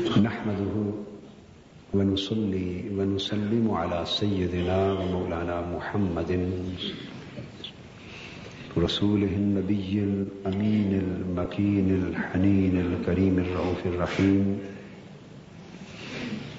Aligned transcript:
نحمده 0.00 0.76
ونصلي 1.94 2.96
ونسلم 2.96 3.70
على 3.70 4.00
سيدنا 4.04 4.92
ومولانا 4.92 5.76
محمد 5.76 6.30
رسوله 8.78 9.28
النبي 9.28 9.92
الأمين 9.98 10.90
المكين 11.04 11.88
الحنين 11.90 12.74
الكريم 12.80 13.38
الرؤوف 13.38 13.86
الرحيم. 13.86 14.58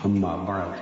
أما 0.06 0.34
بعد، 0.46 0.74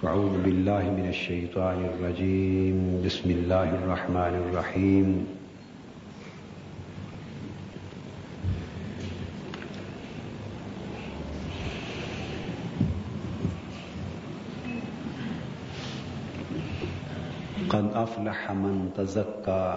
فأعوذ 0.00 0.34
بالله 0.40 0.82
من 0.88 1.06
الشيطان 1.08 1.84
الرجيم. 1.84 3.04
بسم 3.04 3.30
الله 3.30 3.68
الرحمن 3.84 4.34
الرحيم. 4.48 5.33
قد 17.94 18.02
أفلح 18.02 18.50
من 18.50 18.90
تزكى 18.96 19.74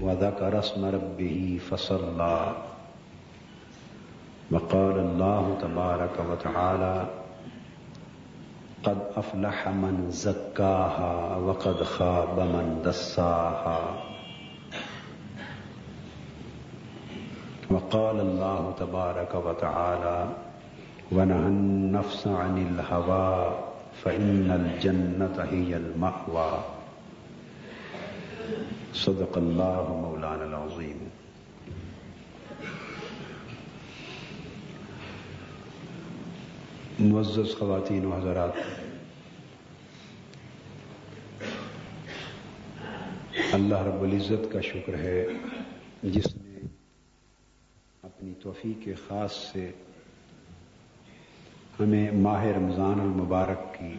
وذكر 0.00 0.58
اسم 0.58 0.84
ربه 0.84 1.60
فصلى. 1.70 2.52
وقال 4.50 4.96
الله 4.98 5.56
تبارك 5.62 6.16
وتعالى 6.30 7.06
قد 8.84 8.98
أفلح 9.16 9.68
من 9.68 10.10
زكاها 10.10 11.36
وقد 11.36 11.82
خاب 11.82 12.40
من 12.40 12.82
دساها. 12.84 13.80
وقال 17.70 18.20
الله 18.20 18.74
تبارك 18.78 19.34
وتعالى 19.34 20.28
ونهى 21.12 21.48
النفس 21.48 22.26
عن 22.26 22.58
الهوى 22.58 23.56
فإن 24.04 24.50
الجنة 24.50 25.36
هي 25.50 25.76
المأوى. 25.76 26.75
صدق 28.94 29.38
الله 29.38 29.88
مولانا 29.88 30.44
العظيم 30.44 31.08
معزز 36.98 37.58
خواتین 37.58 38.04
و 38.04 38.16
حضرات۔ 38.16 38.52
اللہ 43.52 43.82
رب 43.82 44.02
العزت 44.02 44.52
کا 44.52 44.60
شکر 44.60 44.94
ہے، 44.94 45.26
جس 46.02 46.36
نے 46.36 46.60
اپنی 48.02 48.32
توفیق 48.42 48.88
خاص 49.08 49.32
سے 49.32 49.70
ہمیں 51.80 52.10
ماہ 52.10 52.44
رمضان 52.44 53.00
المبارک 53.00 53.74
کی 53.74 53.94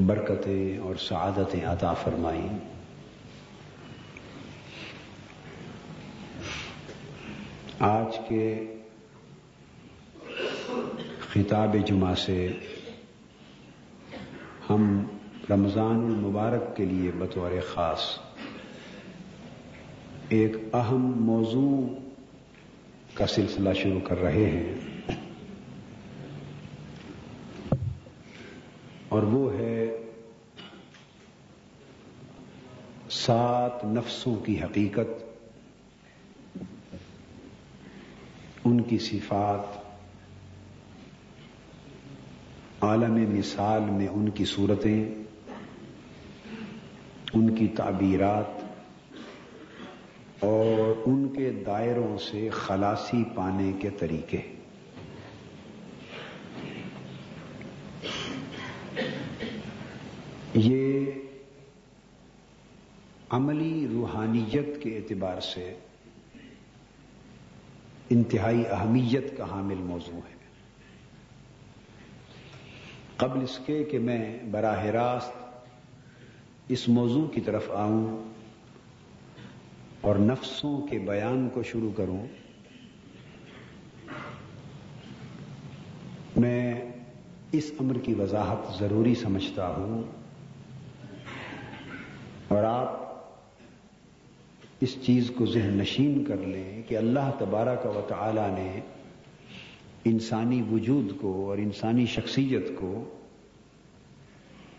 برکتیں 0.00 0.78
اور 0.78 0.94
سعادتیں 0.94 1.64
عطا 1.64 1.92
فرمائیں۔ 1.94 2.48
آج 7.78 8.18
کے 8.28 8.44
خطاب 11.20 11.76
جمعہ 11.86 12.14
سے 12.14 12.36
ہم 14.70 14.84
رمضان 15.50 16.04
المبارک 16.04 16.76
کے 16.76 16.84
لیے 16.84 17.10
بطور 17.18 17.50
خاص 17.74 18.06
ایک 20.28 20.56
اہم 20.72 21.12
موضوع 21.24 21.86
کا 23.14 23.26
سلسلہ 23.26 23.72
شروع 23.72 24.00
کر 24.00 24.18
رہے 24.18 24.50
ہیں 24.50 24.74
اور 29.08 29.22
وہ 29.22 29.52
ہے 29.54 29.65
سات 33.76 33.84
نفسوں 33.84 34.34
کی 34.36 34.60
حقیقت، 34.62 35.08
ان 38.64 38.80
کی 38.82 38.98
صفات، 38.98 39.64
عالم 42.80 43.16
مثال 43.36 43.90
میں 43.90 44.08
ان 44.08 44.28
کی 44.30 44.44
صورتیں، 44.44 45.04
ان 47.34 47.54
کی 47.54 47.68
تعبیرات 47.68 48.64
اور 50.40 51.02
ان 51.06 51.28
کے 51.28 51.50
دائروں 51.66 52.16
سے 52.18 52.48
خلاصی 52.52 53.22
پانے 53.34 53.72
کے 53.78 53.90
طریقے 53.90 54.40
یہ 60.54 61.10
عملی 63.30 63.86
روحانیت 64.54 64.82
کے 64.82 64.96
اعتبار 64.96 65.40
سے 65.40 65.74
انتہائی 68.10 68.66
اہمیت 68.70 69.36
کا 69.36 69.44
حامل 69.44 69.74
موضوع 69.74 70.16
ہے۔ 70.16 70.36
قبل 73.16 73.42
اس 73.42 73.60
کے 73.66 73.84
کہ 73.84 73.98
میں 73.98 74.38
براہ 74.50 74.84
راست 74.84 75.32
اس 76.68 76.88
موضوع 76.88 77.26
کی 77.28 77.40
طرف 77.40 77.70
آؤں 77.70 78.32
اور 80.00 80.16
نفسوں 80.16 80.86
کے 80.86 80.98
بیان 80.98 81.48
کو 81.48 81.62
شروع 81.62 81.90
کروں، 81.96 82.26
میں 86.36 86.92
اس 87.52 87.72
امر 87.80 87.98
کی 87.98 88.14
وضاحت 88.14 88.78
ضروری 88.78 89.14
سمجھتا 89.14 89.68
ہوں 89.68 90.02
اور 92.48 92.64
آپ 92.64 93.05
اس 94.86 94.96
چیز 95.02 95.30
کو 95.36 95.46
ذہن 95.46 95.78
نشین 95.78 96.24
کر 96.24 96.36
لیں 96.46 96.82
کہ 96.88 96.96
اللہ 96.96 97.30
تبارہ 97.38 97.74
کا 97.82 97.88
وطلہ 97.88 98.46
نے 98.56 98.80
انسانی 100.04 100.62
وجود 100.70 101.10
کو 101.20 101.32
اور 101.46 101.58
انسانی 101.58 102.06
شخصیت 102.06 102.68
کو 102.74 102.92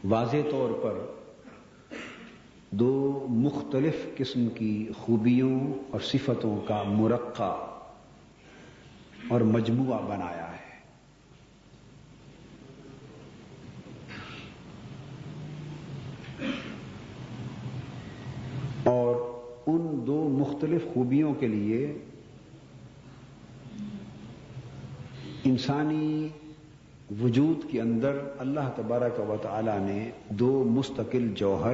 واضح 0.04 0.50
طور 0.52 0.72
پر 0.84 1.00
دو 2.72 3.26
مختلف 3.30 4.06
قسم 4.18 4.48
کی 4.50 4.88
خوبیوں 4.98 5.60
اور 5.92 6.00
صفتوں 6.00 6.56
کا 6.68 6.84
مرقع 6.84 7.52
اور 9.30 9.42
مجموعہ 9.42 10.00
بنایا 10.08 10.52
ہے 10.52 10.66
اور 18.84 19.16
ان 19.68 20.04
دو 20.08 20.18
مختلف 20.32 20.87
خوبیوں 20.98 21.34
کے 21.34 21.48
لیے 21.48 21.98
انسانی 25.44 26.30
وجود 27.22 27.72
کے 27.72 27.82
اندر 27.82 28.20
اللہ 28.38 28.70
تبارک 28.76 29.20
و 29.20 29.36
تعالی 29.42 29.72
نے 29.80 30.12
دو 30.30 30.64
مستقل 30.64 31.34
جوہر 31.36 31.74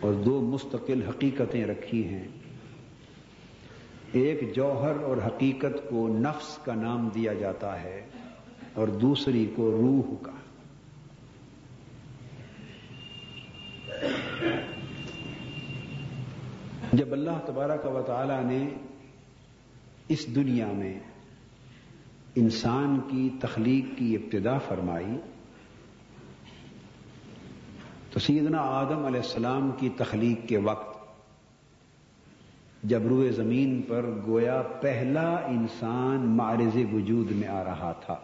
اور 0.00 0.12
دو 0.12 0.40
مستقل 0.40 1.02
حقیقتیں 1.08 1.64
رکھی 1.64 2.08
ہیں۔ 2.08 2.28
ایک 4.12 4.54
جوہر 4.54 5.02
اور 5.02 5.16
حقیقت 5.26 5.90
کو 5.90 6.08
نفس 6.08 6.58
کا 6.58 6.74
نام 6.74 7.08
دیا 7.14 7.32
جاتا 7.32 7.82
ہے 7.82 8.06
اور 8.74 8.88
دوسری 8.88 9.46
کو 9.56 9.70
روح 9.70 10.14
کا۔ 10.22 10.35
جب 16.92 17.12
اللہ 17.12 17.38
تبارک 17.46 17.86
و 17.86 18.02
تعالی 18.06 18.34
نے 18.44 18.68
اس 20.08 20.34
دنیا 20.34 20.66
میں 20.72 20.98
انسان 22.34 23.00
کی 23.00 23.30
تخلیق 23.40 23.98
کی 23.98 24.16
ابتدا 24.16 24.58
فرمائی 24.58 25.16
تو 28.10 28.20
سیدنا 28.20 28.60
آدم 28.60 29.04
علیہ 29.04 29.20
السلام 29.20 29.70
کی 29.70 29.88
تخلیق 29.96 30.48
کے 30.48 30.58
وقت 30.58 30.94
جب 32.82 33.06
روئے 33.06 33.32
زمین 33.32 33.82
پر 33.82 34.06
گویا 34.26 34.62
پہلا 34.80 35.36
انسان 35.36 36.28
معرض 36.36 36.76
وجود 36.92 37.30
میں 37.30 37.48
آ 37.48 37.64
رہا 37.64 37.92
تھا، 37.92 38.14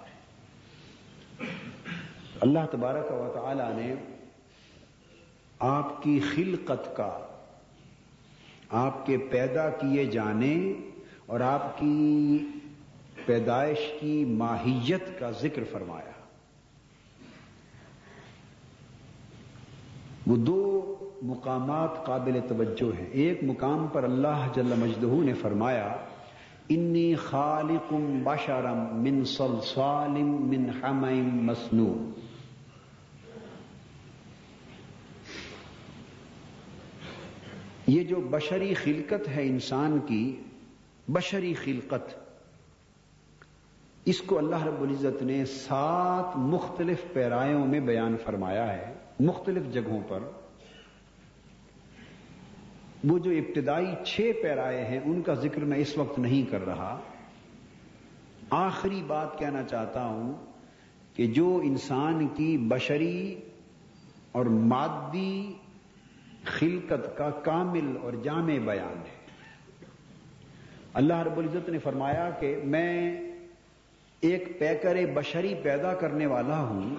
اللہ 2.40 2.66
تبارک 2.70 3.12
و 3.12 3.30
تعالی 3.34 3.82
نے 3.82 3.94
آپ 5.58 6.02
کی 6.02 6.20
خلقت 6.34 6.96
کا 6.96 7.18
آپ 8.72 9.06
کے 9.06 9.16
پیدا 9.18 9.68
کیے 9.68 10.04
جانے 10.04 10.72
اور 11.26 11.40
آپ 11.40 11.78
کی 11.78 12.38
پیدائش 13.26 13.78
کی 14.00 14.24
ماہیت 14.24 15.20
کا 15.20 15.30
ذکر 15.30 15.62
فرمایا۔ 15.70 16.12
وہ 20.26 20.36
دو 20.36 20.94
مقامات 21.22 22.06
قابل 22.06 22.38
توجہ 22.48 23.00
ہیں۔ 23.00 23.06
ایک 23.06 23.40
مقام 23.42 23.86
پر 23.92 24.04
اللہ 24.04 24.48
جل 24.54 24.72
مجدہ 24.78 25.24
نے 25.24 25.32
فرمایا، 25.32 25.96
انی 26.68 27.14
خالق 27.14 27.92
بشرم 28.24 29.02
من 29.02 29.24
صلصال 29.24 30.22
من 30.22 30.70
حمیم 30.82 31.44
مسنون 31.46 32.12
یہ 37.86 38.04
جو 38.04 38.16
بشری 38.16 38.74
خلقت 38.74 39.28
ہے 39.28 39.42
انسان 39.42 39.98
کی، 40.06 40.36
بشری 41.08 41.54
خلقت، 41.54 42.14
اس 44.04 44.20
کو 44.20 44.38
اللہ 44.38 44.62
رب 44.62 44.82
العزت 44.82 45.22
نے 45.22 45.44
سات 45.44 46.36
مختلف 46.36 47.02
پیرایوں 47.12 47.66
میں 47.66 47.80
بیان 47.80 48.16
فرمایا 48.24 48.72
ہے، 48.72 48.94
مختلف 49.20 49.62
جگہوں 49.72 50.00
پر۔ 50.08 50.18
وہ 53.04 53.18
جو 53.18 53.30
ابتدائی 53.30 54.04
چھ 54.04 54.30
پیرائے 54.42 54.84
ہیں، 54.84 55.00
ان 55.04 55.22
کا 55.22 55.34
ذکر 55.34 55.64
میں 55.64 55.78
اس 55.78 55.98
وقت 55.98 56.18
نہیں 56.18 56.50
کر 56.50 56.64
رہا۔ 56.64 57.00
آخری 58.50 59.02
بات 59.06 59.38
کہنا 59.38 59.62
چاہتا 59.62 60.06
ہوں 60.06 60.32
کہ 61.16 61.26
جو 61.26 61.60
انسان 61.64 62.28
کی 62.28 62.58
بشری 62.58 63.40
اور 64.32 64.46
مادی 64.46 65.52
خلقت 66.44 67.18
کا 67.18 67.30
کامل 67.30 67.96
اور 68.02 68.12
جامع 68.12 68.58
بیان 68.64 69.02
ہے۔ 69.06 69.22
اللہ 70.94 71.14
رب 71.14 71.38
العزت 71.38 71.68
نے 71.68 71.78
فرمایا 71.78 72.30
کہ 72.30 72.56
میں 72.64 73.20
ایک 74.20 74.58
پیکر 74.58 74.96
بشری 75.14 75.54
پیدا 75.62 75.94
کرنے 75.94 76.26
والا 76.26 76.60
ہوں۔ 76.60 76.96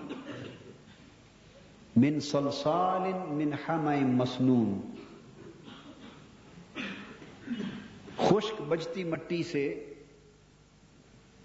من 1.96 2.20
سلسال 2.20 3.14
من 3.28 3.54
حم 3.54 3.90
مسنون۔ 4.08 4.82
خشک 8.18 8.62
بجتی 8.62 9.04
مٹی 9.04 9.44
سے 9.44 9.94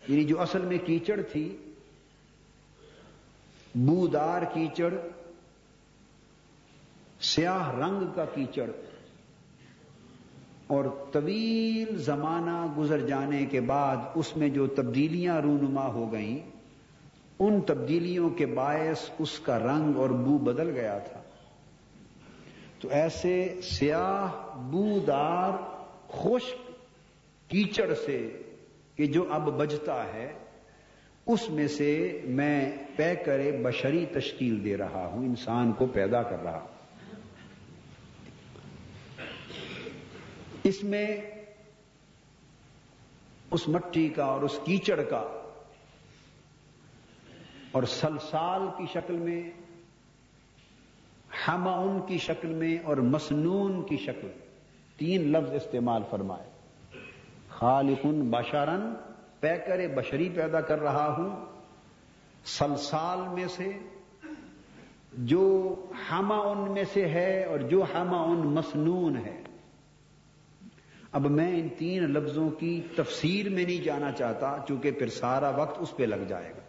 یعنی 0.08 0.24
جو 0.24 0.40
اصل 0.40 0.62
میں 0.62 0.78
کیچڑ 0.78 1.20
تھی، 1.32 1.56
بودار 3.74 4.42
کیچڑ 4.54 4.94
سیاہ 7.20 7.78
رنگ 7.78 8.00
کا 8.14 8.24
کیچڑ 8.24 8.70
اور 10.66 10.84
طویل 11.12 11.98
زمانہ 11.98 12.74
گزر 12.78 13.00
جانے 13.00 13.46
کے 13.46 13.60
بعد 13.60 13.96
اس 14.14 14.36
میں 14.36 14.48
جو 14.48 14.66
تبدیلیاں 14.66 15.40
رونما 15.40 15.86
ہو 15.86 16.12
گئیں، 16.12 16.38
ان 17.38 17.60
تبدیلیوں 17.60 18.30
کے 18.30 18.46
باعث 18.46 19.10
اس 19.18 19.40
کا 19.40 19.58
رنگ 19.58 19.96
اور 19.96 20.10
بو 20.10 20.38
بدل 20.38 20.70
گیا 20.70 20.98
تھا۔ 20.98 21.20
تو 22.80 22.88
ایسے 22.88 23.60
سیاہ، 23.62 24.56
بودار، 24.58 25.52
خشک 26.08 26.70
کیچڑ 27.50 27.94
سے 28.06 28.42
کہ 28.96 29.06
جو 29.06 29.26
اب 29.30 29.58
بجتا 29.58 30.04
ہے، 30.14 30.32
اس 31.26 31.50
میں 31.50 31.68
سے 31.68 32.20
میں 32.24 32.72
پے 32.96 33.14
کرے 33.24 33.60
بشری 33.64 34.06
تشکیل 34.06 34.64
دے 34.64 34.76
رہا 34.76 35.06
ہوں، 35.06 35.24
انسان 35.24 35.72
کو 35.72 35.86
پیدا 35.86 36.22
کر 36.22 36.42
رہا 36.42 36.58
ہوں۔ 36.58 36.77
اس 40.68 40.84
میں 40.84 41.20
اس 43.50 43.68
مٹی 43.68 44.08
کا 44.08 44.24
اور 44.24 44.40
اس 44.40 44.58
کیچڑ 44.64 45.02
کا 45.02 45.50
اور 47.72 47.82
سلسال 47.82 48.62
کی 48.78 48.84
شکل 48.92 49.16
میں 49.16 49.50
ہماؤن 51.48 52.06
کی 52.06 52.18
شکل 52.18 52.48
میں 52.48 52.78
اور 52.84 52.96
مسنون 52.96 53.86
کی 53.86 53.96
شکل 53.96 54.28
تین 54.96 55.32
لفظ 55.32 55.52
استعمال 55.52 56.02
فرمائے۔ 56.10 56.50
خالقن 57.48 58.30
بشارن 58.30 58.94
پیکر 59.40 59.88
بشری 59.96 60.28
پیدا 60.28 60.60
کر 60.60 60.78
رہا 60.78 61.16
ہوں۔ 61.16 61.46
سلسال 62.44 63.18
میں 63.28 63.46
سے 63.46 63.70
جو 65.12 65.74
ہما 66.10 66.38
ان 66.38 66.72
میں 66.72 66.84
سے 66.92 67.08
ہے 67.08 67.44
اور 67.44 67.58
جو 67.58 67.84
ہما 67.94 68.22
ان 68.22 68.38
مسنون 68.38 69.16
ہے۔ 69.16 69.42
اب 71.12 71.30
میں 71.30 71.60
ان 71.60 71.68
تین 71.78 72.02
لفظوں 72.02 72.50
کی 72.50 72.80
تفسیر 72.96 73.48
میں 73.48 73.64
نہیں 73.64 73.84
جانا 73.84 74.12
چاہتا، 74.12 74.56
چونکہ 74.68 74.90
پھر 74.90 75.08
سارا 75.08 75.50
وقت 75.50 75.76
اس 75.80 75.96
پہ 75.96 76.02
لگ 76.02 76.24
جائے 76.28 76.50
گا۔ 76.50 76.60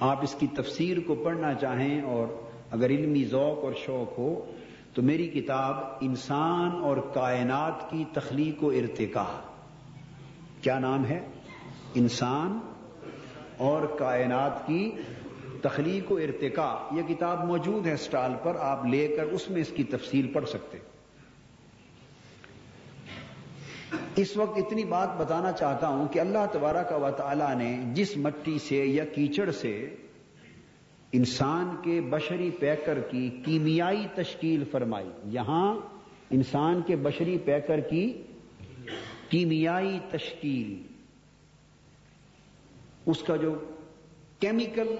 آپ 0.00 0.22
اس 0.22 0.34
کی 0.38 0.46
تفسیر 0.46 0.96
کو 1.06 1.14
پڑھنا 1.14 1.54
چاہیں 1.54 2.00
اور 2.00 2.26
اگر 2.70 2.90
علمی 2.90 3.24
ذوق 3.24 3.64
اور 3.64 3.72
شوق 3.86 4.18
ہو، 4.18 4.52
تو 4.94 5.02
میری 5.02 5.28
کتاب 5.28 5.74
انسان 6.00 6.70
اور 6.82 6.96
کائنات 7.14 7.90
کی 7.90 8.04
تخلیق 8.12 8.64
و 8.64 8.68
ارتقا 8.70 9.40
کیا 10.60 10.78
نام 10.78 11.04
ہے؟ 11.04 11.26
انسان 11.94 12.58
اور 13.56 13.82
کائنات 13.98 14.66
کی 14.66 14.90
تخلیق 15.62 16.12
و 16.12 16.16
ارتقا 16.16 16.88
یہ 16.92 17.02
کتاب 17.02 17.44
موجود 17.44 17.86
ہے 17.86 17.92
اسٹال 17.92 18.32
پر، 18.42 18.56
آپ 18.56 18.86
لے 18.86 19.08
کر 19.08 19.22
اس 19.22 19.50
میں 19.50 19.60
اس 19.60 19.72
کی 19.76 19.84
تفصیل 19.84 20.32
پڑھ 20.32 20.48
سکتے۔ 20.48 20.93
اس 24.16 24.36
وقت 24.36 24.58
اتنی 24.58 24.84
بات 24.84 25.16
بتانا 25.16 25.52
چاہتا 25.52 25.88
ہوں 25.88 26.08
کہ 26.08 26.20
اللہ 26.20 26.46
تبارہ 26.52 26.82
کا 26.82 26.96
وطالعہ 26.96 27.54
نے 27.54 27.82
جس 27.94 28.16
مٹی 28.16 28.58
سے 28.58 28.76
یا 28.76 29.04
کیچڑ 29.04 29.50
سے 29.50 29.94
انسان 31.12 31.76
کے 31.82 32.00
بشری 32.00 32.50
پیکر 32.50 33.00
کی 33.00 33.28
کیمیائی 33.44 34.06
تشکیل 34.14 34.64
فرمائی، 34.64 35.10
یہاں 35.24 35.74
انسان 36.30 36.82
کے 36.82 36.96
بشری 36.96 37.38
پیکر 37.38 37.80
کی 37.80 38.22
کیمیائی 39.28 39.98
تشکیل۔ 40.10 40.82
اس 43.06 43.22
کا 43.22 43.36
جو 43.36 43.54
کیمیکل 44.38 44.94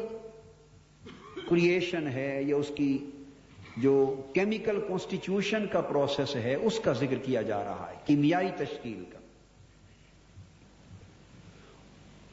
کریشن 1.50 2.08
ہے 2.08 2.42
یا 2.42 2.56
اس 2.56 2.70
کی 2.76 3.10
جو 3.76 4.22
کیمیکل 4.34 4.80
کانسٹیٹیوشن 4.80 5.66
کا 5.66 5.80
پروسیس 5.80 6.36
ہے، 6.36 6.54
اس 6.54 6.80
کا 6.80 6.92
ذکر 6.92 7.16
کیا 7.18 7.42
جا 7.42 7.64
رہا 7.64 7.90
ہے، 7.90 7.96
کیمیائی 8.04 8.50
تشکیل 8.56 9.04
کا۔ 9.12 9.18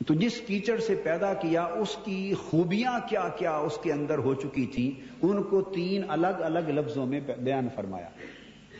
تو 0.07 0.13
جس 0.13 0.41
کیچڑ 0.47 0.77
سے 0.77 0.95
پیدا 0.95 1.33
کیا، 1.33 1.63
اس 1.63 1.97
کی 2.03 2.33
خوبیاں 2.33 2.99
کیا 3.09 3.29
کیا 3.29 3.57
اس 3.57 3.77
کے 3.83 3.93
اندر 3.93 4.17
ہو 4.17 4.33
چکی 4.33 4.65
تھی 4.65 5.01
ان 5.21 5.43
کو 5.43 5.61
تین 5.61 6.01
الگ 6.07 6.27
الگ 6.27 6.59
لفظوں 6.59 7.05
میں 7.05 7.19
بیان 7.19 7.67
فرمایا۔ 7.75 8.09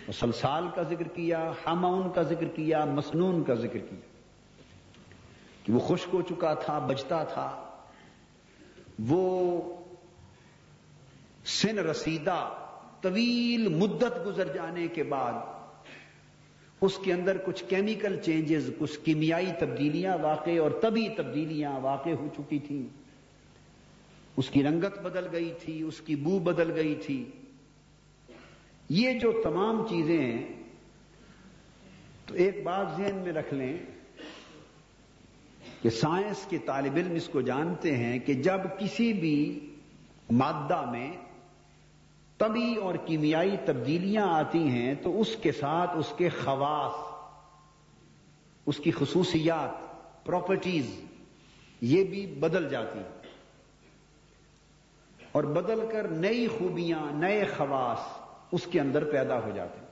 مسلسال 0.07 0.68
کا 0.75 0.84
ذکر 0.84 1.07
کیا 1.07 1.52
ہماؤن 1.66 2.12
کا 2.12 2.22
ذکر 2.22 2.46
کیا، 2.46 2.86
مسنون 2.86 3.44
کا 3.44 3.54
ذکر 3.54 3.78
کیا۔ 3.78 4.00
کہ 5.64 5.74
وہ 5.74 5.80
خشک 5.80 6.09
ہو 6.14 6.21
چکا 6.21 6.54
تھا، 6.54 6.80
بجتا 6.80 7.24
تھا۔ 7.24 7.71
وہ 9.07 9.62
سن 11.45 11.80
رسیدہ 11.80 12.60
طویل 13.02 13.68
مدت 13.68 14.26
گزر 14.26 14.54
جانے 14.54 14.88
کے 14.88 15.04
بعد 15.04 15.34
اس 16.81 16.98
کے 17.04 17.14
اندر 17.14 17.38
کچھ 17.46 17.64
کیمیکل 17.68 18.20
چینجز، 18.20 18.70
کچھ 18.80 19.00
کیمیائی 19.00 19.52
تبدیلیاں 19.60 20.18
واقع 20.22 20.50
اور 20.60 20.72
طبی 20.81 21.08
تبدیلیاں 21.18 21.80
واقع 21.80 22.10
ہو 22.10 22.28
چکی 22.38 22.60
تھیں۔ 22.60 22.84
اس 24.38 24.50
کی 24.50 24.64
رنگت 24.64 25.00
بدل 25.00 25.28
گئی 25.31 25.54
تھی، 25.66 25.81
اس 25.81 26.02
کی 26.02 26.16
بو 26.16 26.40
بدل 26.40 26.72
گئی 26.76 26.96
تھی۔ 26.96 27.26
یہ 28.90 29.20
جو 29.20 29.42
تمام 29.44 29.88
چیزیں 29.88 30.22
ہیں، 30.22 30.48
تو 32.26 32.34
ایک 32.34 32.64
بات 32.64 32.88
ذہن 32.98 33.22
میں 33.24 33.34
رکھ 33.34 33.54
لیں 33.54 33.78
کہ 35.81 35.90
سائنس 35.90 36.46
کے 36.50 36.58
طالب 36.58 36.96
علم 36.96 37.14
اس 37.16 37.30
کو 37.30 37.42
جانتے 37.42 37.98
ہیں 37.98 38.20
کہ 38.20 38.34
جب 38.34 38.60
کسی 38.80 39.14
بھی 39.14 39.70
مادہ 40.31 40.92
میں 40.92 41.14
طبی 42.42 42.76
اور 42.76 42.95
کیمیائی 42.95 43.57
تبدیلیاں 43.66 44.26
آتی 44.28 44.60
ہیں 44.60 44.95
تو 44.95 45.21
اس 45.21 45.36
کے 45.42 45.52
ساتھ 45.52 45.92
اس 45.98 46.14
کے 46.18 46.30
خواص، 46.30 47.14
اس 48.66 48.78
کی 48.78 48.92
خصوصیات 48.92 49.69
پراپرٹیز 50.26 51.02
یہ 51.81 52.04
بھی 52.04 52.26
بدل 52.26 52.69
جاتی 52.69 53.00
ہیں۔ 53.00 53.21
اور 55.31 55.44
بدل 55.44 55.80
کر 55.92 56.07
نئی 56.07 56.48
خوبیاں، 56.48 57.12
نئے 57.12 57.45
خواص 57.57 58.00
اس 58.52 58.68
کے 58.71 58.80
اندر 58.80 59.04
پیدا 59.04 59.40
ہو 59.40 59.50
جاتے 59.56 59.80
ہیں۔ 59.80 59.92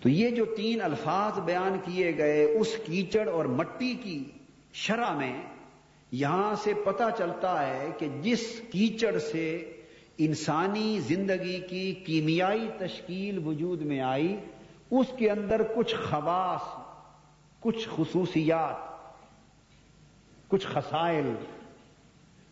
تو 0.00 0.08
یہ 0.08 0.30
جو 0.30 0.44
تین 0.44 0.82
الفاظ 0.82 1.38
بیان 1.38 1.76
کیے 1.84 2.18
گئے، 2.18 2.44
اس 2.44 2.76
کیچڑ 2.86 3.28
اور 3.28 3.44
مٹی 3.44 3.94
کی 3.94 4.24
شرح 4.72 5.12
میں، 5.12 5.42
یہاں 6.12 6.54
سے 6.54 6.74
پتا 6.74 7.10
چلتا 7.18 7.66
ہے 7.66 7.90
کہ 7.98 8.08
جس 8.22 8.60
کیچڑ 8.72 9.18
سے 9.18 9.70
انسانی 10.18 11.00
زندگی 11.00 11.60
کی 11.60 11.92
کیمیائی 11.92 12.68
تشکیل 12.78 13.46
وجود 13.46 13.82
میں 13.82 14.00
آئی، 14.00 14.36
اس 14.90 15.06
کے 15.18 15.30
اندر 15.30 15.62
کچھ 15.76 15.94
خواص، 15.94 16.84
کچھ 17.60 17.88
خصوصیات، 17.96 18.76
کچھ 20.48 20.66
خسائل، 20.66 21.34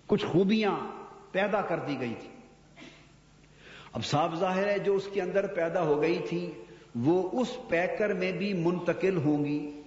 کچھ 0.06 0.26
خوبیاں 0.26 0.76
پیدا 1.32 1.60
کر 1.62 1.78
دی 1.78 2.00
گئی 2.00 2.14
تھی۔ 2.20 2.28
اب 3.92 4.04
صاف 4.04 4.34
ظاہر 4.34 4.68
ہے، 4.68 4.78
جو 4.78 4.94
اس 4.94 5.08
کے 5.12 5.22
اندر 5.22 5.46
پیدا 5.46 5.82
ہو 5.82 6.02
گئی 6.02 6.18
تھی، 6.28 6.52
وہ 6.94 7.40
اس 7.40 7.56
پیکر 7.68 8.14
میں 8.14 8.32
بھی 8.32 8.52
منتقل 8.52 9.16
ہوں 9.16 9.44
گی، 9.44 9.82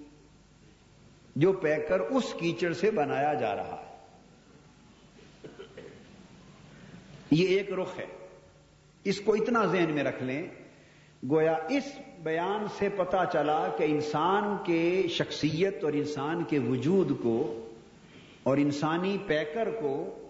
جو 1.36 1.54
پیکر 1.54 2.00
اس 2.00 2.34
کیچڑ 2.40 2.74
سے 2.74 2.92
بنایا 2.92 3.34
جا 3.34 3.56
رہا 3.56 3.84
ہے۔ 3.86 3.95
یہ 7.32 7.48
ایک 7.48 7.74
رخ 7.74 8.00
ہے۔ 8.00 8.06
اس 9.04 9.22
کو 9.22 9.34
اتنا 9.34 9.66
ذہن 9.66 9.92
میں 9.94 10.04
رکھ 10.04 10.24
لیں۔ 10.24 10.48
گویا 11.30 11.56
اس 11.70 12.00
بیان 12.24 12.66
سے 12.80 12.90
پتا 12.90 13.26
چلا 13.34 13.68
کہ 13.78 13.84
انسان 13.84 14.44
کے 14.66 15.04
شخصیت 15.10 15.84
اور 15.84 15.94
انسان 15.94 16.44
کے 16.44 16.60
وجود 16.60 17.12
کو 17.24 17.70
اور 18.44 18.58
انسانی 18.58 19.18
پیکر 19.28 19.70
کو 19.72 20.28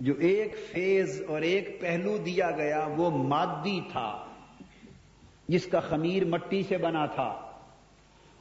جو 0.00 0.14
ایک 0.18 0.54
فیز 0.72 1.22
اور 1.28 1.42
ایک 1.42 1.80
پہلو 1.80 2.16
دیا 2.16 2.50
گیا 2.50 2.88
وہ 2.96 3.10
مادی 3.10 3.80
تھا۔ 3.92 4.26
جس 5.48 5.66
کا 5.66 5.80
خمیر 5.80 6.24
مٹی 6.24 6.62
سے 6.62 6.76
بنا 6.76 7.06
تھا۔ 7.06 7.50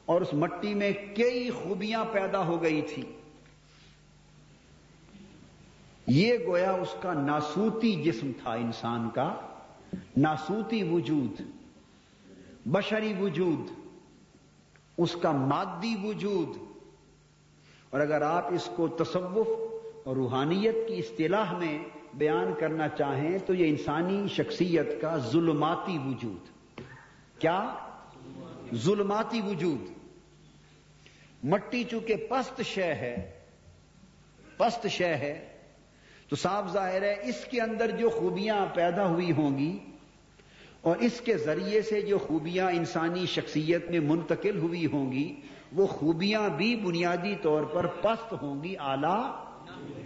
اور 0.06 0.22
اس 0.22 0.34
مٹی 0.34 0.74
میں 0.74 0.92
کئی 1.16 1.50
خوبیاں 1.50 2.06
پیدا 2.06 2.46
ہو 2.46 2.64
گئی 2.64 2.82
تھی 2.82 3.04
یہ 6.10 6.34
گویا 6.48 6.72
اس 6.72 6.96
کا 7.02 7.14
ناسوتی 7.14 8.04
جسم 8.04 8.32
تھا 8.44 8.54
انسان 8.54 9.10
کا، 9.10 9.36
ناسوتی 10.18 10.84
وجود، 10.84 11.42
بشری 12.66 13.14
وجود، 13.20 13.72
اس 14.98 15.16
کا 15.22 15.32
مادی 15.32 15.96
وجود۔ 16.04 16.58
اور 17.90 18.02
اگر 18.02 18.22
آپ 18.22 18.54
اس 18.54 18.70
کو 18.76 18.88
تصوف 18.88 19.48
اور 20.06 20.16
روحانیت 20.16 20.76
کی 20.88 20.98
اصطلاح 20.98 21.58
میں 21.58 21.80
بیان 22.14 22.54
کرنا 22.60 22.88
چاہیں 22.88 23.38
تو 23.38 23.54
یہ 23.54 23.70
انسانی 23.70 24.28
شخصیت 24.28 25.02
کا 25.02 25.18
ظلماتی 25.18 25.98
وجود۔ 25.98 26.48
کیا؟ 27.40 27.76
ظلماتی 28.76 29.42
وجود۔ 29.42 29.82
مٹی 31.44 31.84
چونکہ 31.84 32.16
پست 32.30 32.62
شے 32.62 32.94
ہے، 32.94 33.40
پست 34.58 34.88
شے 34.88 35.16
ہے 35.16 35.49
تو 36.30 36.36
صاف 36.36 36.72
ظاہر 36.74 37.02
ہے، 37.02 37.16
اس 37.24 37.46
کے 37.46 37.62
اندر 37.62 37.92
جو 37.92 38.10
خوبیاں 38.10 38.66
پیدا 38.74 39.08
ہوئی 39.08 39.32
ہوں 39.32 39.58
گی 39.58 39.80
اور 40.82 40.96
اس 40.98 41.22
کے 41.22 41.38
ذریعے 41.38 41.82
سے 41.82 42.02
جو 42.02 42.18
خوبیاں 42.18 42.70
انسانی 42.72 43.26
شخصیت 43.26 43.90
میں 43.90 44.00
منتقل 44.00 44.58
ہوئی 44.58 44.86
ہوں 44.86 45.12
گی، 45.12 45.42
وہ 45.74 45.88
خوبیاں 45.88 46.50
بھی 46.50 46.76
بنیادی 46.76 47.36
طور 47.42 47.64
پر 47.64 47.88
پست 47.88 48.34
ہوں 48.42 48.64
گی 48.64 48.76
آلہ 48.78 49.46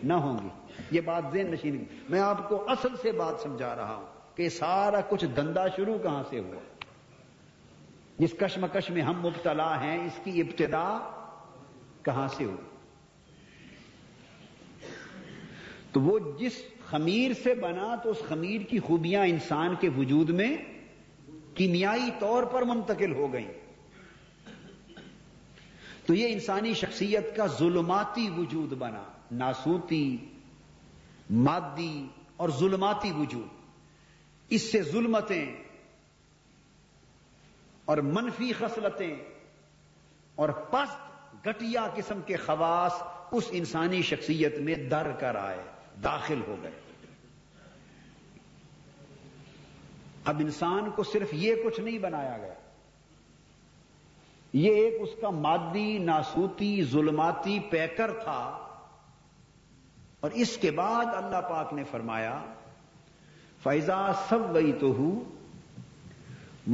نہ 0.03 0.13
ہوں 0.13 0.37
گی۔ 0.43 0.49
یہ 0.91 1.01
بات 1.01 1.23
ذہن 1.33 1.51
نشین 1.51 1.83
میں 2.09 2.19
آپ 2.19 2.49
کو 2.49 2.63
اصل 2.69 2.95
سے 3.01 3.11
بات 3.11 3.41
سمجھا 3.41 3.75
رہا 3.75 3.95
ہوں 3.95 4.37
کہ 4.37 4.49
سارا 4.49 5.01
کچھ 5.01 5.25
دندا 5.25 5.67
شروع 5.67 5.97
کہاں 5.97 6.23
سے 6.29 6.39
ہوا؟ 6.39 6.59
جس 8.17 8.33
کشمکش 8.39 8.89
میں 8.89 9.01
ہم 9.01 9.19
مبتلا 9.19 9.81
ہیں، 9.81 10.05
اس 10.05 10.19
کی 10.23 10.41
ابتدا 10.41 10.99
کہاں 12.03 12.27
سے 12.27 12.43
ہوئی؟ 12.43 12.72
تو 15.93 16.01
وہ 16.01 16.19
جس 16.39 16.51
خمیر 16.85 17.31
سے 17.43 17.53
بنا 17.53 17.95
تو 17.95 18.11
اس 18.11 18.17
خمیر 18.27 18.61
کی 18.61 18.79
خوبیاں 18.79 19.25
انسان 19.25 19.75
کے 19.75 19.89
وجود 19.89 20.29
میں 20.29 20.57
کیمیائی 21.55 22.09
طور 22.19 22.43
پر 22.43 22.61
منتقل 22.61 23.13
ہو 23.13 23.33
گئیں۔ 23.33 23.51
تو 26.05 26.13
یہ 26.13 26.33
انسانی 26.33 26.73
شخصیت 26.73 27.35
کا 27.35 27.47
ظلماتی 27.47 28.29
وجود 28.37 28.73
بنا، 28.73 29.03
ناسوتی، 29.31 30.17
مادی 31.29 32.07
اور 32.37 32.49
ظلماتی 32.49 33.11
وجود۔ 33.11 33.47
اس 34.49 34.71
سے 34.71 34.81
ظلمتیں 34.81 35.55
اور 37.85 37.97
منفی 37.97 38.53
خصلتیں 38.53 39.15
اور 40.35 40.49
پست 40.49 40.97
گٹیا 41.47 41.87
قسم 41.95 42.21
کے 42.25 42.35
خواص 42.35 42.93
اس 43.31 43.43
انسانی 43.51 44.01
شخصیت 44.01 44.59
میں 44.59 44.75
در 44.75 45.11
کر 45.11 45.35
آئے۔ 45.35 45.72
داخل 46.03 46.41
ہو 46.47 46.55
گئے۔ 46.63 46.71
اب 50.25 50.39
انسان 50.39 50.89
کو 50.89 51.03
صرف 51.03 51.29
یہ 51.31 51.55
کچھ 51.65 51.79
نہیں 51.79 51.99
بنایا 51.99 52.37
گیا۔ 52.37 52.53
یہ 54.53 54.71
ایک 54.71 54.93
اس 55.01 55.09
کا 55.21 55.29
مادی، 55.29 55.97
ناسوتی، 55.97 56.83
ظلماتی 56.83 57.59
پیکر 57.59 58.11
تھا۔ 58.13 58.59
اور 60.19 60.31
اس 60.31 60.57
کے 60.57 60.71
بعد 60.71 61.05
اللہ 61.05 61.41
پاک 61.49 61.73
نے 61.73 61.83
فرمایا 61.83 62.43
فیضا 63.63 64.13
سب 64.13 64.51
وئی 64.51 64.71
تو 64.71 64.87
ہوں 64.87 65.23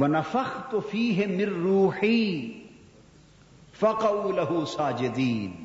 و 0.00 0.06
نفق 0.06 0.70
تو 0.70 0.80
فی 0.80 1.20
ہے 1.20 1.26
مر 1.26 1.52
روحی 1.52 2.52
فقو 3.78 4.30
لہو 4.30 4.64
ساجدین 4.64 5.64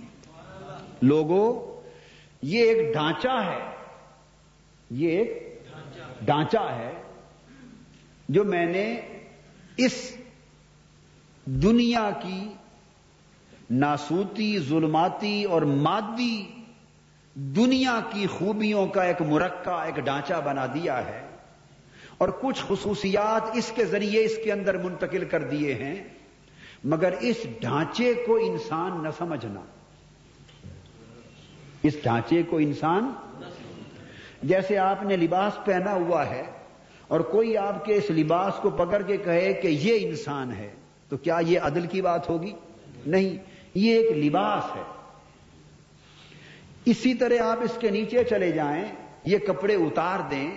لوگوں 1.02 1.75
یہ 2.48 2.64
ایک 2.64 2.94
ڈھانچہ 2.94 3.44
ہے۔ 3.46 3.60
یہ 4.90 5.18
ایک 5.18 5.64
ڈھانچہ 6.22 6.58
ہے 6.58 6.92
جو 8.30 8.44
میں 8.44 8.66
نے 8.66 9.02
اس 9.78 10.18
دنیا 11.46 12.10
کی 12.22 12.50
ناسوتی، 13.70 14.60
ظلماتی 14.60 15.44
اور 15.44 15.62
مادی 15.62 16.46
دنیا 17.34 18.00
کی 18.10 18.28
خوبیوں 18.28 18.88
کا 18.88 19.04
ایک 19.04 19.22
مرکہ 19.22 19.70
ایک 19.70 19.96
ڈھانچہ 19.96 20.34
بنا 20.46 20.66
دیا 20.66 21.06
ہے۔ 21.06 21.28
اور 22.18 22.30
کچھ 22.42 22.64
خصوصیات 22.68 23.42
اس 23.54 23.72
کے 23.75 23.86
ذریعے 23.86 24.25
اس 24.25 24.34
کے 24.44 24.52
اندر 24.52 24.78
منتقل 24.78 25.25
کر 25.25 25.44
دیے 25.44 25.74
ہیں، 25.74 26.04
مگر 26.84 27.14
اس 27.20 27.38
ڈھانچے 27.62 28.14
کو 28.14 28.36
انسان 28.36 29.04
نہ 29.04 29.10
سمجھنا۔ 29.18 29.62
اس 31.86 32.04
ڈھانچے 32.04 32.44
کو 32.44 32.58
انسان 32.58 33.13
جیسے 34.44 34.77
آپ 34.77 35.04
نے 35.04 35.18
لباس 35.18 35.65
پہنا 35.65 35.94
ہوا 35.94 36.30
ہے 36.30 36.44
اور 37.08 37.20
کوئی 37.20 37.58
آپ 37.58 37.86
کے 37.86 37.96
اس 37.96 38.12
لباس 38.12 38.54
کو 38.62 38.70
پکڑ 38.70 39.01
کے 39.01 39.18
کہے 39.18 39.54
کہ 39.54 39.68
یہ 39.68 40.10
انسان 40.10 40.51
ہے، 40.51 40.70
تو 41.10 41.18
کیا 41.18 41.39
یہ 41.48 41.60
عدل 41.60 41.88
کی 41.88 42.01
بات 42.01 42.30
ہوگی؟ 42.30 42.54
نہیں، 43.06 43.38
یہ 43.75 44.00
ایک 44.00 44.18
لباس 44.18 44.75
ہے۔ 44.75 44.82
اسی 46.86 47.13
طرح 47.13 47.44
آپ 47.44 47.58
اس 47.62 47.77
کے 47.80 47.89
نیچے 47.89 48.24
چلے 48.24 48.51
جائیں، 48.51 48.86
یہ 49.25 49.38
کپڑے 49.38 49.75
اتار 49.75 50.20
دیں، 50.32 50.51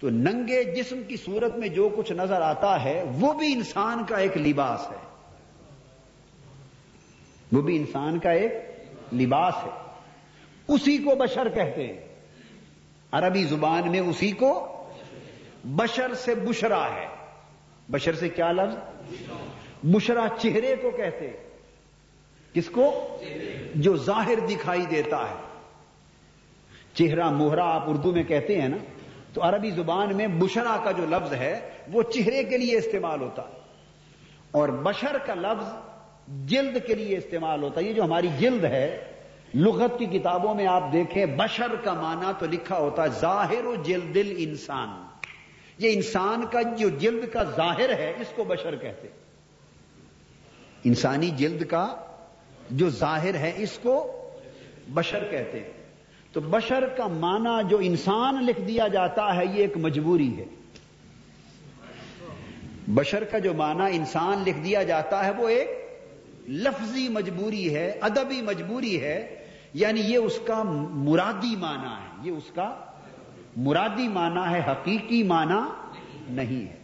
تو 0.00 0.10
ننگے 0.10 0.64
جسم 0.64 1.02
کی 1.08 1.16
صورت 1.16 1.56
میں 1.56 1.68
جو 1.68 1.88
کچھ 1.96 2.12
نظر 2.12 2.40
آتا 2.40 2.84
ہے، 2.84 3.04
وہ 3.20 3.32
بھی 3.32 3.52
انسان 3.52 4.04
کا 4.04 4.16
ایک 4.16 4.36
لباس 4.36 4.90
ہے۔ 4.90 5.08
وہ 7.52 7.62
بھی 7.62 7.76
انسان 7.76 8.18
کا 8.18 8.30
ایک 8.30 8.52
لباس 9.12 9.54
ہے۔ 9.64 9.87
اسی 10.68 10.98
کو 10.98 11.14
بشر 11.14 11.48
کہتے 11.48 11.86
ہیں۔ 11.86 12.08
عربی 13.12 13.44
زبان 13.44 13.90
میں 13.90 14.00
اسی 14.00 14.32
کو 14.32 14.74
بشر 15.64 16.14
سے 16.14 16.34
بشرا 16.34 16.94
ہے۔ 16.94 17.06
بشر 17.88 18.14
سے 18.14 18.28
کیا 18.28 18.52
لفظ؟ 18.52 18.76
بشرا 19.82 20.26
چہرے 20.38 20.76
کو 20.82 20.90
کہتے 20.90 21.30
کس 22.52 22.70
کو؟ 22.70 23.18
جو 23.74 23.96
ظاہر 23.96 24.46
دکھائی 24.50 24.86
دیتا 24.86 25.16
ہے۔ 25.16 25.34
چہرہ 26.94 27.30
موہرا 27.30 27.74
آپ 27.74 27.84
اردو 27.86 28.12
میں 28.12 28.22
کہتے 28.22 28.60
ہیں 28.60 28.68
نا، 28.68 28.76
تو 29.32 29.42
عربی 29.42 29.70
زبان 29.70 30.16
میں 30.16 30.26
بشرا 30.26 30.80
کا 30.84 30.90
جو 30.90 31.06
لفظ 31.06 31.32
ہے، 31.32 31.70
وہ 31.92 32.02
چہرے 32.02 32.44
کے 32.44 32.58
لیے 32.58 32.78
استعمال 32.78 33.20
ہوتا۔ 33.20 33.42
ہے 33.42 33.60
اور 34.50 34.68
بشر 34.68 35.18
کا 35.18 35.34
لفظ 35.34 35.66
جلد 36.28 36.76
کے 36.86 36.94
لیے 36.94 37.18
استعمال 37.18 37.62
ہوتا۔ 37.62 37.80
ہے 37.80 37.86
یہ 37.86 37.92
جو 37.92 38.04
ہماری 38.04 38.28
جلد 38.38 38.64
ہے 38.64 39.07
لغت 39.54 39.98
کی 39.98 40.06
کتابوں 40.06 40.54
میں 40.54 40.66
آپ 40.66 40.92
دیکھیں، 40.92 41.26
بشر 41.26 41.74
کا 41.84 41.92
معنی 41.92 42.32
تو 42.38 42.46
لکھا 42.46 42.78
ہوتا 42.78 43.02
ہے، 43.02 43.08
ظاہر 43.08 43.64
و 43.64 43.74
جلد 43.74 44.16
انسان 44.36 44.88
یہ 45.78 45.92
انسان 45.92 46.44
کا 46.50 46.62
جو 46.62 46.88
جلد 46.88 47.32
کا 47.32 47.44
ظاہر 47.44 47.92
ہے، 47.92 48.14
اس 48.20 48.26
کو 48.36 48.44
بشر 48.44 48.76
کہتے 48.76 49.08
انسانی 50.84 51.30
جلد 51.30 51.64
کا 51.66 51.94
جو 52.70 52.90
ظاہر 52.90 53.34
ہے، 53.34 53.52
اس 53.56 53.78
کو 53.82 54.12
بشر 54.88 55.24
کہتے 55.30 55.58
ہیں۔ 55.58 55.72
تو 56.32 56.40
بشر 56.40 56.88
کا 56.88 57.06
معنی 57.06 57.68
جو 57.68 57.78
انسان 57.80 58.44
لکھ 58.44 58.60
دیا 58.60 58.88
جاتا 58.88 59.36
ہے، 59.36 59.44
یہ 59.44 59.62
ایک 59.62 59.76
مجبوری 59.76 60.38
ہے۔ 60.38 60.44
بشر 62.88 63.24
کا 63.24 63.38
جو 63.38 63.54
معنی 63.54 63.96
انسان 63.96 64.42
لکھ 64.46 64.58
دیا 64.58 64.82
جاتا 64.82 65.26
ہے، 65.26 65.30
وہ 65.30 65.48
ایک 65.48 65.68
لفظی 66.48 67.08
مجبوری 67.08 67.74
ہے، 67.74 67.98
ادبی 68.00 68.42
مجبوری 68.42 69.02
ہے۔ 69.02 69.37
یعنی 69.74 70.00
یہ 70.00 70.18
اس 70.18 70.38
کا 70.44 70.62
مرادی 70.90 71.56
معنی 71.56 71.86
ہے، 71.86 72.30
یہ 72.30 72.30
اس 72.30 72.50
کا 72.54 72.74
مرادی 73.56 74.08
معنی 74.08 74.54
ہے، 74.54 74.60
حقیقی 74.66 75.22
معنی 75.22 75.60
نہیں 76.28 76.68
ہے۔ 76.68 76.76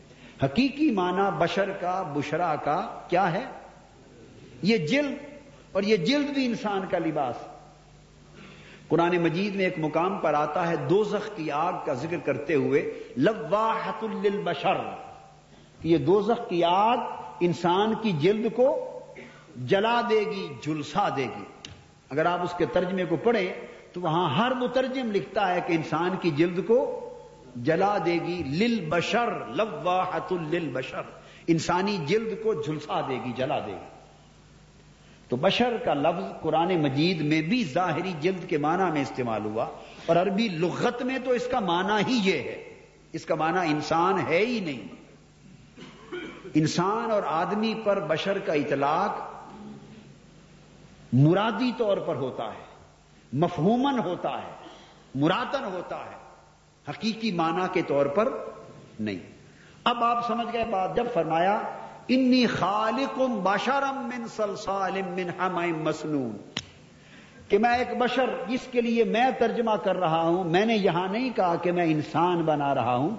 حقیقی 0.43 0.91
معنی 0.91 1.23
بشر 1.39 1.71
کا، 1.71 2.13
بشرا 2.15 2.57
کا 2.57 3.01
کیا 3.09 3.33
ہے؟ 3.33 3.45
یہ 4.63 4.77
جلد، 4.77 5.15
اور 5.73 5.83
یہ 5.83 5.97
جلد 5.97 6.31
بھی 6.31 6.47
انسان 6.47 6.81
کا 6.91 6.99
لباس۔ 6.99 7.37
قرآن 8.89 9.19
مجید 9.19 9.55
میں 9.55 9.65
ایک 9.65 9.75
مقام 9.79 10.19
پر 10.19 10.35
آتا 10.35 10.69
ہے، 10.69 10.77
دوزخ 10.77 11.37
کی 11.37 11.51
آگ 11.51 11.73
کا 11.87 11.95
ذکر 11.95 12.19
کرتے 12.19 12.55
ہوئے 12.55 13.03
لواحت 13.17 14.05
للبشر۔ 14.05 14.77
یہ 15.85 15.99
دوزخ 15.99 16.49
کی 16.49 16.65
آگ 16.65 16.97
انسان 17.41 17.95
کی 18.03 18.13
جلد 18.13 18.47
کو 18.57 18.89
جلا 19.57 20.01
دے 20.11 20.21
گی 20.21 20.49
جلسا 20.67 21.09
دے 21.17 21.25
گی۔ 21.25 21.45
اگر 22.15 22.27
آپ 22.27 22.43
اس 22.43 22.55
کے 22.59 22.67
ترجمے 22.67 23.05
کو 23.05 23.17
پڑھیں 23.17 23.49
تو 23.93 24.01
وہاں 24.01 24.29
ہر 24.37 24.55
مترجم 24.55 25.11
لکھتا 25.13 25.55
ہے 25.55 25.61
کہ 25.67 25.73
انسان 25.73 26.17
کی 26.21 26.31
جلد 26.31 26.67
کو 26.67 26.79
جلا 27.57 27.99
دے 28.07 28.19
گی 28.27 28.43
لل 28.47 28.85
بشر 28.89 29.31
لواحت 29.49 30.33
لل 30.33 30.69
بشر 30.73 31.03
انسانی 31.47 31.97
جلد 32.07 32.43
کو 32.43 32.55
جھلسا 32.55 33.01
دے 33.01 33.19
گی، 33.25 33.33
جلا 33.37 33.59
دے 33.59 33.73
گی۔ 33.73 33.93
تو 35.29 35.37
بشر 35.37 35.77
کا 35.85 35.95
لفظ 35.95 36.25
قرآن 36.43 36.75
مجید 36.83 37.21
میں 37.21 37.43
بھی 37.43 37.65
ظاہری 37.65 38.13
جلد 38.21 38.49
کے 38.49 38.59
معنی 38.59 38.91
میں 38.93 39.03
استعمال 39.03 39.45
ہوا، 39.45 39.67
اور 40.07 40.17
عربی 40.17 40.49
لغت 40.49 41.03
میں 41.03 41.19
تو 41.25 41.31
اس 41.31 41.47
کا 41.51 41.61
معنی 41.61 42.03
ہی 42.09 42.19
یہ 42.25 42.39
ہے۔ 42.39 42.63
اس 43.13 43.25
کا 43.25 43.35
معنی 43.35 43.71
انسان 43.71 44.19
ہے 44.29 44.39
ہی 44.39 44.61
نہیں۔ 44.61 44.87
انسان 46.55 47.11
اور 47.11 47.23
آدمی 47.27 47.75
پر 47.85 48.01
بشر 48.01 48.39
کا 48.39 48.53
اطلاق 48.53 49.34
مرادی 51.15 51.71
طور 51.77 51.97
پر 51.97 52.17
ہوتا 52.17 52.45
ہے 52.45 52.63
مفہومن 53.33 53.99
ہوتا 53.99 54.31
ہے 54.31 54.53
مراتن 55.15 55.65
ہوتا 55.65 55.97
ہے، 55.97 56.17
حقیقی 56.91 57.33
معنی 57.33 57.67
کے 57.73 57.83
طور 57.83 58.07
پر 58.07 58.29
نہیں۔ 59.01 59.19
اب 59.85 60.05
آپ 60.05 60.27
سمجھ 60.27 60.47
گئے 60.53 60.65
بات 60.71 60.97
جب 60.97 61.07
فرمایا، 61.15 61.61
انی 62.09 62.47
خالق 62.47 63.19
بشرم 63.43 63.99
من 64.15 64.27
سلسال 64.29 65.01
من 65.03 65.31
حمائم 65.39 65.83
مسنون 65.83 66.37
کہ 67.49 67.59
میں 67.59 67.77
ایک 67.79 67.97
بشر، 67.99 68.31
جس 68.49 68.67
کے 68.71 68.81
لیے 68.81 69.05
میں 69.05 69.31
ترجمہ 69.39 69.77
کر 69.83 69.97
رہا 69.97 70.23
ہوں، 70.23 70.45
میں 70.45 70.65
نے 70.67 70.77
یہاں 70.77 71.09
نہیں 71.09 71.31
کہا 71.31 71.55
کہ 71.57 71.73
میں 71.73 71.85
انسان 71.85 72.43
بنا 72.43 72.75
رہا 72.75 72.97
ہوں، 72.97 73.11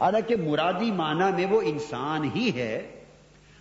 حالانکہ 0.00 0.36
مرادی 0.36 0.90
معنی 0.90 1.30
میں 1.36 1.46
وہ 1.46 1.60
انسان 1.64 2.30
ہی 2.34 2.50
ہے۔ 2.54 3.01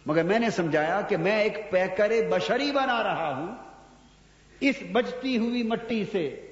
مگر 0.06 0.24
میں 0.24 0.40
نے 0.40 0.50
سمجھایا 0.50 1.02
کہ 1.02 1.18
میں 1.18 1.42
ایک 1.42 1.72
پیکر 1.72 2.12
بشری 2.32 2.72
بنا 2.72 3.04
رہا 3.04 3.36
ہوں۔ 3.36 3.56
اس 4.60 4.76
بجتی 4.92 5.38
ہوئی 5.38 5.64
مٹی 5.64 6.06
سے 6.12 6.48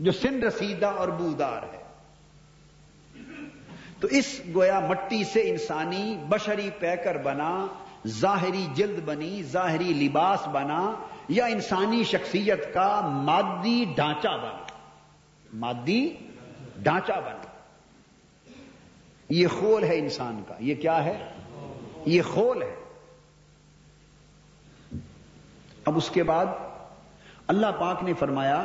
جو 0.00 0.12
سن 0.12 0.42
رسیدہ 0.42 0.86
اور 0.86 1.08
بودار 1.08 1.62
ہے۔ 1.62 1.80
تو 4.00 4.08
اس 4.08 4.40
گویا 4.54 4.80
مٹی 4.80 5.24
سے 5.24 5.50
انسانی 5.50 6.18
بشری 6.28 6.70
پیکر 6.78 7.16
بنا، 7.16 7.66
ظاہری 8.06 8.66
جلد 8.74 8.98
بنی، 9.04 9.42
ظاہری 9.42 9.92
لباس 9.92 10.48
بنا، 10.48 10.94
یا 11.28 11.46
انسانی 11.46 12.04
شخصیت 12.04 12.74
کا 12.74 13.00
مادی 13.00 13.84
ڈھانچہ 13.94 14.28
بنا۔ 14.28 14.64
مادی 15.52 16.16
ڈھانچہ 16.76 17.12
بنا۔ 17.12 17.42
یہ 19.28 19.46
خول 19.46 19.84
ہے 19.84 19.98
انسان 19.98 20.42
کا۔ 20.48 20.54
یہ 20.60 20.74
کیا 20.74 21.04
ہے؟ 21.04 21.26
یہ 22.06 22.22
خول 22.22 22.62
ہے۔ 22.62 22.74
اب 25.84 25.96
اس 25.96 26.10
کے 26.10 26.22
بعد 26.22 26.46
اللہ 27.46 27.66
پاک 27.80 28.02
نے 28.02 28.12
فرمایا 28.12 28.64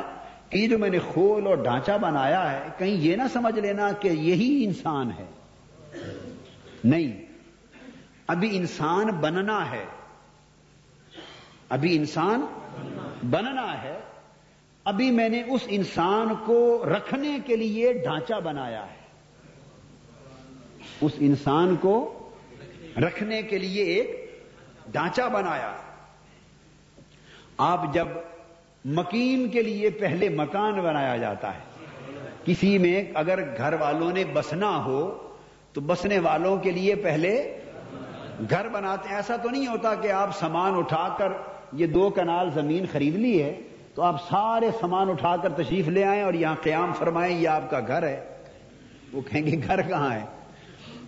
کہ 0.50 0.58
یہ 0.58 0.68
جو 0.68 0.78
میں 0.78 0.90
نے 0.90 0.98
خول 0.98 1.46
اور 1.46 1.56
ڈھانچہ 1.56 1.92
بنایا 2.00 2.52
ہے، 2.52 2.68
کہیں 2.78 2.90
یہ 2.90 3.16
نہ 3.16 3.22
سمجھ 3.32 3.58
لینا 3.58 3.92
کہ 3.92 4.08
یہی 4.08 4.64
انسان 4.64 5.10
ہے۔ 5.18 5.24
نہیں، 6.84 7.26
ابھی 8.26 8.56
انسان 8.56 9.06
بننا 9.06 9.70
ہے۔ 9.70 9.84
ابھی 11.68 11.96
انسان 11.96 12.46
بننا 13.30 13.82
ہے۔ 13.82 14.00
ابھی 14.84 15.10
میں 15.10 15.28
نے 15.28 15.42
اس 15.42 15.60
انسان 15.66 16.28
کو 16.46 16.84
رکھنے 16.96 17.38
کے 17.46 17.56
لیے 17.56 17.92
ڈھانچہ 17.92 18.40
بنایا 18.44 18.86
ہے۔ 18.86 19.06
اس 21.00 21.12
انسان 21.18 21.76
کو 21.76 22.22
رکھنے 23.02 23.42
کے 23.42 23.58
لیے 23.58 23.84
ایک 23.84 24.30
ڈھانچہ 24.92 25.22
بنایا۔ 25.32 25.72
آپ 27.58 27.94
جب 27.94 28.08
مکین 28.84 29.48
کے 29.48 29.62
لیے 29.62 29.90
پہلے 29.90 30.28
مکان 30.28 30.80
بنایا 30.80 31.16
جاتا 31.16 31.54
ہے، 31.54 31.60
کسی 32.44 32.78
میں 32.78 33.04
اگر 33.14 33.42
گھر 33.56 33.72
والوں 33.72 34.12
نے 34.12 34.24
بسنا 34.32 34.84
ہو، 34.84 35.28
تو 35.72 35.80
بسنے 35.80 36.18
والوں 36.18 36.56
کے 36.56 36.70
لیے 36.70 36.94
پہلے 36.94 37.60
گھر 38.50 38.68
بناتے 38.68 39.14
ایسا 39.14 39.36
تو 39.36 39.50
نہیں 39.50 39.66
ہوتا 39.66 39.94
کہ 39.94 40.12
آپ 40.12 40.36
سامان 40.38 40.74
اٹھا 40.74 41.14
کر 41.18 41.32
یہ 41.72 41.86
دو 41.86 42.10
کنال 42.10 42.50
زمین 42.54 42.86
خرید 42.92 43.14
لی 43.14 43.42
ہے، 43.42 43.60
تو 43.94 44.02
آپ 44.02 44.22
سارے 44.28 44.70
سامان 44.80 45.10
اٹھا 45.10 45.36
کر 45.36 45.52
تشریف 45.52 45.88
لے 45.88 46.04
آئیں 46.04 46.22
اور 46.22 46.34
یہاں 46.34 46.54
قیام 46.62 46.92
فرمائیں، 46.92 47.38
یہ 47.38 47.48
آپ 47.48 47.70
کا 47.70 47.80
گھر 47.80 48.02
ہے۔ 48.02 48.24
وہ 49.12 49.20
کہیں 49.20 49.46
گے، 49.46 49.56
گھر 49.66 49.82
کہاں 49.82 50.14
ہے؟ 50.14 50.24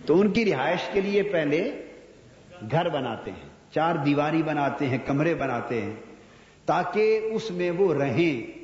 تو 0.09 0.19
ان 0.19 0.31
کی 0.31 0.53
رہائش 0.53 0.79
کے 0.93 1.01
لیے 1.01 1.23
پہلے 1.23 1.85
گھر 2.71 2.89
بناتے 2.89 3.31
ہیں، 3.31 3.73
چار 3.73 3.95
دیواری 3.95 4.43
بناتے 4.43 4.89
ہیں، 4.89 4.97
کمرے 5.05 5.35
بناتے 5.35 5.81
ہیں، 5.81 5.93
تاکہ 6.65 7.19
اس 7.33 7.51
میں 7.51 7.71
وہ 7.71 7.93
رہیں۔ 7.93 8.59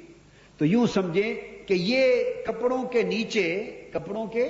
تو 0.59 0.65
یوں 0.65 0.87
سمجھیں 0.87 1.33
کہ 1.67 1.73
یہ 1.73 2.23
کپڑوں 2.47 2.83
کے 2.83 3.01
نیچے، 3.01 3.63
کپڑوں 3.93 4.25
کے 4.25 4.49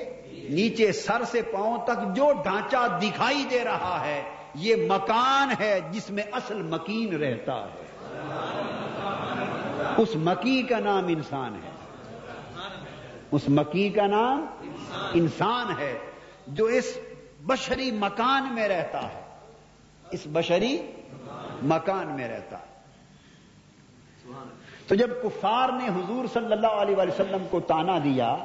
نیچے 0.50 0.92
سر 0.92 1.24
سے 1.24 1.42
پاؤں 1.42 1.78
تک 1.86 2.16
جو 2.16 2.32
ڈھانچہ 2.44 3.00
دکھائی 3.02 3.46
دے 3.52 3.64
رہا 3.64 4.04
ہے، 4.06 4.22
یہ 4.56 4.76
مکان 4.76 5.50
ہے 5.60 5.80
جس 5.92 6.12
میں 6.12 6.24
اصل 6.32 6.62
مکین 6.62 7.16
رہتا 7.16 7.66
ہے۔ 7.66 7.86
اس 9.98 10.10
مکی 10.16 10.62
کا 10.62 10.80
نام 10.80 11.08
انسان 11.08 11.54
ہے۔ 11.54 11.70
اس 13.32 13.42
مکی 13.48 13.90
کا 13.90 14.08
نام 14.08 14.46
انسان 15.14 15.66
ہے۔ 15.80 16.15
جو 16.48 16.66
اس 16.66 16.98
بشری 17.46 17.92
مکان 17.92 18.54
میں 18.54 18.68
رہتا 18.68 19.04
ہے، 19.04 19.22
اس 20.12 20.20
بشری 20.26 20.92
مکان 21.64 22.08
میں 22.08 22.28
رہتا 22.28 22.58
ہے۔ 22.58 22.76
تو 24.88 24.96
جب 24.96 25.10
کفار 25.24 25.70
نے 25.70 25.88
حضور 25.88 26.26
صلی 26.34 26.52
اللہ 26.52 26.68
علیہ 26.68 26.96
وسلم 26.96 27.48
کو 27.50 27.60
تانا 27.60 27.98
دیا 28.04 28.36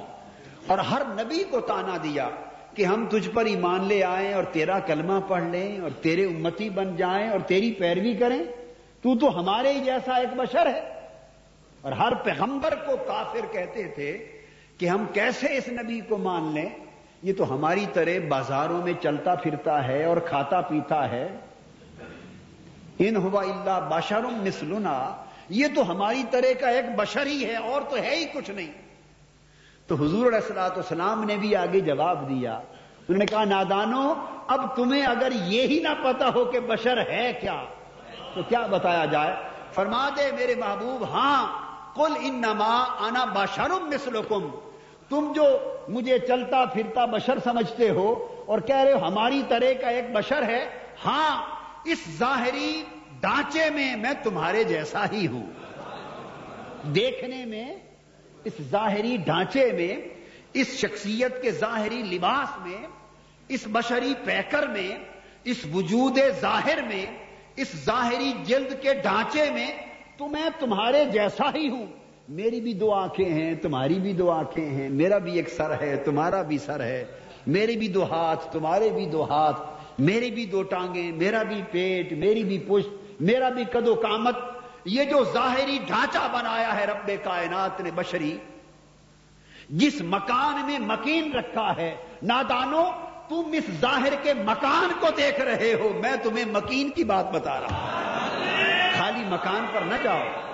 اور 0.66 0.78
ہر 0.78 1.02
نبی 1.04 1.44
کو 1.50 1.60
تانا 1.60 1.96
دیا 2.02 2.28
کہ 2.74 2.84
ہم 2.84 3.06
تجھ 3.10 3.28
پر 3.30 3.44
ایمان 3.44 3.84
لے 3.84 4.04
آئیں 4.04 4.32
اور 4.32 4.44
تیرا 4.44 4.78
کلمہ 4.78 5.20
پڑھ 5.28 5.42
لیں 5.42 5.80
اور 5.80 5.90
تیرے 6.02 6.24
امتی 6.24 6.70
بن 6.70 6.96
جائیں 6.96 7.30
اور 7.30 7.40
تیری 7.40 7.72
پیروی 7.72 8.14
کریں، 8.14 8.44
تو 9.02 9.18
تو 9.18 9.40
ہمارے 9.40 9.72
ہی 9.72 9.80
جیسا 9.80 10.16
ایک 10.16 10.36
بشر 10.36 10.66
ہے۔ 10.66 11.08
اور 11.80 11.92
ہر 11.92 12.14
پیغمبر 12.14 12.74
کو 12.74 12.96
کافر 12.96 13.52
کہتے 13.52 13.88
تھے 13.88 14.38
کہ 14.78 14.88
ہم 14.88 15.04
کیسے 15.12 15.56
اس 15.56 15.68
نبی 15.68 16.00
کو 16.00 16.16
مان 16.16 16.54
لیں؟ 16.54 16.68
یہ 17.22 17.32
تو 17.32 17.54
ہماری 17.54 17.86
طرح 17.92 18.18
بازاروں 18.28 18.82
میں 18.82 18.92
چلتا 19.02 19.34
پھرتا 19.34 19.86
ہے 19.86 20.04
اور 20.04 20.16
کھاتا 20.16 20.60
پیتا 20.60 21.10
ہے۔ 21.10 21.26
ان 22.98 23.16
ہوا 23.16 23.42
اللہ 23.42 23.88
بشرم 23.90 24.42
مسلنا 24.44 25.16
یہ 25.48 25.66
تو 25.74 25.90
ہماری 25.90 26.22
طرح 26.30 26.52
کا 26.60 26.68
ایک 26.68 26.84
بشر 26.96 27.26
ہی 27.26 27.44
ہے، 27.44 27.56
اور 27.56 27.82
تو 27.82 27.96
ہے 27.96 28.14
ہی 28.16 28.24
کچھ 28.32 28.50
نہیں۔ 28.50 28.72
تو 29.86 29.94
حضور 29.94 30.26
علیہ 30.26 30.38
السلاط 30.38 30.78
اسلام 30.78 31.24
نے 31.24 31.36
بھی 31.36 31.56
آگے 31.56 31.80
جواب 31.80 32.28
دیا۔ 32.28 32.54
انہوں 32.54 33.18
نے 33.18 33.26
کہا، 33.26 33.44
نادانو، 33.44 34.14
اب 34.46 34.76
تمہیں 34.76 35.02
اگر 35.06 35.32
یہی 35.32 35.78
نہ 35.78 35.94
پتا 36.02 36.28
ہو 36.34 36.44
کہ 36.44 36.60
بشر 36.60 37.00
ہے 37.10 37.32
کیا، 37.40 37.64
تو 38.34 38.42
کیا 38.48 38.66
بتایا 38.66 39.04
جائے؟ 39.04 39.34
فرما 39.72 40.08
دے 40.08 40.30
میرے 40.36 40.54
محبوب 40.54 41.02
ہاں 41.10 41.46
کل 41.94 42.12
ان 42.20 42.40
نما 42.40 42.74
آنا 42.98 43.24
بشرم 43.24 43.88
مسلکم 43.88 44.48
تم 45.10 45.32
جو 45.34 45.44
مجھے 45.88 46.18
چلتا 46.18 46.64
پھرتا 46.64 47.04
بشر 47.04 47.38
سمجھتے 47.44 47.90
ہو 47.90 48.42
اور 48.46 48.58
کہہ 48.58 48.76
رہے 48.76 48.92
ہو 48.92 49.08
ہماری 49.08 49.42
طرح 49.48 49.72
کا 49.80 49.88
ایک 49.88 50.12
بشر 50.12 50.42
ہے 50.42 50.66
ہاں 51.04 51.42
اس 51.84 51.98
ظاہری 52.18 52.82
ڈانچے 53.20 53.70
میں 53.70 53.96
میں 53.96 54.12
تمہارے 54.22 54.64
جیسا 54.64 55.04
ہی 55.12 55.26
ہوں۔ 55.26 55.46
دیکھنے 56.94 57.44
میں، 57.44 57.74
اس 58.44 58.52
ظاہری 58.62 59.16
ڈھانچے 59.16 59.72
میں، 59.72 60.08
اس 60.52 60.66
شخصیت 60.66 61.42
کے 61.42 61.50
ظاہری 61.50 62.02
لباس 62.02 62.66
میں، 62.66 62.86
اس 63.48 63.60
بشری 63.66 64.14
پیکر 64.24 64.66
میں، 64.66 64.98
اس 65.44 65.56
وجود 65.74 66.18
ظاہر 66.40 66.82
میں، 66.82 67.06
اس 67.56 67.84
ظاہری 67.84 68.32
جلد 68.44 68.82
کے 68.82 68.94
ڈھانچے 68.94 69.50
میں، 69.50 69.70
تو 70.16 70.28
میں 70.28 70.48
تمہارے 70.58 71.04
جیسا 71.04 71.50
ہی 71.54 71.68
ہوں۔ 71.68 71.86
میری 72.30 72.60
بھی 72.60 72.72
دو 72.72 72.92
آنکھیں 72.94 73.28
ہیں، 73.28 73.54
تمہاری 73.54 73.94
بھی 73.94 74.12
دو 74.12 74.30
آنکھیں 74.30 74.70
ہیں، 74.70 74.88
میرا 74.88 75.18
بھی 75.18 75.36
ایک 75.36 75.48
سر 75.48 75.80
ہے، 75.80 75.96
تمہارا 75.96 76.42
بھی 76.42 76.58
سر 76.58 76.80
ہے، 76.80 77.04
میرے 77.46 77.76
بھی 77.76 77.88
دو 77.88 78.04
ہاتھ، 78.04 78.52
تمہارے 78.52 78.88
بھی 78.88 79.06
دو 79.06 79.24
ہاتھ 79.24 79.60
میری 79.98 80.30
بھی 80.30 80.46
دو 80.46 80.62
ٹانگیں، 80.62 81.12
میرا 81.12 81.42
بھی 81.42 81.62
پیٹ، 81.70 82.12
میری 82.12 82.44
بھی 82.44 82.58
پشت، 82.68 83.20
میرا 83.20 83.48
بھی 83.48 83.64
قد 83.64 83.88
و 83.88 83.94
کامت 83.94 84.36
یہ 84.84 85.04
جو 85.04 85.24
ظاہری 85.24 85.78
ڈھانچہ 85.86 86.18
بنایا 86.32 86.80
ہے 86.80 86.86
رب 86.86 87.10
کائنات 87.24 87.80
نے 87.80 87.90
بشری، 87.94 88.38
جس 89.68 90.00
مکان 90.00 90.66
میں 90.66 90.78
مکین 90.78 91.32
رکھا 91.32 91.76
ہے 91.76 91.96
نادانو 92.22 92.84
تم 93.28 93.52
اس 93.52 93.70
ظاہر 93.80 94.14
کے 94.22 94.34
مکان 94.34 94.92
کو 95.00 95.06
دیکھ 95.16 95.40
رہے 95.40 95.74
ہو، 95.80 95.92
میں 96.02 96.16
تمہیں 96.22 96.44
مکین 96.48 96.90
کی 96.90 97.04
بات 97.04 97.32
بتا 97.32 97.60
رہا 97.60 97.74
ہوں۔ 97.74 98.98
خالی 98.98 99.24
مکان 99.24 99.66
پر 99.72 99.80
نہ 99.80 99.94
جاؤ۔ 100.02 100.49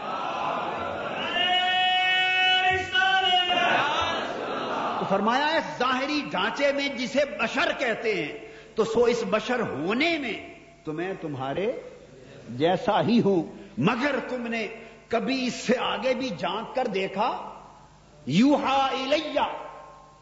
تو 4.99 5.05
فرمایا 5.09 5.47
اس 5.47 5.79
ظاہری 5.79 6.21
ڈھانچے 6.31 6.73
میں 6.73 6.89
جسے 6.89 7.25
بشر 7.39 7.73
کہتے 7.79 8.15
ہیں، 8.15 8.39
تو 8.75 8.85
سو 8.85 9.05
اس 9.05 9.25
بشر 9.31 9.61
ہونے 9.61 10.19
میں 10.19 10.33
تو 10.85 10.93
میں 10.93 11.13
تمہارے 11.21 11.73
جیسا 12.49 13.01
ہی 13.01 13.21
ہوں، 13.21 13.43
مگر 13.79 14.19
تم 14.29 14.47
نے 14.47 14.67
کبھی 15.09 15.47
اس 15.47 15.55
سے 15.55 15.79
آگے 15.79 16.15
بھی 16.15 16.29
جانک 16.39 16.75
کر 16.75 16.87
دیکھا؟ 16.87 17.31
یوہا 18.27 18.87
الیہ 18.87 19.47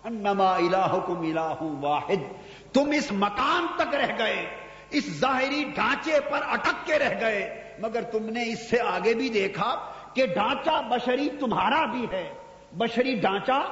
انما 0.04 0.54
الہکم 0.56 1.20
الہ 1.20 1.62
واحد۔ 1.62 2.24
تم 2.72 2.90
اس 2.90 3.12
مکان 3.12 3.66
تک 3.76 3.94
رہ 3.94 4.18
گئے، 4.18 4.46
اس 4.90 5.04
ظاہری 5.20 5.64
ڈھانچے 5.74 6.18
پر 6.30 6.42
اٹک 6.48 6.86
کے 6.86 6.98
رہ 6.98 7.20
گئے، 7.20 7.72
مگر 7.78 8.02
تم 8.02 8.24
نے 8.24 8.42
اس 8.42 8.70
سے 8.70 8.80
آگے 8.80 9.14
بھی 9.14 9.28
دیکھا 9.28 9.74
کہ 10.14 10.26
ڈھانچہ 10.26 10.80
بشری 10.90 11.28
تمہارا 11.40 11.84
بھی 11.84 12.06
ہے۔ 12.12 12.32
بشری 12.72 13.14
ڈھانچہ 13.14 13.62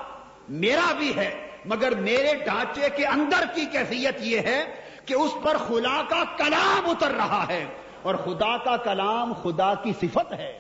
میرا 0.49 0.93
بھی 0.99 1.17
ہے، 1.17 1.47
مگر 1.65 1.95
میرے 1.95 2.35
ڈھانچے 2.45 2.89
کے 2.97 3.07
اندر 3.07 3.45
کی 3.55 3.65
کیفیت 3.73 4.17
یہ 4.21 4.39
ہے 4.39 4.65
کہ 5.07 5.15
اس 5.15 5.31
پر 5.43 5.57
خدا 5.57 6.03
کا 6.09 6.25
کلام 6.37 6.91
اتر 6.91 7.11
رہا 7.11 7.45
ہے۔ 7.49 7.65
اور 8.03 8.15
خدا 8.15 8.57
کا 8.57 8.77
کلام 8.77 9.33
خدا 9.33 9.75
کی 9.75 9.93
صفت 10.01 10.33
ہے۔ 10.33 10.59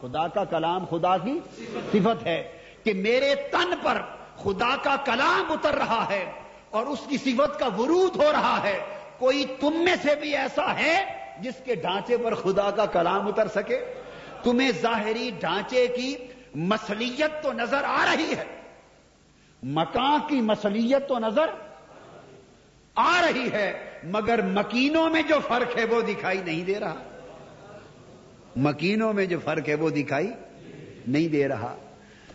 خدا 0.00 0.28
کا 0.28 0.44
کلام 0.44 0.84
خدا 0.84 1.18
کی 1.18 1.40
صفت 1.92 2.26
ہے 2.26 2.58
کہ 2.84 2.94
میرے 2.94 3.34
تن 3.34 3.74
پر 3.82 4.02
خدا 4.36 4.76
کا 4.82 4.96
کلام 5.04 5.52
اتر 5.52 5.74
رہا 5.74 6.06
ہے 6.10 6.32
اور 6.70 6.86
اس 6.86 6.98
کی 7.08 7.16
صفت 7.16 7.58
کا 7.58 7.66
ورود 7.66 8.16
ہو 8.16 8.32
رہا 8.32 8.62
ہے۔ 8.62 8.78
کوئی 9.18 9.46
تم 9.60 9.72
میں 9.72 9.96
سے 10.02 10.14
بھی 10.14 10.36
ایسا 10.36 10.78
ہے 10.78 11.04
جس 11.40 11.54
کے 11.64 11.74
ڈھانچے 11.74 12.16
پر 12.16 12.34
خدا 12.34 12.70
کا 12.70 12.86
کلام 12.86 13.28
اتر 13.28 13.48
سکے؟ 13.48 13.94
تمہیں 14.42 14.70
ظاہری 14.82 15.30
ڈھانچے 15.40 15.86
کی 15.86 16.14
مسلیت 16.54 17.42
تو 17.42 17.52
نظر 17.52 17.84
آ 17.84 18.04
رہی 18.12 18.34
ہے۔ 18.36 18.57
مکان 19.62 20.20
کی 20.28 20.40
مسلیت 20.40 21.08
تو 21.08 21.18
نظر 21.18 21.46
آ 22.94 23.20
رہی 23.22 23.52
ہے، 23.52 23.90
مگر 24.04 24.42
مکینوں 24.42 25.10
میں 25.10 25.22
جو 25.22 25.34
فرق 25.48 25.78
ہے 25.78 25.84
وہ 25.84 26.00
دکھائی 26.00 26.40
نہیں 26.44 26.64
دے 26.64 26.80
رہا۔ 26.80 26.94
مکینوں 28.56 29.12
میں 29.12 29.26
جو 29.26 29.38
فرق 29.44 29.68
ہے 29.68 29.74
وہ 29.74 29.90
دکھائی 29.90 30.30
نہیں 31.06 31.28
دے 31.28 31.48
رہا۔ 31.48 31.76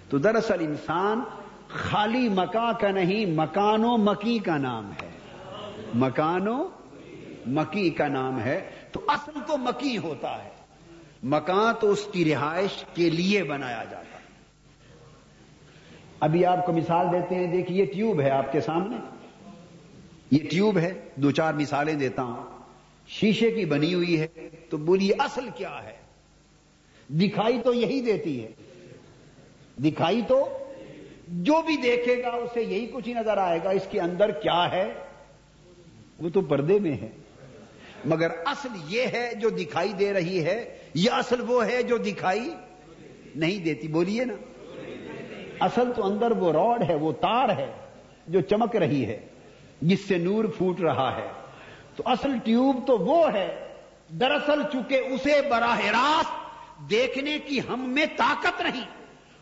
تو 0.10 0.18
دراصل 0.18 0.60
انسان 0.60 1.22
خالی 1.68 2.30
مکا 2.30 2.72
کا 2.72 2.92
نہیں، 2.92 3.26
مکانو 3.26 3.98
مکی 3.98 4.40
کا 4.40 4.58
نام 4.58 4.92
ہے۔ 4.92 5.10
مکانو 5.96 6.70
مکی 7.46 7.90
کا 7.90 8.08
نام 8.08 8.42
ہے۔ 8.42 8.70
تو 8.92 9.02
اصل 9.08 9.40
تو 9.48 9.58
مکی 9.58 9.98
ہوتا 9.98 10.44
ہے۔ 10.44 10.50
مکان 11.24 11.74
تو 11.80 11.90
اس 11.90 12.08
کی 12.12 12.34
رہائش 12.34 12.84
کے 12.94 13.10
لیے 13.10 13.44
بنایا 13.44 13.84
جاتا 13.90 14.06
ہے۔ 14.08 14.12
ابھی 16.24 16.46
آپ 16.46 16.66
کو 16.66 16.74
مثال 16.74 17.06
دیتے 17.12 17.36
ہیں، 17.36 17.48
دیکھیے، 17.48 17.86
یہ 17.86 17.94
ٹیوب 17.94 18.22
ہے 18.22 18.30
آپ 18.30 18.52
کے 18.52 18.62
سامنے۔ 18.62 18.96
یہ 20.32 20.50
ٹیوب 20.50 20.78
ہے، 20.78 20.94
دو 21.16 21.32
چار 21.32 21.54
مثالیں 21.54 21.94
دیتا 21.94 22.24
ہوں۔ 22.24 22.44
شیشے 23.08 23.52
کی 23.52 23.66
بنی 23.66 23.94
ہوئی 23.94 24.20
ہے، 24.20 24.28
تو 24.70 24.78
بولی 24.78 25.10
اصل 25.20 25.50
کیا 25.56 25.84
ہے؟ 25.84 25.94
دکھائی 27.10 27.62
تو 27.64 27.74
یہی 27.74 28.02
دیتی 28.02 28.44
ہے۔ 28.44 28.52
دکھائی 29.84 30.22
تو 30.28 30.58
جو 31.28 31.62
بھی 31.66 31.78
دیکھے 31.78 32.24
گا، 32.24 32.30
اسے 32.30 32.62
یہی 32.62 32.88
کچھ 32.94 33.08
ہی 33.08 33.14
نظر 33.14 33.38
آئے 33.38 33.60
گا، 33.64 33.70
اس 33.70 33.88
کے 33.92 34.00
اندر 34.00 34.32
کیا 34.32 34.72
ہے؟ 34.72 34.94
وہ 36.20 36.30
تو 36.30 36.42
پردے 36.42 36.80
میں 36.80 36.94
ہے۔ 36.94 37.10
مگر 38.06 38.28
اصل 38.46 38.70
یہ 38.88 39.02
ہے 39.14 39.32
جو 39.42 39.50
دکھائی 39.50 39.94
دے 39.94 40.14
رہی 40.14 40.44
ہے 40.44 40.78
یہ 40.94 41.10
اصل 41.12 41.42
وہ 41.48 41.68
ہے 41.68 41.84
جو 41.84 41.98
دکھائی 41.98 42.54
نہیں 43.36 43.66
دیتی؟ 43.66 43.88
بولیے 43.88 44.26
نا۔ 44.26 44.34
اصل 45.63 45.91
تو 45.95 46.06
اندر 46.06 46.32
وہ 46.32 46.52
راڈ 46.52 46.89
ہے، 46.89 46.95
وہ 46.95 47.12
تار 47.12 47.49
ہے 47.49 47.71
جو 48.28 48.41
چمک 48.41 48.76
رہی 48.76 49.06
ہے، 49.06 49.19
جس 49.82 50.08
سے 50.08 50.17
نور 50.17 50.45
پھوٹ 50.45 50.80
رہا 50.80 51.15
ہے۔ 51.15 51.28
تو 51.95 52.04
اصل 52.06 52.38
ٹیوب 52.43 52.88
تو 52.88 52.97
وہ 52.97 53.34
ہے، 53.34 53.47
دراصل 54.19 54.62
چونکہ 54.71 55.02
اسے 55.08 55.41
براہ 55.49 55.80
راست 55.80 56.89
دیکھنے 56.89 57.39
کی 57.39 57.60
ہم 57.69 57.89
میں 57.89 58.06
طاقت 58.17 58.62
نہیں، 58.62 58.86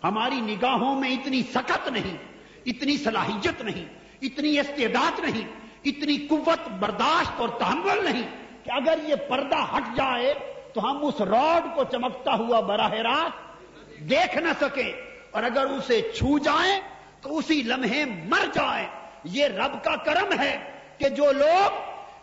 ہماری 0.03 0.39
نگاہوں 0.41 0.99
میں 0.99 1.09
اتنی 1.09 1.41
سخت 1.53 1.87
نہیں، 1.87 2.17
اتنی 2.65 2.97
صلاحیت 2.97 3.61
نہیں، 3.61 3.85
اتنی 4.21 4.59
استعداد 4.59 5.19
نہیں، 5.19 5.47
اتنی 5.85 6.17
قوت 6.17 6.69
برداشت 6.79 7.39
اور 7.41 7.49
تحمل 7.49 8.03
نہیں 8.03 8.27
کہ 8.63 8.71
اگر 8.71 8.99
یہ 9.07 9.15
پردہ 9.27 9.61
ہٹ 9.75 9.95
جائے 9.97 10.33
تو 10.73 10.81
ہم 10.81 11.05
اس 11.05 11.21
راڈ 11.21 11.75
کو 11.75 11.83
چمکتا 11.91 12.33
ہوا 12.33 12.59
براہ 12.59 12.93
راست 12.93 14.09
دیکھ 14.09 14.37
نہ 14.37 14.49
سکیں۔ 14.61 14.91
اور 15.31 15.43
اگر 15.43 15.65
اسے 15.65 16.01
چھو 16.15 16.37
جائیں 16.37 16.81
تو 17.21 17.37
اسی 17.37 17.61
لمحے 17.61 18.05
مر 18.05 18.45
جائیں۔ 18.53 18.87
یہ 19.23 19.45
رب 19.45 19.83
کا 19.83 19.95
کرم 19.95 20.39
ہے 20.39 20.57
کہ 20.97 21.09
جو 21.09 21.31
لوگ 21.31 21.79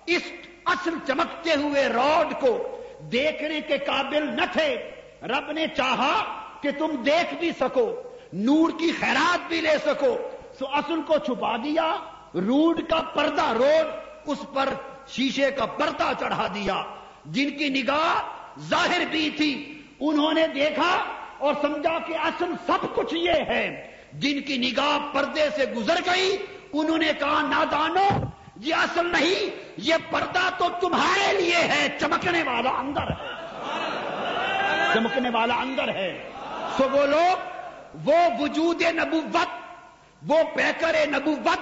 اس 0.07 0.23
اصل 0.65 0.95
چمکتے 1.07 1.51
ہوئے 1.55 1.87
راڈ 1.89 2.41
کو 2.41 2.81
دیکھنے 3.13 3.61
کے 3.61 3.79
قابل 3.79 4.27
نہ 4.37 4.45
تھے، 4.53 4.91
رب 5.23 5.53
نے 5.53 5.67
چاہا 5.77 6.15
کہ 6.61 6.71
تم 6.79 7.03
دیکھ 7.07 7.35
بھی 7.35 7.51
سکو، 7.61 8.03
نور 8.33 8.71
کی 8.79 8.93
خیرات 9.01 9.49
بھی 9.49 9.61
لے 9.61 9.77
سکو۔ 9.85 10.17
سو 10.59 10.67
اصل 10.67 11.03
کو 11.07 11.19
چھپا 11.19 11.57
دیا، 11.57 11.97
روڈ 12.35 12.81
کا 12.89 13.01
پردہ 13.15 13.47
روڈ، 13.53 13.87
اس 14.27 14.39
پر 14.55 14.69
شیشے 15.09 15.51
کا 15.51 15.67
پردہ 15.67 16.13
چڑھا 16.19 16.47
دیا۔ 16.55 16.83
جن 17.27 17.51
کی 17.51 17.69
نگاہ 17.69 18.15
ظاہر 18.69 19.01
بھی 19.11 19.31
تھی، 19.31 19.83
انہوں 20.01 20.33
نے 20.33 20.47
دیکھا 20.47 21.05
اور 21.39 21.55
سمجھا 21.63 21.99
کہ 22.07 22.15
اصل 22.17 22.53
سب 22.67 22.95
کچھ 22.95 23.15
یہ 23.15 23.33
ہے۔ 23.33 23.87
جن 24.13 24.41
کی 24.41 24.59
نگاہ 24.59 25.15
پردے 25.15 25.49
سے 25.57 25.65
گزر 25.73 25.99
گئی، 26.07 26.37
انہوں 26.73 26.99
نے 26.99 27.13
کہا، 27.19 27.43
نادانو، 27.43 28.25
یہ 28.57 28.75
اصل 28.75 29.07
نہیں، 29.07 29.51
یہ 29.77 29.95
پردہ 30.11 30.49
تو 30.59 30.69
تمہارے 30.81 31.41
لیے 31.41 31.57
ہے، 31.57 31.89
چمکنے 32.01 32.43
والا 32.43 32.71
اندر 32.71 33.03
ہے۔ 33.03 33.35
چمکنے 34.95 35.31
والا 35.31 35.55
اندر 35.55 35.89
ہے۔ 35.89 36.31
سو 36.77 36.89
وہ 36.93 37.07
لوگ، 37.07 37.37
وہ 38.05 38.43
وجود 38.43 38.83
نبوت، 38.83 39.49
وہ 40.27 40.37
پیکر 40.55 40.95
نبوت، 41.07 41.59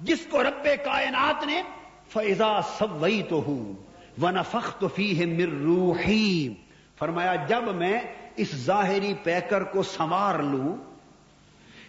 جس 0.00 0.26
کو 0.30 0.42
رب 0.42 0.66
کائنات 0.84 1.46
نے 1.46 1.62
فیضا 2.08 2.60
سب 2.62 3.06
تو 3.28 3.42
ہوں 3.46 3.74
وہ 4.18 4.30
نفق 4.30 4.84
فی 4.94 5.20
ہے 5.20 5.26
مر 5.26 5.62
روحی 5.62 6.54
فرمایا، 6.98 7.34
جب 7.34 7.62
میں 7.62 8.00
اس 8.36 8.54
ظاہری 8.54 9.14
پیکر 9.22 9.64
کو 9.64 9.82
سنوار 9.82 10.38
لوں، 10.38 10.76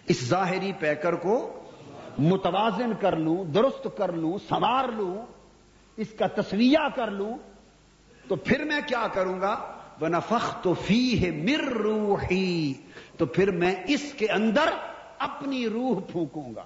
اس 0.08 0.24
ظاہری 0.24 0.72
پیکر 0.78 1.14
کو 1.14 1.64
متوازن 2.18 2.92
کر 3.00 3.16
لوں، 3.16 3.44
درست 3.44 3.88
کر 3.96 4.12
لوں، 4.12 4.38
سنوار 4.48 4.84
لوں، 4.88 5.26
اس 5.96 6.08
کا 6.18 6.26
تصویہ 6.26 6.88
کر 6.94 7.10
لوں، 7.10 7.38
تو 8.28 8.36
پھر 8.36 8.64
میں 8.64 8.80
کیا 8.86 9.06
کروں 9.12 9.40
گا؟ 9.40 9.70
نفق 10.02 10.62
تو 10.62 10.74
فی 10.74 11.24
ہے 11.24 11.30
مر 11.30 11.72
روحی 11.72 12.74
تو 13.16 13.26
پھر 13.26 13.50
میں 13.50 13.74
اس 13.88 14.12
کے 14.16 14.26
اندر 14.28 14.68
اپنی 15.18 15.68
روح 15.68 16.00
پھونکوں 16.12 16.54
گا۔ 16.54 16.64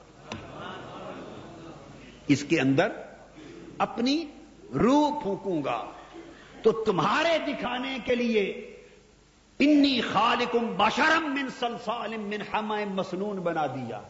اس 2.29 2.45
کے 2.45 2.61
اندر 2.61 2.89
اپنی 3.79 4.25
روح 4.75 5.23
پھونکوں 5.23 5.65
گا۔ 5.65 5.91
تو 6.63 6.73
تمہارے 6.73 7.53
دکھانے 7.53 7.99
کے 8.05 8.15
لیے 8.15 8.77
انی 9.61 10.01
خالقم 10.01 10.67
بشرم 10.77 11.35
من 11.35 11.49
سلسال 11.59 12.17
من 12.17 12.43
حم 12.55 12.95
مسنون 12.95 13.37
بنا 13.37 13.67
دیا۔ 13.67 14.01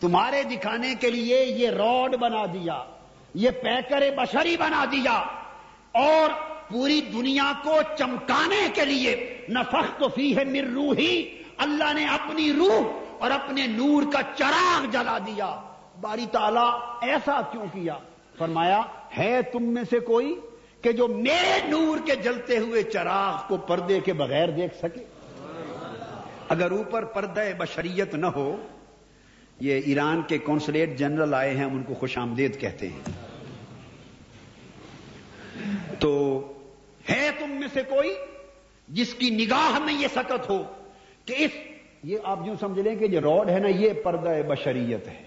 تمہارے 0.00 0.42
دکھانے 0.42 0.94
کے 1.00 1.10
لیے 1.10 1.44
یہ 1.44 1.70
روڈ 1.70 2.16
بنا 2.16 2.46
دیا، 2.46 2.84
یہ 3.34 3.50
پیکر 3.50 4.02
بشری 4.16 4.56
بنا 4.56 4.84
دیا۔ 4.84 5.12
اور 5.92 6.30
پوری 6.70 7.00
دنیا 7.00 7.52
کو 7.62 7.76
چمکانے 7.98 8.68
کے 8.74 8.84
لیے 8.84 9.46
نفخت 9.48 10.02
فی 10.14 10.36
ہے 10.36 10.44
مر 10.44 10.70
روحی، 10.72 11.42
اللہ 11.56 11.92
نے 11.92 12.06
اپنی 12.06 12.52
روح 12.52 12.92
اور 13.18 13.30
اپنے 13.30 13.66
نور 13.66 14.02
کا 14.12 14.20
چراغ 14.34 14.84
جلا 14.84 15.18
دیا۔ 15.18 15.60
باری 16.00 16.26
تعالی 16.32 16.66
ایسا 17.10 17.40
کیوں 17.52 17.66
کیا؟ 17.72 17.98
فرمایا، 18.38 18.82
ہے 19.18 19.42
تم 19.42 19.62
میں 19.62 19.84
سے 19.90 19.98
کوئی؟ 19.98 20.40
کہ 20.82 20.92
جو 20.92 21.08
میرے 21.08 21.60
نور 21.68 21.98
کے 22.06 22.16
جلتے 22.16 22.58
ہوئے 22.58 22.82
چراغ 22.82 23.48
کو 23.48 23.56
پردے 23.56 24.00
کے 24.00 24.12
بغیر 24.12 24.48
دیکھ 24.48 24.74
سکے۔ 24.76 25.04
اگر 26.48 26.70
اوپر 26.70 27.04
پردے 27.04 27.54
بشریت 27.58 28.14
نہ 28.14 28.26
ہو، 28.26 28.56
یہ 29.60 29.80
ایران 29.84 30.22
کے 30.22 30.38
کونسلیٹ 30.38 30.98
جنرل 30.98 31.34
آئے 31.34 31.56
ہیں، 31.56 31.64
ان 31.64 31.82
کو 31.82 31.94
خوش 31.94 32.18
آمدید 32.18 32.60
کہتے 32.60 32.88
ہیں۔ 32.88 33.00
تو 35.98 36.40
ہے 37.10 37.30
تم 37.38 37.50
میں 37.50 37.68
سے 37.72 37.82
کوئی 37.82 38.14
جس 38.88 39.14
کی 39.14 39.30
نگاہ 39.30 39.78
میں 39.78 39.94
یہ 39.94 40.06
سکت 40.14 40.50
ہو 40.50 40.64
کہ 41.24 41.34
اس، 41.38 41.50
یہ 42.04 42.18
آپ 42.24 42.46
جو 42.46 42.52
سمجھ 42.60 42.80
لیں 42.80 42.96
کہ 42.96 43.04
یہ 43.04 43.20
روڈ 43.20 43.50
ہے 43.50 43.58
نا، 43.58 43.68
یہ 43.68 43.92
پردہ 43.92 44.42
بشریت 44.48 45.08
ہے۔ 45.08 45.22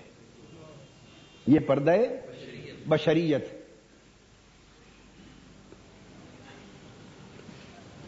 یہ 1.47 1.59
پردہ 1.59 1.95
بشریت۔ 2.87 3.58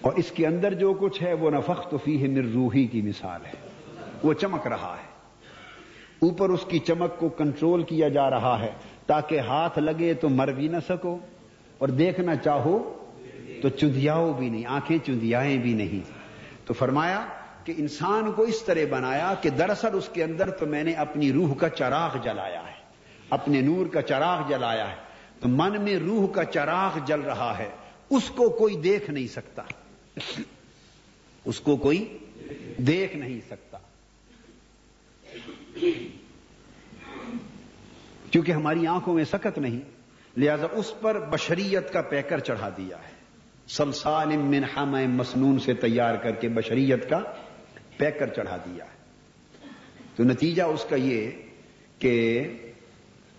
اور 0.01 0.13
اس 0.13 0.31
کے 0.31 0.47
اندر 0.47 0.73
جو 0.73 0.93
کچھ 0.93 1.23
ہے 1.23 1.33
وہ 1.33 1.51
نفخت 1.51 1.95
فی 2.03 2.21
ہے 2.21 2.27
مر 2.27 2.53
روحی 2.53 2.87
کی 2.87 3.01
مثال 3.01 3.45
ہے۔ 3.45 3.51
وہ 4.23 4.33
چمک 4.33 4.67
رہا 4.67 4.95
ہے۔ 5.03 5.11
اوپر 6.21 6.49
اس 6.49 6.65
کی 6.67 6.79
چمک 6.79 7.19
کو 7.19 7.29
کنٹرول 7.29 7.83
کیا 7.83 8.07
جا 8.07 8.29
رہا 8.29 8.59
ہے۔ 8.59 8.71
تاکہ 9.05 9.39
ہاتھ 9.39 9.79
لگے 9.79 10.13
تو 10.13 10.29
مر 10.29 10.47
بھی 10.47 10.67
نہ 10.67 10.77
سکو 10.89 11.17
اور 11.77 11.87
دیکھنا 11.87 12.35
چاہو 12.35 12.93
تو 13.61 13.69
چندیاؤ 13.69 14.33
بھی 14.33 14.49
نہیں، 14.49 14.65
آنکھیں 14.65 14.97
چندیائیں 15.05 15.57
بھی 15.57 15.73
نہیں۔ 15.73 16.11
تو 16.67 16.73
فرمایا 16.73 17.25
کہ 17.65 17.73
انسان 17.77 18.31
کو 18.31 18.43
اس 18.43 18.63
طرح 18.63 18.79
بنایا 18.89 19.33
کہ 19.41 19.49
دراصل 19.49 19.89
اس 19.93 20.09
کے 20.13 20.23
اندر 20.23 20.49
تو 20.49 20.65
میں 20.65 20.83
نے 20.83 20.93
اپنی 20.93 21.33
روح 21.33 21.53
کا 21.53 21.69
چراغ 21.69 22.17
جلایا 22.23 22.59
ہے، 22.59 22.81
اپنے 23.29 23.61
نور 23.61 23.85
کا 23.85 24.01
چراغ 24.01 24.49
جلایا 24.49 24.89
ہے۔ 24.89 24.95
تو 25.39 25.49
من 25.49 25.81
میں 25.81 25.95
روح 25.95 26.27
کا 26.27 26.45
چراغ 26.45 26.97
جل 27.05 27.19
رہا 27.19 27.57
ہے، 27.57 27.69
اس 28.09 28.29
کو 28.29 28.49
کوئی 28.49 28.75
دیکھ 28.75 29.11
نہیں 29.11 29.27
سکتا۔ 29.27 29.61
اس 31.45 31.59
کو 31.59 31.75
کوئی 31.75 32.17
دیکھ 32.77 33.15
نہیں 33.15 33.39
سکتا۔ 33.49 33.77
کیونکہ 38.31 38.51
ہماری 38.51 38.87
آنکھوں 38.87 39.13
میں 39.13 39.23
سکت 39.23 39.57
نہیں، 39.57 39.79
لہذا 40.39 40.67
اس 40.71 40.93
پر 41.01 41.19
بشریت 41.19 41.93
کا 41.93 42.01
پیکر 42.01 42.39
چڑھا 42.39 42.69
دیا 42.69 42.97
ہے۔ 42.97 43.21
سلسال 43.67 44.37
من 44.37 44.63
مسنون 45.09 45.59
سے 45.59 45.73
تیار 45.73 46.15
کر 46.15 46.31
کے 46.31 46.49
بشریت 46.49 47.09
کا 47.09 47.19
پیکر 47.97 48.27
چڑھا 48.27 48.57
دیا 48.57 48.85
ہے۔ 48.85 49.01
تو 50.15 50.23
نتیجہ 50.23 50.63
اس 50.63 50.85
کا 50.89 50.95
یہ 50.95 51.31
کہ 51.99 52.43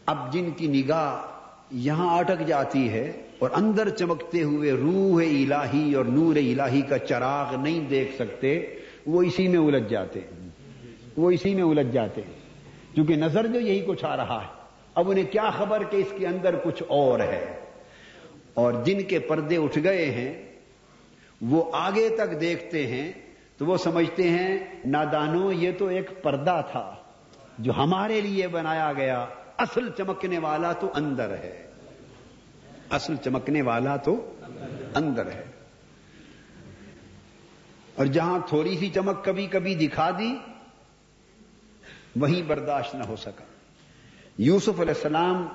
اب 0.07 0.33
جن 0.33 0.51
کی 0.51 0.67
نگاہ 0.67 1.23
یہاں 1.71 2.19
اٹک 2.19 2.47
جاتی 2.47 2.89
ہے 2.89 3.29
اور 3.43 3.51
اندر 3.55 3.89
چمکتے 3.89 4.43
ہوئے 4.43 4.73
روح 4.73 5.23
الہی 5.23 5.95
اور 5.95 6.05
نور 6.05 6.37
الہی 6.37 6.83
کا 6.83 6.99
چراغ 6.99 7.61
نہیں 7.63 7.89
دیکھ 7.89 8.15
سکتے، 8.15 8.75
وہ 9.07 9.23
اسی 9.23 9.49
میں 9.49 9.59
الجھ 9.59 9.89
جاتے 9.89 10.21
ہیں۔ 10.21 10.49
وہ 11.17 11.31
اسی 11.31 11.55
میں 11.55 11.63
الجھ 11.63 11.93
جاتے 11.93 12.21
ہیں۔ 12.21 12.39
کیونکہ 12.95 13.17
نظر 13.17 13.47
جو 13.47 13.61
یہی 13.61 13.85
کچھ 13.87 14.05
آ 14.05 14.17
رہا 14.17 14.43
ہے۔ 14.43 14.47
اب 14.95 15.11
انہیں 15.11 15.25
کیا 15.25 15.51
خبر 15.51 15.83
کہ 15.91 15.97
اس 15.97 16.13
کے 16.19 16.27
اندر 16.27 16.55
کچھ 16.65 16.83
اور 16.89 17.21
ہے؟ 17.21 17.61
اور 18.55 18.73
جن 18.85 19.03
کے 19.03 19.19
پردے 19.19 19.57
اٹھ 19.57 19.79
گئے 19.85 20.11
ہیں، 20.11 20.43
وہ 21.41 21.71
آگے 21.73 22.09
تک 22.09 22.41
دیکھتے 22.41 22.87
ہیں 22.87 23.13
تو 23.59 23.67
وہ 23.67 23.77
سمجھتے 23.77 24.23
ہیں، 24.23 24.59
نادانو، 24.85 25.53
یہ 25.53 25.71
تو 25.79 25.87
ایک 25.87 26.23
پردہ 26.23 26.63
تھا 26.71 26.95
جو 27.59 27.73
ہمارے 27.73 28.21
لیے 28.21 28.49
بنایا 28.49 28.93
گیا۔ 28.93 29.27
اصل 29.59 29.89
چمکنے 29.99 30.39
والا 30.39 30.73
تو 30.73 30.91
اندر 30.95 31.31
ہے۔ 31.31 31.72
اصل 32.93 33.17
چمکنے 33.17 33.63
والا 33.63 33.97
تو 33.97 34.35
اندر 34.95 35.27
ہے۔ 35.27 35.45
اور 37.95 38.07
جہاں 38.07 38.39
تھوڑی 38.49 38.77
سی 38.79 38.91
چمک 38.91 39.25
کبھی 39.25 39.47
کبھی 39.47 39.75
دکھا 39.75 40.11
دی، 40.11 40.37
وہیں 42.17 42.43
برداشت 42.43 42.95
نہ 42.95 43.05
ہو 43.05 43.17
سکا۔ 43.17 43.45
یوسف 44.39 44.81
علیہ 44.81 44.95
السلام 44.95 45.47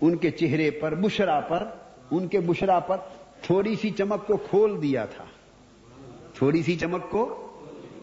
ان 0.00 0.16
کے 0.16 0.30
چہرے 0.30 0.70
پر، 0.70 0.94
بشرا 0.94 1.40
پر، 1.40 1.68
ان 2.10 2.28
کے 2.28 2.40
بشرا 2.40 2.80
پر 2.80 2.96
تھوڑی 3.42 3.76
سی 3.76 3.90
چمک 3.90 4.26
کو 4.26 4.36
کھول 4.36 4.82
دیا 4.82 5.04
تھا۔ 5.04 5.24
تھوڑی 6.34 6.62
سی 6.62 6.76
چمک 6.76 7.10
کو 7.10 7.44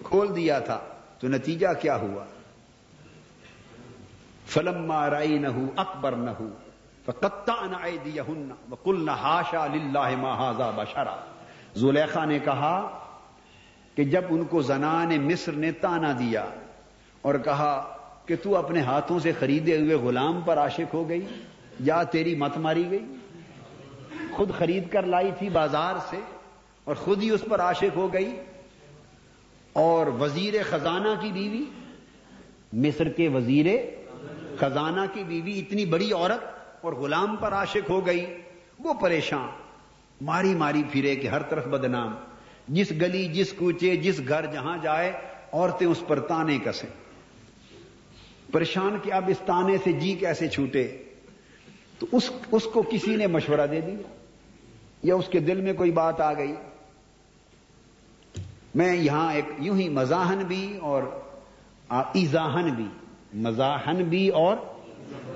کھول 0.04 0.36
دیا 0.36 0.60
تھا۔ 0.60 0.80
تو 1.20 1.28
نتیجہ 1.28 1.68
کیا 1.82 1.96
ہوا؟ 1.96 2.26
فلم 4.46 4.92
رائی 4.92 5.38
نہ 5.38 5.48
اکبر 5.76 6.12
نہ 6.12 6.30
کل 8.84 9.06
نہ 9.06 9.12
ہاشا 9.12 9.68
للہ 9.68 10.72
بشرا۔ 10.76 11.16
زلیخا 11.76 12.26
نے 12.26 12.40
کہا 12.40 13.00
کہ 13.96 14.04
جب 14.04 14.22
ان 14.30 14.44
کو 14.44 14.62
زنان 14.62 15.22
مصر 15.22 15.52
نے 15.52 15.72
تانا 15.72 16.12
دیا 16.20 16.46
اور 17.22 17.36
کہا 17.36 17.98
کہ 18.26 18.36
تو 18.44 18.56
اپنے 18.56 18.82
ہاتھوں 18.82 19.20
سے 19.20 19.32
خریدے 19.40 19.78
ہوئے 19.78 19.96
غلام 19.96 20.42
پر 20.42 20.58
عاشق 20.58 20.94
ہو 20.94 21.10
گئی 21.10 21.26
یا 21.80 22.04
تیری 22.04 22.36
مت 22.36 22.58
ماری 22.58 22.92
گئی؟ 22.92 23.06
خود 24.32 24.52
خرید 24.58 24.90
کر 24.92 25.06
لائی 25.06 25.32
تھی 25.38 25.50
بازار 25.50 25.96
سے 26.10 26.18
اور 26.84 26.96
خود 26.96 27.24
ہی 27.24 27.30
اس 27.30 27.44
پر 27.50 27.62
عاشق 27.62 27.96
ہو 27.96 28.14
گئی 28.14 28.40
اور 29.74 30.08
وزیر 30.08 30.54
خزانہ 30.70 31.22
کی 31.22 31.32
بیوی، 31.32 31.64
مصر 32.74 33.10
کے 33.10 33.28
وزیر 33.30 33.66
خزانہ 34.60 35.02
کی 35.14 35.24
بیوی، 35.24 35.60
اتنی 35.60 35.86
بڑی 35.86 36.12
عورت 36.14 36.55
اور 36.86 36.94
غلام 36.94 37.36
پر 37.36 37.54
عاشق 37.54 37.90
ہو 37.90 38.06
گئی، 38.06 38.26
وہ 38.80 38.94
پریشان۔ 38.94 39.48
ماری 40.22 40.56
ماری 40.56 40.84
پھرے 40.92 41.16
کہ 41.16 41.28
ہر 41.28 41.42
طرف 41.42 41.68
بدنام۔ 41.68 42.16
جس 42.68 42.92
گلی، 42.92 43.28
جس 43.28 43.54
کوچے، 43.54 43.96
جس 43.96 44.22
گھر 44.28 44.46
جہاں 44.46 44.78
جائے، 44.82 45.14
عورتیں 45.52 45.88
اس 45.88 46.04
پر 46.08 46.20
تانے 46.20 46.58
کسیں۔ 46.66 46.90
پریشان 48.52 48.98
کہ 49.04 49.14
اب 49.14 49.24
اس 49.28 49.40
تانے 49.46 49.78
سے 49.84 49.92
جی 49.92 50.14
کیسے 50.14 50.48
چھوٹے؟ 50.48 50.98
تو 52.00 52.08
اس 52.12 52.32
اس 52.52 52.64
کو 52.64 52.82
کسی 52.82 53.16
نے 53.16 53.28
مشورہ 53.28 53.68
دے 53.68 53.82
دیا؟ 53.82 54.16
یا 55.04 55.16
اس 55.16 55.28
کے 55.28 55.40
دل 55.40 55.62
میں 55.62 55.74
کوئی 55.74 55.92
بات 55.92 56.22
آ 56.22 56.34
گئی؟ 56.34 56.56
میں 58.76 58.96
یہاں 58.96 59.34
ایک 59.34 59.46
یوں 59.58 59.78
ہی 59.78 59.90
مزاحن 59.90 60.38
بھی 60.38 60.78
اور 60.78 61.04
ایزاہن 61.90 62.74
بھی۔ 62.74 62.88
مزاحن 63.34 63.96
بھی 63.96 64.30
اور 64.30 64.58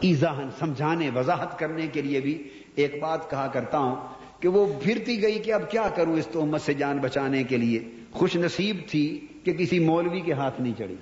ایزاہن، 0.02 0.50
سمجھانے، 0.60 1.10
وضاحت 1.16 1.60
کرنے 1.60 1.88
کے 1.88 2.02
لیے 2.02 2.20
بھی 2.20 2.50
ایک 2.76 3.02
بات 3.02 3.30
کہا 3.30 3.48
کرتا 3.48 3.78
ہوں 3.78 3.96
کہ 4.40 4.48
وہ 4.48 4.80
پھرتی 4.84 5.22
گئی 5.22 5.40
کہ 5.40 5.54
اب 5.54 5.72
کیا 5.72 5.90
کروں 5.96 6.14
اس 6.14 6.28
تہمت 6.28 6.62
سے 6.62 6.74
جان 6.74 6.98
بچانے 6.98 7.44
کے 7.44 7.58
لیے۔ 7.58 7.80
خوش 8.12 8.36
نصیب 8.36 8.78
تھی 8.90 9.28
کہ 9.44 9.54
کسی 9.54 9.80
مولوی 9.80 10.22
کے 10.22 10.34
ہاتھ 10.34 10.62
نہیں 10.62 10.74
چڑھی۔ 10.78 10.96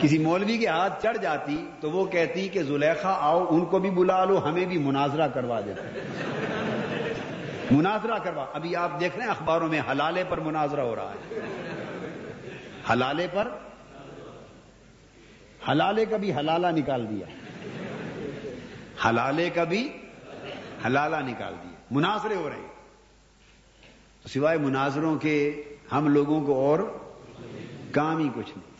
کسی 0.00 0.18
مولوی 0.18 0.58
کے 0.58 0.66
ہاتھ 0.66 1.02
چڑھ 1.02 1.16
جاتی 1.22 1.66
تو 1.80 1.90
وہ 1.90 2.06
کہتی 2.06 2.48
کہ 2.48 2.62
زلیخا 2.62 3.16
آؤ، 3.20 3.46
ان 3.50 3.64
کو 3.64 3.78
بھی 3.78 3.90
بلا 3.90 4.24
لو، 4.24 4.48
ہمیں 4.48 4.64
بھی 4.64 4.78
مناظرہ 4.78 5.28
کروا 5.28 5.60
دیتے۔ 5.60 6.00
مناظرہ 7.70 8.18
کروا۔ 8.24 8.46
ابھی 8.52 8.76
آپ 8.76 9.00
دیکھ 9.00 9.16
رہے 9.16 9.24
ہیں 9.24 9.30
اخباروں 9.30 9.68
میں 9.68 9.80
حلالے 9.90 10.24
پر 10.28 10.40
مناظرہ 10.40 10.80
ہو 10.80 10.96
رہا 10.96 11.12
ہے۔ 11.12 11.40
حلالے 12.92 13.26
پر 13.32 13.48
حلالے 15.68 16.04
کا 16.04 16.16
بھی 16.16 16.32
حلالہ 16.32 16.66
نکال 16.66 17.06
دیا۔ 17.10 17.26
حلالے 19.08 19.50
کا 19.50 19.64
بھی 19.64 19.92
حلالہ 20.86 21.16
نکال 21.16 21.54
دیا۔ 21.64 21.76
مناظرے 21.90 22.34
ہو 22.34 22.48
رہے 22.48 22.56
ہیں۔ 22.56 22.68
تو 24.22 24.28
سوائے 24.28 24.58
مناظروں 24.58 25.18
کے 25.18 25.62
ہم 25.92 26.08
لوگوں 26.08 26.44
کو 26.44 26.54
اور 26.54 26.78
کام 27.90 28.18
ہی 28.18 28.28
کچھ 28.34 28.58
نہیں۔ 28.58 28.76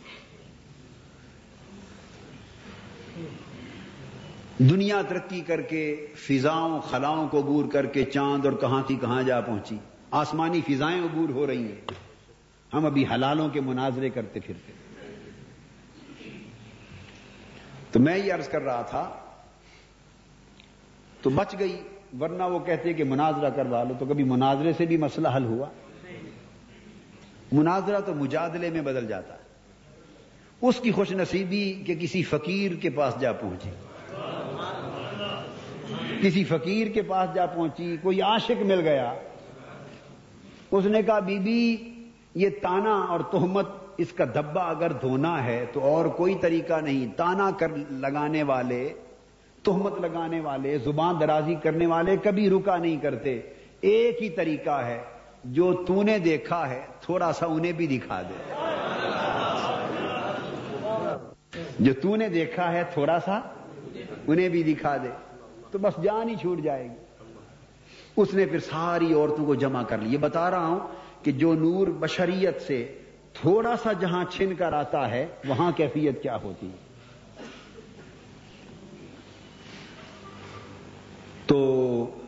دنیا 4.58 5.02
ترقی 5.02 5.40
کر 5.40 5.62
کے 5.62 6.06
فضاؤں، 6.14 6.80
خلاؤں 6.80 7.28
کو 7.28 7.38
عبور 7.40 7.64
کر 7.72 7.86
کے 7.86 8.04
چاند 8.04 8.44
اور 8.44 8.52
کہاں 8.52 8.82
تھی 8.86 8.96
کہاں 8.96 9.22
جا 9.22 9.40
پہنچی۔ 9.40 9.76
آسمانی 10.10 10.60
فضائیں 10.60 11.02
عبور 11.02 11.28
ہو 11.28 11.46
رہی 11.46 11.62
ہیں۔ 11.62 11.80
ہم 12.74 12.86
ابھی 12.86 13.04
حلالوں 13.06 13.48
کے 13.48 13.60
مناظرے 13.60 14.10
کرتے 14.10 14.40
پھرتے 14.40 14.72
تو 17.92 18.00
میں 18.00 18.18
یہ 18.18 18.32
عرض 18.32 18.48
کر 18.48 18.62
رہا 18.62 18.82
تھا، 18.82 19.16
تو 21.22 21.30
بچ 21.30 21.54
گئی، 21.58 21.80
ورنہ 22.20 22.42
وہ 22.42 22.58
کہتے 22.58 22.92
کہ 22.92 23.04
مناظرہ 23.04 23.50
کروا 23.50 23.84
لو، 23.84 23.94
تو 23.98 24.06
کبھی 24.06 24.24
مناظرے 24.24 24.72
سے 24.72 24.86
بھی 24.86 24.96
مسئلہ 24.96 25.28
حل 25.36 25.44
ہوا۔ 25.44 25.66
مناظرہ 27.52 28.00
تو 28.00 28.14
مجادلے 28.14 28.70
میں 28.70 28.82
بدل 28.82 29.06
جاتا۔ 29.06 29.34
ہے 29.34 29.46
اس 30.62 30.80
کی 30.80 30.92
خوش 30.92 31.12
نصیبی 31.12 31.82
کہ 31.86 31.94
کسی 31.94 32.22
فقیر 32.22 32.74
کے 32.74 32.90
پاس 32.90 33.20
جا 33.20 33.32
پہنچی۔ 33.32 33.70
کسی 36.22 36.44
فقیر 36.44 36.86
کے 36.86 37.02
پاس 37.02 37.34
جا 37.34 37.46
پہنچی، 37.46 37.96
کوئی 38.02 38.22
عاشق 38.22 38.62
مل 38.62 38.80
گیا۔ 38.80 39.14
اس 40.70 40.84
نے 40.84 41.02
کہا، 41.02 41.18
بی 41.18 41.38
بی، 41.38 41.76
یہ 42.34 42.48
تانا 42.62 42.94
اور 42.94 43.20
تہمت 43.20 43.66
اس 43.98 44.12
کا 44.12 44.24
دھبا 44.24 44.62
اگر 44.62 44.92
دھونا 44.92 45.44
ہے 45.44 45.66
تو 45.72 45.80
اور 45.80 46.04
کوئی 46.04 46.34
طریقہ 46.34 46.80
نہیں، 46.80 47.18
تانا 47.18 47.50
کر 47.50 47.68
لگانے 47.90 48.42
والے، 48.42 48.92
تہمت 49.62 50.00
لگانے 50.00 50.40
والے، 50.40 50.78
زبان 50.78 51.14
درازی 51.20 51.54
کرنے 51.62 51.86
والے 51.86 52.16
کبھی 52.16 52.50
رکا 52.50 52.76
نہیں 52.76 52.96
کرتے۔ 52.96 53.40
ایک 53.80 54.22
ہی 54.22 54.28
طریقہ 54.28 54.70
ہے، 54.70 55.02
جو 55.44 55.84
تو 55.86 56.02
نے 56.02 56.18
دیکھا 56.18 56.70
ہے، 56.70 56.80
تھوڑا 57.00 57.32
سا 57.32 57.46
انہیں 57.46 57.72
بھی 57.72 57.86
دکھا 57.86 58.22
دے۔ 58.22 58.54
جو 61.80 61.92
تو 62.02 62.16
نے 62.16 62.28
دیکھا 62.28 62.72
ہے، 62.72 62.84
تھوڑا 62.92 63.20
سا 63.20 63.40
انہیں 64.26 64.48
بھی 64.48 64.62
دکھا 64.62 64.96
دے۔ 64.96 65.08
تو 65.70 65.78
بس 65.78 66.02
جان 66.02 66.28
ہی 66.28 66.36
چھوٹ 66.36 66.60
جائے 66.60 66.84
گی۔ 66.84 67.30
اس 68.16 68.34
نے 68.34 68.46
پھر 68.46 68.58
ساری 68.58 69.14
عورتوں 69.14 69.46
کو 69.46 69.54
جمع 69.54 69.82
کر 69.82 69.98
لی۔ 69.98 70.12
یہ 70.12 70.18
بتا 70.18 70.50
رہا 70.50 70.66
ہوں 70.66 70.78
کہ 71.22 71.32
جو 71.32 71.54
نور 71.54 71.86
بشریت 71.86 72.62
سے 72.62 72.98
تھوڑا 73.40 73.76
سا 73.82 73.92
جہاں 73.92 74.24
چھن 74.24 74.54
کر 74.54 74.72
آتا 74.72 75.10
ہے، 75.10 75.26
وہاں 75.48 75.72
کیفیت 75.72 76.22
کیا 76.22 76.36
ہوتی؟ 76.36 76.66
ہے 76.66 76.86
تو 81.46 82.18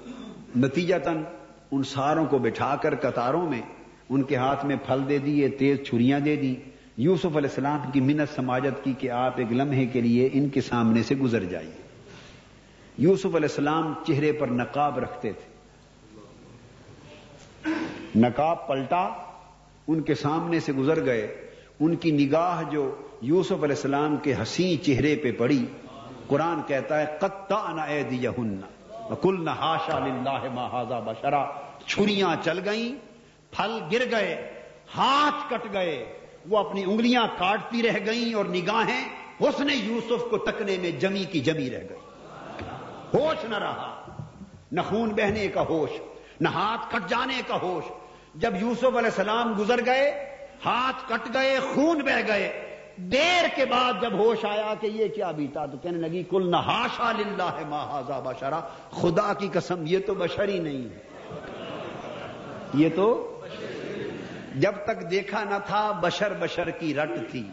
نتیجہ 0.56 0.94
تن 1.04 1.22
ان 1.70 1.82
ساروں 1.82 2.26
کو 2.26 2.38
بٹھا 2.38 2.76
کر 2.76 2.94
قطاروں 2.96 3.50
میں 3.50 3.62
ان 4.08 4.22
کے 4.22 4.36
ہاتھ 4.36 4.66
میں 4.66 4.76
پھل 4.86 5.08
دے 5.08 5.18
دیے 5.18 5.48
تیز 5.48 5.86
چھریاں 5.88 6.20
دے 6.20 6.36
دی۔ 6.36 6.54
یوسف 6.96 7.26
علیہ 7.26 7.48
السلام 7.48 7.90
کی 7.92 8.00
منت 8.00 8.34
سماجت 8.34 8.84
کی 8.84 8.92
کہ 8.98 9.10
آپ 9.10 9.32
ایک 9.36 9.52
لمحے 9.52 9.86
کے 9.86 10.00
لیے 10.00 10.28
ان 10.32 10.48
کے 10.48 10.60
سامنے 10.60 11.02
سے 11.02 11.14
گزر 11.14 11.44
جائیے۔ 11.44 11.82
یوسف 12.98 13.26
علیہ 13.26 13.36
السلام 13.36 13.94
چہرے 14.06 14.32
پر 14.32 14.46
نقاب 14.46 14.98
رکھتے 14.98 15.32
تھے۔ 15.32 15.58
نقاب 18.16 18.68
پلٹا۔ 18.68 19.27
ان 19.88 20.00
کے 20.00 20.14
سامنے 20.14 20.60
سے 20.60 20.72
گزر 20.72 21.04
گئے۔ 21.04 21.50
ان 21.80 21.96
کی 21.96 22.10
نگاہ 22.10 22.70
جو 22.70 22.94
یوسف 23.20 23.52
علیہ 23.52 23.64
السلام 23.64 24.16
کے 24.16 24.34
حسین 24.42 24.82
چہرے 24.82 25.16
پہ 25.16 25.32
پڑی، 25.32 25.66
قرآن 26.26 26.60
کہتا 26.66 27.00
ہے 27.00 27.16
قطع 27.20 27.72
نہ 27.72 29.14
کل 29.22 29.44
نہ 29.44 29.50
ہاشا 29.50 29.98
لاہ 29.98 30.44
محاذہ 30.54 31.00
بشرا۔ 31.04 31.44
چھریاں 31.86 32.36
چل 32.44 32.68
گئیں، 32.68 32.94
پھل 33.50 33.78
گر 33.92 34.10
گئے، 34.10 34.52
ہاتھ 34.96 35.50
کٹ 35.50 35.72
گئے۔ 35.72 36.18
وہ 36.48 36.58
اپنی 36.58 36.84
انگلیاں 36.84 37.26
کاٹتی 37.38 37.82
رہ 37.82 38.06
گئیں 38.06 38.34
اور 38.34 38.44
نگاہیں 38.44 39.04
حسن 39.40 39.66
یوسف 39.70 40.30
کو 40.30 40.38
تکنے 40.38 40.76
میں 40.82 40.90
جمی 40.90 41.24
کی 41.24 41.40
جمی 41.40 41.70
رہ 41.70 41.84
گئی 41.90 41.98
ہوش 43.14 43.44
نہ 43.44 43.58
رہا۔ 43.58 44.04
نہ 44.72 44.80
خون 44.80 45.08
بہنے 45.08 45.48
کا 45.48 45.62
ہوش، 45.68 45.90
نہ 46.40 46.48
ہاتھ 46.48 46.94
کٹ 46.94 47.10
جانے 47.10 47.42
کا 47.46 47.58
ہوش۔ 47.62 47.92
جب 48.34 48.54
یوسف 48.60 48.84
علیہ 48.84 48.98
السلام 48.98 49.54
گزر 49.58 49.86
گئے، 49.86 50.36
ہاتھ 50.64 51.08
کٹ 51.08 51.34
گئے، 51.34 51.58
خون 51.74 51.98
بہ 51.98 52.28
گئے، 52.28 52.76
دیر 52.96 53.44
کے 53.56 53.64
بعد 53.64 53.92
جب 54.00 54.12
ہوش 54.12 54.44
آیا 54.44 54.74
کہ 54.80 54.86
یہ 54.86 55.08
کیا 55.08 55.30
بیتا، 55.30 55.66
تو 55.66 55.78
کہنے 55.78 55.98
لگی 55.98 56.22
کل 56.22 56.50
نہ 56.50 56.56
ہاشا 56.56 57.12
للہ 57.12 57.42
ہے 57.42 57.64
ماہذا 57.68 58.20
بشرا، 58.20 58.60
خدا 58.90 59.32
کی 59.32 59.48
قسم، 59.52 59.84
یہ 59.86 59.98
تو 60.06 60.14
بشری 60.14 60.58
نہیں 60.58 60.94
ہے۔ 60.94 60.98
یہ 62.74 62.88
تو 62.96 63.40
جب 64.54 64.72
تک 64.84 65.10
دیکھا 65.10 65.44
نہ 65.44 65.54
تھا، 65.66 65.92
بشر 65.92 66.32
بشر 66.32 66.70
کی 66.70 66.94
رٹ 66.94 67.10
تھی۔ 67.30 67.48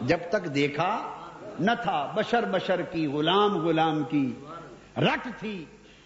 جب 0.00 0.18
تک 0.28 0.44
دیکھا 0.54 1.12
نہ 1.60 1.70
تھا، 1.82 2.12
بشر 2.14 2.44
بشر 2.44 2.82
کی 2.82 3.06
غلام 3.06 3.66
غلام 3.66 4.04
کی 4.04 4.32
رٹ 4.96 5.28
تھی۔ 5.38 5.64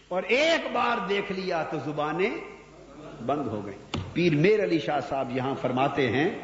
اور 0.08 0.22
ایک 0.22 0.68
بار 0.72 1.06
دیکھ 1.08 1.32
لیا 1.32 1.62
تو 1.62 1.76
زبانیں 1.84 2.53
بند 3.26 3.46
ہو 3.46 3.66
گئی 3.66 3.98
پیر 4.12 4.34
میر 4.34 4.64
علی 4.64 4.78
شاہ 4.78 5.00
صاحب 5.08 5.36
یہاں 5.36 5.54
فرماتے 5.60 6.08
ہیں، 6.10 6.38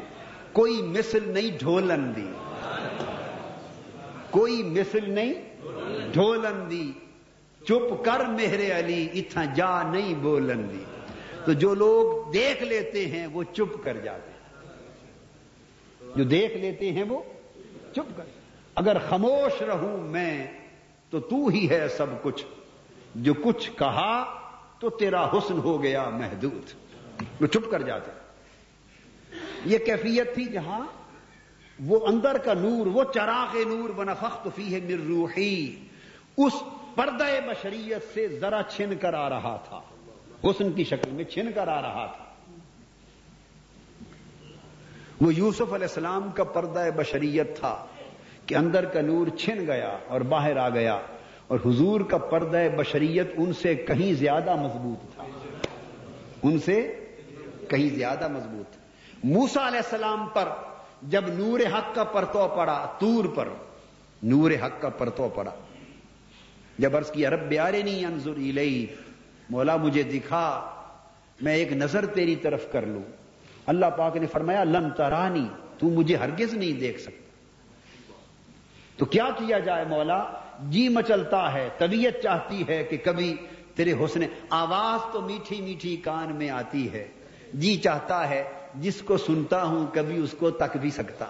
کوئی 0.51 0.81
مثل 0.81 1.31
نہیں 1.31 1.57
ڈھولن 1.59 2.15
دی 2.15 2.31
کوئی 4.29 4.63
مثل 4.63 5.11
نہیں 5.11 5.33
ڈھولن 6.13 6.69
دی 6.69 6.91
چپ 7.67 8.05
کر 8.05 8.25
میرے 8.25 8.71
علی 8.71 9.07
اتنا 9.13 9.45
جا 9.45 9.91
نہیں 9.91 10.15
بولن 10.15 10.69
دی 10.69 10.83
تو 11.45 11.53
جو 11.53 11.73
لوگ 11.73 12.31
دیکھ 12.31 12.63
لیتے 12.63 13.05
ہیں، 13.05 13.27
وہ 13.27 13.43
چپ 13.43 13.83
کر 13.83 13.97
جاتے 13.97 14.31
ہیں۔ 14.31 14.41
جو 16.15 16.23
دیکھ 16.23 16.57
لیتے 16.57 16.91
ہیں، 16.91 17.03
وہ 17.03 17.19
چپ 17.91 18.17
کر۔ 18.17 18.23
اگر 18.75 18.97
خاموش 19.09 19.61
رہوں 19.61 19.97
میں، 19.97 20.47
تو 21.09 21.19
تو 21.19 21.47
ہی 21.47 21.69
ہے 21.69 21.87
سب 21.87 22.05
کچھ۔ 22.21 22.45
جو 23.15 23.33
کچھ 23.33 23.71
کہا 23.77 24.40
تو 24.81 24.89
تیرا 24.89 25.25
حسن 25.25 25.57
ہو 25.59 25.83
گیا 25.83 26.09
محدود۔ 26.09 26.71
وہ 27.41 27.47
چپ 27.47 27.71
کر 27.71 27.81
جاتے۔ 27.81 28.11
یہ 29.65 29.77
کیفیت 29.77 30.33
تھی 30.33 30.45
جہاں 30.45 30.79
وہ 31.79 32.07
اندر 32.07 32.37
کا 32.37 32.53
نور، 32.53 32.85
وہ 32.85 33.03
چراغ 33.13 33.57
نور 33.67 33.89
بنا 33.89 34.13
فخت 34.13 34.47
فی 34.55 34.75
ہے 34.75 34.79
مر 34.79 35.05
روحی۔ 35.07 35.75
اس 36.37 36.53
پردہ 36.95 37.23
بشریت 37.47 38.13
سے 38.13 38.27
ذرا 38.27 38.61
چھن 38.69 38.97
کر 39.01 39.13
آ 39.13 39.29
رہا 39.29 39.57
تھا۔ 39.69 39.81
حسن 40.43 40.71
کی 40.71 40.83
شکل 40.83 41.09
میں 41.11 41.23
چھن 41.23 41.51
کر 41.55 41.67
آ 41.67 41.81
رہا 41.81 42.05
تھا۔ 42.05 42.25
وہ 45.21 45.33
یوسف 45.33 45.61
علیہ 45.61 45.87
السلام 45.87 46.31
کا 46.31 46.43
پردہ 46.43 46.89
بشریت 46.95 47.59
تھا 47.59 47.85
کہ 48.45 48.55
اندر 48.55 48.85
کا 48.85 49.01
نور 49.01 49.27
چھن 49.27 49.67
گیا 49.67 49.97
اور 50.07 50.21
باہر 50.21 50.57
آ 50.57 50.69
گیا۔ 50.69 50.99
اور 51.51 51.59
حضور 51.65 52.01
کا 52.01 52.17
پردہ 52.17 52.67
بشریت 52.77 53.31
ان 53.37 53.53
سے 53.53 53.75
کہیں 53.75 54.13
زیادہ 54.13 54.55
مضبوط 54.55 55.15
تھا۔ 55.15 55.23
ان 56.43 56.59
سے 56.59 57.05
کہیں 57.69 57.95
زیادہ 57.95 58.27
مضبوط 58.27 58.73
تھا۔ 58.73 58.81
موسا 59.23 59.67
علیہ 59.67 59.77
السلام 59.77 60.27
پر 60.33 60.49
جب 61.01 61.23
نور 61.27 61.59
حق 61.59 61.95
کا 61.95 62.03
پرتو 62.03 62.47
پڑا، 62.55 62.87
تور 62.99 63.25
پر 63.25 63.47
نور 64.23 64.51
حق 64.51 64.81
کا 64.81 64.89
پرتو 64.89 65.29
پڑا۔ 65.35 65.51
جب 66.77 66.97
عرض 66.97 67.11
کی 67.11 67.25
عرب 67.25 67.39
بیارے 67.39 67.81
نہیں 67.81 68.05
انضر 68.05 68.31
الی 68.31 68.85
مولا 69.49 69.75
مجھے 69.75 70.03
دکھا، 70.03 70.69
میں 71.41 71.55
ایک 71.55 71.73
نظر 71.73 72.05
تیری 72.05 72.35
طرف 72.35 72.71
کر 72.71 72.85
لوں۔ 72.85 73.03
اللہ 73.65 73.85
پاک 73.85 74.17
نے 74.17 74.27
فرمایا، 74.27 74.63
لم 74.63 74.89
ترانی، 74.89 75.47
تو 75.77 75.89
مجھے 75.89 76.15
ہرگز 76.15 76.53
نہیں 76.53 76.79
دیکھ 76.79 77.01
سکتا۔ 77.01 77.21
تو 78.97 79.05
کیا 79.05 79.29
کیا 79.37 79.59
جائے 79.59 79.85
مولا؟ 79.85 80.23
جی 80.69 80.89
مچلتا 80.89 81.53
ہے، 81.53 81.69
طبیعت 81.77 82.23
چاہتی 82.23 82.63
ہے 82.69 82.83
کہ 82.83 82.97
کبھی 83.03 83.35
تیرے 83.75 83.93
حسن 83.93 84.19
آواز 84.49 85.13
تو 85.13 85.21
میٹھی 85.21 85.61
میٹھی 85.61 85.95
کان 85.95 86.35
میں 86.35 86.49
آتی 86.49 86.93
ہے۔ 86.93 87.07
جی 87.53 87.77
چاہتا 87.77 88.29
ہے، 88.29 88.43
جس 88.75 89.01
کو 89.01 89.17
سنتا 89.17 89.63
ہوں 89.63 89.85
کبھی 89.93 90.17
اس 90.17 90.35
کو 90.39 90.49
تک 90.49 90.77
بھی 90.77 90.89
سکتا۔ 90.89 91.25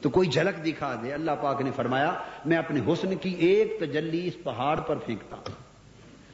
تو 0.00 0.10
کوئی 0.10 0.28
جھلک 0.28 0.66
دکھا 0.66 1.00
دے۔ 1.02 1.12
اللہ 1.12 1.30
پاک 1.42 1.60
نے 1.60 1.70
فرمایا، 1.76 2.14
میں 2.44 2.56
اپنے 2.56 2.80
حسن 2.92 3.14
کی 3.14 3.34
ایک 3.38 3.76
تجلی 3.80 4.26
اس 4.26 4.34
پہاڑ 4.44 4.80
پر 4.80 4.96
پھینکتا 4.96 5.36
ہوں۔ 5.36 5.54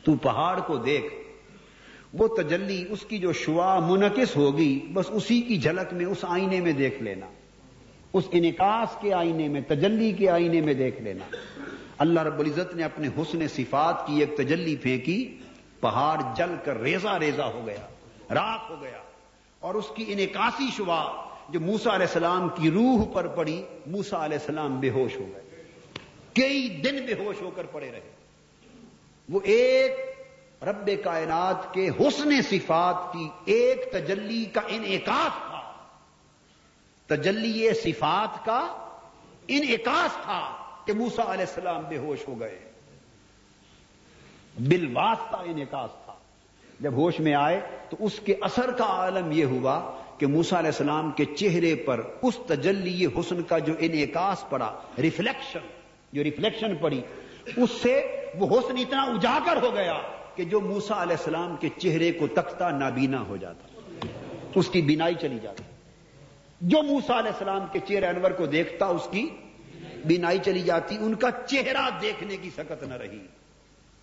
تو 0.04 0.14
پہاڑ 0.14 0.60
کو 0.60 0.76
دیکھ۔ 0.76 1.14
وہ 2.12 2.28
تجلی، 2.28 2.84
اس 2.90 3.04
کی 3.08 3.18
جو 3.18 3.32
شعا 3.32 3.78
منعقص 3.78 4.36
ہوگی، 4.36 4.80
بس 4.92 5.06
اسی 5.10 5.40
کی 5.40 5.56
جھلک 5.56 5.94
میں، 5.94 6.06
اس 6.06 6.18
آئینے 6.22 6.60
میں 6.60 6.72
دیکھ 6.72 7.02
لینا۔ 7.02 7.26
اس 8.12 8.24
انعکاس 8.30 8.88
کے 9.00 9.12
آئینے 9.12 9.48
میں، 9.48 9.60
تجلی 9.68 10.12
کے 10.12 10.30
آئینے 10.30 10.60
میں 10.60 10.74
دیکھ 10.74 11.02
لینا۔ 11.02 11.36
اللہ 12.02 12.20
رب 12.20 12.40
العزت 12.40 12.74
نے 12.74 12.84
اپنے 12.84 13.08
حسن 13.08 13.48
صفات 13.48 14.06
کی 14.06 14.20
ایک 14.20 14.36
تجلی 14.36 14.76
پھینکی، 14.76 15.38
پہاڑ 15.80 16.22
جل 16.36 16.54
کر 16.64 16.76
ریزا 16.76 17.18
ریزا 17.18 17.46
ہو 17.46 17.62
گیا 17.66 17.86
راک 18.34 18.70
ہو 18.70 18.76
گیا۔ 18.80 19.02
اور 19.60 19.74
اس 19.74 19.84
کی 19.96 20.04
انعکاسی 20.08 20.68
شعا 20.76 21.28
جو 21.48 21.60
موسا 21.60 21.94
علیہ 21.94 22.06
السلام 22.06 22.48
کی 22.48 22.70
روح 22.70 23.12
پر 23.12 23.26
پڑی 23.26 23.62
موسا 23.86 24.24
علیہ 24.24 24.38
السلام 24.38 24.80
بے 24.80 24.90
ہوش 24.90 25.16
ہو 25.16 25.26
گئے۔ 25.34 25.64
کئی 26.34 26.68
دن 26.68 26.96
بے 27.06 27.24
ہوش 27.24 27.42
ہو 27.42 27.50
کر 27.50 27.66
پڑے 27.66 27.92
رہے۔ 27.92 28.10
وہ 29.28 29.40
ایک 29.44 29.92
رب 30.62 30.90
کائنات 31.04 31.74
کے 31.74 31.88
حسن 31.88 32.42
صفات 32.42 33.12
کی 33.12 33.28
ایک 33.44 33.92
تجلی 33.92 34.44
کا 34.44 34.60
انعکاس 34.68 35.32
تھا۔ 35.46 35.72
تجلی 37.06 37.74
صفات 37.74 38.44
کا 38.44 38.90
انعکاس 39.48 40.16
تھا۔ 40.22 40.61
کہ 40.86 40.92
موسا 40.92 41.22
علیہ 41.22 41.44
السلام 41.44 41.82
بے 41.88 41.96
ہوش 41.96 42.28
ہو 42.28 42.40
گئے۔ 42.40 42.58
بل 44.60 44.96
واسطہ 44.96 45.36
انعکاس 45.36 45.90
تھا۔ 46.04 46.12
جب 46.80 46.92
ہوش 46.92 47.20
میں 47.20 47.34
آئے 47.34 47.60
تو 47.90 47.96
اس 48.00 48.20
کے 48.20 48.34
اثر 48.40 48.70
کا 48.70 48.84
عالم 48.84 49.32
یہ 49.32 49.44
ہوا 49.44 50.02
کہ 50.18 50.26
موسا 50.26 50.58
علیہ 50.58 50.70
السلام 50.70 51.10
کے 51.10 51.24
چہرے 51.24 51.74
پر 51.74 52.00
اس 52.22 52.38
تجلی 52.46 53.06
حسن 53.06 53.42
کا 53.42 53.58
جو 53.58 53.72
انعکاس 53.78 54.50
پڑا 54.50 54.74
ریفلیکشن 54.98 55.58
جو 56.12 56.24
ریفلیکشن 56.24 56.76
پڑی، 56.76 57.02
اس 57.56 57.70
سے 57.82 58.24
وہ 58.38 58.58
حسن 58.58 58.78
اتنا 58.78 59.02
اجاگر 59.02 59.62
ہو 59.62 59.74
گیا 59.74 59.94
کہ 60.34 60.44
جو 60.44 60.60
موسا 60.60 61.02
علیہ 61.02 61.16
السلام 61.16 61.56
کے 61.60 61.68
چہرے 61.76 62.12
کو 62.12 62.26
تکتا 62.26 62.70
نابینا 62.70 63.20
ہو 63.20 63.36
جاتا۔ 63.36 63.68
اس 64.54 64.68
کی 64.68 64.82
بینائی 64.82 65.14
چلی 65.20 65.38
جاتی۔ 65.42 65.62
جو 66.60 66.82
موسا 66.82 67.18
علیہ 67.18 67.30
السلام 67.30 67.66
کے 67.72 67.78
چہرے 67.88 68.06
انور 68.06 68.30
کو 68.30 68.46
دیکھتا، 68.46 68.86
اس 68.86 69.08
کی 69.10 69.30
بینائی 70.06 70.38
چلی 70.38 70.60
جاتی، 70.60 70.96
ان 71.00 71.14
کا 71.14 71.28
چہرہ 71.46 71.90
دیکھنے 72.02 72.36
کی 72.36 72.50
سکت 72.50 72.82
نہ 72.82 72.94
رہی۔ 72.94 73.26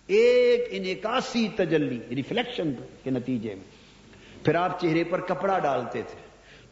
ایک 0.06 0.68
انعکاسی 0.70 1.48
تجلی، 1.56 2.00
ریفلیکشن 2.10 2.72
کے 3.04 3.10
نتیجے 3.10 3.54
میں۔ 3.54 3.80
پھر 4.44 4.54
آپ 4.54 4.80
چہرے 4.80 5.04
پر 5.04 5.20
کپڑا 5.20 5.58
ڈالتے 5.58 6.02
تھے۔ 6.02 6.20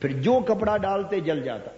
پھر 0.00 0.22
جو 0.22 0.40
کپڑا 0.40 0.76
ڈالتے 0.76 1.20
جل 1.20 1.42
جاتا۔ 1.42 1.70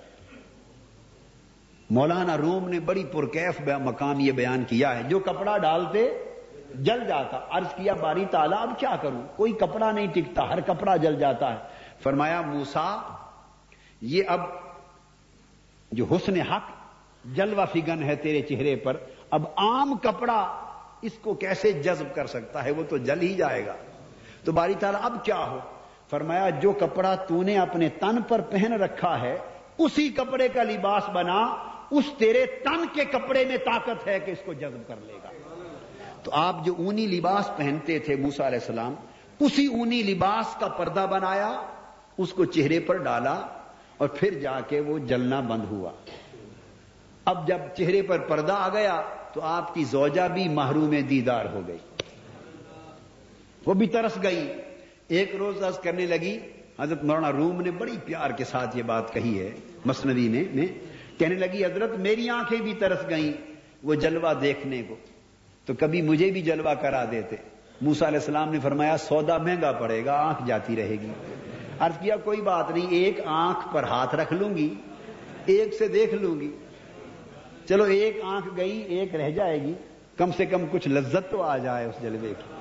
مولانا 1.90 2.36
روم 2.36 2.68
نے 2.68 2.80
بڑی 2.80 3.05
پرکیف 3.05 3.61
مقام 3.61 4.20
یہ 4.20 4.32
بیان 4.32 4.64
کیا 4.64 4.98
ہے۔ 4.98 5.03
جو 5.03 5.18
کپڑا 5.18 5.59
ڈالتے 5.59 6.11
جل 6.74 7.07
جاتا۔ 7.09 7.40
عرض 7.51 7.66
کیا، 7.66 7.94
باری 7.94 8.24
تالا 8.30 8.57
اب 8.57 8.78
کیا 8.78 8.96
کروں؟ 9.03 9.22
کوئی 9.36 9.53
کپڑا 9.53 9.92
نہیں 9.92 10.07
ٹکتا، 10.07 10.48
ہر 10.48 10.61
کپڑا 10.61 10.96
جل 10.96 11.18
جاتا 11.18 11.53
ہے۔ 11.53 11.59
فرمایا 12.03 12.40
موسا 12.40 13.16
یہ 14.01 14.22
اب 14.26 14.40
جو 15.92 16.05
حسن 16.05 16.40
حق 16.40 16.79
جلوہ 17.24 17.64
فگن 17.72 18.02
ہے 18.02 18.16
تیرے 18.16 18.42
چہرے 18.42 18.76
پر، 18.76 18.96
اب 19.30 19.42
عام 19.56 19.96
کپڑا 20.02 20.70
اس 21.02 21.12
کو 21.12 21.34
کیسے 21.34 21.72
جذب 21.72 22.14
کر 22.14 22.26
سکتا 22.26 22.64
ہے؟ 22.64 22.70
وہ 22.70 22.82
تو 22.88 22.96
جل 22.96 23.20
ہی 23.20 23.34
جائے 23.34 23.66
گا۔ 23.66 23.74
تو 24.44 24.52
باری 24.52 24.74
تعالیٰ، 24.78 25.00
اب 25.02 25.24
کیا 25.24 25.38
ہو؟ 25.38 25.58
فرمایا، 26.10 26.50
جو 26.50 26.72
کپڑا 26.72 27.14
تو 27.14 27.42
نے 27.42 27.58
اپنے 27.58 27.88
تن 27.88 28.22
پر 28.22 28.40
پہن 28.40 28.72
رکھا 28.72 29.20
ہے، 29.20 29.38
اسی 29.78 30.08
کپڑے 30.08 30.48
کا 30.48 30.62
لباس 30.62 31.08
بنا، 31.08 31.56
اس 31.90 32.04
تیرے 32.18 32.46
تن 32.46 32.84
کے 32.92 33.04
کپڑے 33.04 33.44
میں 33.44 33.56
طاقت 33.56 34.06
ہے 34.06 34.20
کہ 34.20 34.30
اس 34.30 34.38
کو 34.44 34.52
جذب 34.52 34.88
کر 34.88 34.94
لے 35.02 35.12
گا۔ 35.24 35.28
تو 36.22 36.30
آپ 36.34 36.64
جو 36.64 36.74
اونی 36.78 37.06
لباس 37.06 37.50
پہنتے 37.56 37.98
تھے 37.98 38.16
موسا 38.16 38.46
علیہ 38.46 38.58
السلام، 38.58 38.94
اسی 39.40 39.66
اونی 39.66 40.02
لباس 40.02 40.56
کا 40.60 40.68
پردہ 40.68 41.06
بنایا، 41.10 41.60
اس 42.18 42.32
کو 42.32 42.44
چہرے 42.44 42.80
پر 42.80 42.96
ڈالا 42.96 43.46
اور 43.96 44.08
پھر 44.08 44.34
جا 44.34 44.60
کے 44.60 44.80
وہ 44.80 44.98
جلنا 44.98 45.40
بند 45.40 45.64
ہوا۔ 45.70 45.90
اب 47.30 47.48
جب 47.48 47.58
چہرے 47.76 48.02
پر 48.02 48.18
پردہ 48.18 48.52
آ 48.52 48.68
گیا 48.68 49.02
تو 49.34 49.40
آپ 49.40 49.74
کی 49.74 49.84
زوجہ 49.84 50.28
بھی 50.28 50.48
محروم 50.48 50.94
دیدار 51.10 51.44
ہو 51.52 51.60
گئی۔ 51.68 51.76
وہ 53.66 53.74
بھی 53.74 53.86
ترس 53.86 54.22
گئی۔ 54.22 54.52
ایک 55.08 55.36
روز 55.36 55.62
از 55.62 55.78
کرنے 55.78 56.06
لگی، 56.06 56.38
حضرت 56.80 57.04
مولانا 57.04 57.32
روم 57.32 57.60
نے 57.60 57.70
بڑی 57.70 57.96
پیار 58.04 58.30
کے 58.30 58.44
ساتھ 58.44 58.76
یہ 58.76 58.82
بات 58.82 59.12
کہی 59.12 59.38
ہے، 59.38 59.50
مصنوی 59.84 60.28
میں 60.28 60.66
کہنے 61.18 61.34
لگی، 61.34 61.64
حضرت 61.64 61.90
میری 61.98 62.28
آنکھیں 62.28 62.60
بھی 62.60 62.74
ترس 62.74 62.98
گئیں 63.10 63.32
وہ 63.82 63.94
جلوہ 63.94 64.34
دیکھنے 64.34 64.82
کو۔ 64.88 64.96
تو 65.66 65.72
کبھی 65.78 66.02
مجھے 66.02 66.30
بھی 66.30 66.42
جلوہ 66.42 66.74
کرا 66.74 67.04
دیتے۔ 67.10 67.36
موسا 67.80 68.08
علیہ 68.08 68.18
السلام 68.18 68.52
نے 68.52 68.58
فرمایا، 68.62 68.96
سودا 68.96 69.38
مہنگا 69.38 69.72
پڑے 69.72 70.04
گا، 70.04 70.14
آنکھ 70.14 70.42
جاتی 70.46 70.76
رہے 70.76 70.96
گی۔ 71.00 71.10
عرض 71.78 71.98
کیا، 71.98 72.16
کوئی 72.16 72.40
بات 72.40 72.70
نہیں، 72.70 72.90
ایک 72.90 73.20
آنکھ 73.24 73.68
پر 73.72 73.82
ہاتھ 73.82 74.14
رکھ 74.14 74.32
لوں 74.32 74.56
گی، 74.56 74.74
ایک 75.46 75.74
سے 75.74 75.88
دیکھ 75.88 76.14
لوں 76.14 76.40
گی۔ 76.40 76.50
چلو 77.70 77.84
ایک 77.84 78.20
آنکھ 78.22 78.48
گئی، 78.56 78.78
ایک 78.80 79.14
رہ 79.14 79.30
جائے 79.30 79.62
گی۔ 79.62 79.72
کم 80.16 80.30
سے 80.36 80.46
کم 80.46 80.64
کچھ 80.70 80.88
لذت 80.88 81.30
تو 81.30 81.42
آ 81.42 81.58
جائے 81.58 81.86
اس 81.86 82.02
جلوے 82.02 82.28
کی۔ 82.28 82.54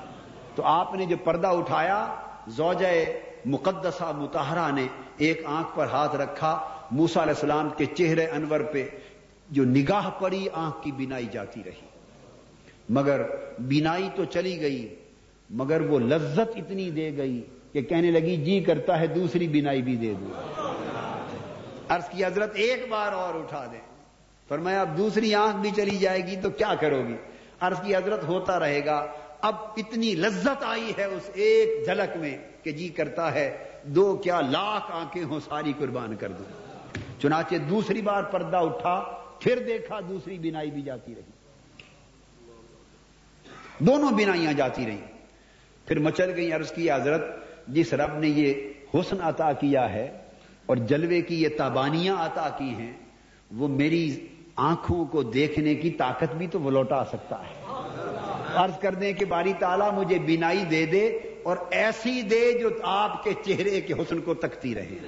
تو 0.54 0.62
آپ 0.62 0.94
نے 0.94 1.06
جو 1.06 1.16
پردہ 1.24 1.46
اٹھایا، 1.46 2.14
زوجہ 2.48 3.04
مقدسہ 3.44 4.12
متحرہ 4.16 4.72
نے 4.72 4.86
ایک 5.16 5.42
آنکھ 5.44 5.68
پر 5.76 5.86
ہاتھ 5.86 6.16
رکھا۔ 6.16 6.68
موسا 6.90 7.22
علیہ 7.22 7.32
السلام 7.32 7.68
کے 7.76 7.84
چہرے 7.84 8.26
انور 8.26 8.60
پہ 8.60 8.88
جو 9.50 9.64
نگاہ 9.64 10.10
پڑی، 10.10 10.46
آنکھ 10.52 10.76
کی 10.82 10.92
بینائی 10.92 11.26
جاتی 11.32 11.62
رہی۔ 11.66 11.86
مگر 12.88 13.20
بینائی 13.58 14.08
تو 14.14 14.24
چلی 14.24 14.60
گئی، 14.60 14.94
مگر 15.50 15.80
وہ 15.80 15.98
لذت 15.98 16.56
اتنی 16.56 16.90
دے 16.90 17.16
گئی 17.16 17.44
کہ 17.72 17.82
کہنے 17.82 18.10
لگی 18.10 18.36
جی 18.36 18.60
کرتا 18.60 19.00
ہے، 19.00 19.06
دوسری 19.06 19.48
بینائی 19.48 19.82
بھی 19.82 19.96
دے 19.96 20.14
دوں۔ 20.20 20.62
عرض 21.88 22.08
کی، 22.08 22.24
حضرت 22.24 22.50
ایک 22.54 22.86
بار 22.88 23.12
اور 23.12 23.34
اٹھا 23.34 23.66
دیں۔ 23.72 23.89
فرمایا، 24.50 24.80
اب 24.80 24.98
دوسری 24.98 25.34
آنکھ 25.34 25.56
بھی 25.56 25.70
چلی 25.76 25.96
جائے 25.96 26.26
گی 26.26 26.36
تو 26.36 26.50
کیا 26.50 26.74
کرو 26.80 27.02
گی؟ 27.08 27.16
عرض 27.60 27.76
کی، 27.82 27.96
حضرت 27.96 28.24
ہوتا 28.24 28.60
رہے 28.60 28.84
گا، 28.84 29.06
اب 29.40 29.54
اتنی 29.76 30.14
لذت 30.14 30.62
آئی 30.62 30.92
ہے 30.98 31.04
اس 31.04 31.30
ایک 31.34 31.84
جھلک 31.84 32.16
میں 32.16 32.38
کہ 32.62 32.72
جی 32.72 32.88
کرتا 32.88 33.34
ہے، 33.34 33.68
دو 33.82 34.16
کیا 34.16 34.40
لاکھ 34.40 34.92
آنکھیں 34.92 35.24
ہوں، 35.24 35.40
ساری 35.48 35.72
قربان 35.78 36.16
کر 36.16 36.32
دوں۔ 36.32 36.44
چنانچہ 37.20 37.54
دوسری 37.54 38.02
بار 38.02 38.22
پردہ 38.22 38.56
اٹھا، 38.56 39.18
پھر 39.40 39.58
دیکھا 39.66 40.00
دوسری 40.08 40.38
بینائی 40.38 40.70
بھی 40.70 40.82
جاتی 40.82 41.14
رہی۔ 41.14 41.30
دونوں 43.78 44.10
بینائیاں 44.10 44.52
جاتی 44.52 44.86
رہی۔ 44.86 45.00
پھر 45.86 45.98
مچل 45.98 46.32
گئی 46.36 46.52
عرض 46.52 46.72
کی، 46.72 46.90
حضرت، 46.90 47.22
جس 47.68 47.92
رب 47.92 48.18
نے 48.18 48.28
یہ 48.28 48.54
حسن 48.94 49.16
عطا 49.20 49.52
کیا 49.52 49.92
ہے 49.92 50.18
اور 50.66 50.76
جلوے 50.76 51.20
کی 51.20 51.42
یہ 51.42 51.48
تابانیاں 51.56 52.16
عطا 52.16 52.48
کی 52.58 52.68
ہیں، 52.68 52.92
وہ 53.50 53.68
میری 53.68 54.26
آنکھوں 54.60 55.04
کو 55.04 55.22
دیکھنے 55.22 55.74
کی 55.74 55.90
طاقت 55.90 56.34
بھی 56.34 56.46
تو 56.46 56.60
وہ 56.60 56.70
لوٹا 56.70 57.04
سکتا 57.04 57.36
ہے۔ 57.36 57.54
عرض 58.54 58.78
کر 58.78 58.94
دیں 58.94 59.12
کہ 59.12 59.24
باری 59.24 59.52
تعالیٰ 59.58 59.92
مجھے 59.92 60.18
بینائی 60.18 60.64
دے 60.64 60.86
دے 60.86 61.06
اور 61.42 61.56
ایسی 61.70 62.22
دے 62.22 62.58
جو 62.58 62.68
آپ 62.82 63.24
کے 63.24 63.30
چہرے 63.44 63.80
کے 63.80 63.94
حسن 63.94 64.20
کو 64.20 64.34
تکتی 64.34 64.74
رہے۔ 64.74 64.98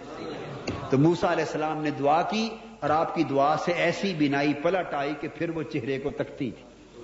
تو 0.90 0.98
موسا 0.98 1.32
علیہ 1.32 1.44
السلام 1.44 1.82
نے 1.82 1.90
دعا 1.90 2.22
کی 2.22 2.48
اور 2.80 2.90
آپ 2.90 3.14
کی 3.14 3.24
دعا 3.24 3.57
سے 3.64 3.72
ایسی 3.72 4.14
بینائی 4.14 4.55
پلٹ 4.55 4.94
آئی 4.94 5.12
کہ 5.20 5.28
پھر 5.34 5.50
وہ 5.50 5.62
چہرے 5.62 5.98
کو 5.98 6.11
تکتی 6.11 6.50
تھی۔ 6.50 7.03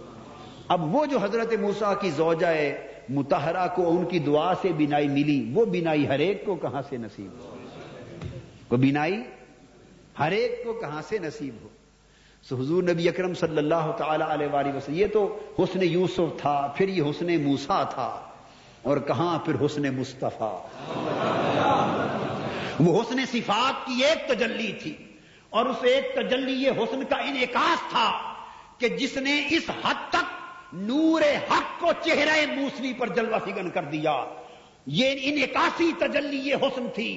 اب 0.69 0.95
وہ 0.95 1.07
جو 1.07 1.19
حضرت 1.19 1.55
موسا 1.61 1.95
کی 1.95 2.11
زوجہ 2.11 2.47
ہے 2.47 2.87
متحرہ 3.09 3.67
کو 3.75 3.91
ان 3.91 4.05
کی 4.05 4.19
دعا 4.19 4.53
سے 4.63 4.69
بینائی 4.77 5.09
ملی۔ 5.09 5.51
وہ 5.55 5.65
بینائی 5.65 6.09
ہر 6.09 6.19
ایک 6.19 6.45
کو 6.45 6.57
کہاں 6.57 6.83
سے 6.89 6.97
نصیب 6.97 7.31
ہو؟ 7.39 7.57
کو 8.69 8.77
بینائی 8.77 9.23
ہر 10.19 10.31
ایک 10.31 10.65
کو 10.65 10.73
کہاں 10.73 11.03
سے 11.09 11.19
نصیب 11.19 11.55
ہو؟ 11.63 11.69
سو 12.49 12.57
حضور 12.57 12.83
نبی 12.83 13.09
اکرم 13.09 13.33
صلی 13.35 13.59
اللہ 13.59 13.91
تعالی 13.97 14.25
علیہ 14.27 14.47
وآلہ 14.53 14.71
وسلم، 14.75 14.95
یہ 14.95 15.07
تو 15.13 15.23
حسن 15.59 15.83
یوسف 15.83 16.39
تھا، 16.41 16.57
پھر 16.77 16.89
یہ 16.89 17.03
حسن 17.09 17.31
موسا 17.43 17.83
تھا، 17.95 18.09
اور 18.83 18.97
کہاں 19.09 19.39
پھر 19.45 19.55
حسن 19.65 19.89
مصطفیٰ؟ 19.97 20.57
وہ 22.81 23.01
حسن 23.01 23.25
صفات 23.33 23.87
کی 23.87 24.05
ایک 24.05 24.27
تجلی 24.29 24.71
تھی، 24.83 24.95
اور 25.53 25.67
اس 25.67 25.85
ایک 25.93 26.15
تجلی 26.15 26.55
یہ 26.63 26.81
حسن 26.81 27.05
کا 27.11 27.17
انعکاس 27.25 27.83
تھا 27.91 28.09
کہ 28.79 28.89
جس 28.97 29.17
نے 29.19 29.37
اس 29.51 29.71
حد 29.83 30.09
تک 30.11 30.75
نور 30.89 31.23
حق 31.53 31.79
کو 31.81 31.93
چہرے 32.05 32.41
موسوی 32.55 32.93
پر 32.99 33.15
جلوہ 33.15 33.39
فگن 33.45 33.71
کر 33.71 33.93
دیا۔ 33.93 34.17
یہ 34.87 35.09
انعکاسی 35.31 35.91
تجلی 35.99 36.41
یہ 36.49 36.67
حسن 36.67 36.87
تھی، 36.95 37.13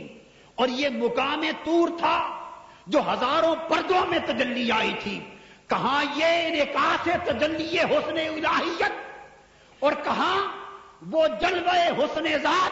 اور 0.57 0.67
یہ 0.83 0.99
مقام 0.99 1.45
تور 1.63 1.97
تھا۔ 1.99 2.17
جو 2.91 2.99
ہزاروں 2.99 3.55
پردوں 3.55 4.05
میں 4.05 4.19
تجلی 4.19 4.71
آئی 4.71 4.93
تھی۔ 5.03 5.19
کہاں 5.67 6.03
یہ 6.15 6.25
انعکاس 6.25 7.07
تجلی 7.25 7.79
حسن 7.79 8.17
الہیت 8.17 8.91
اور 9.79 9.93
کہاں 10.03 10.47
وہ 11.11 11.27
جلوہ 11.27 11.75
حسن 11.97 12.37
ذات 12.37 12.71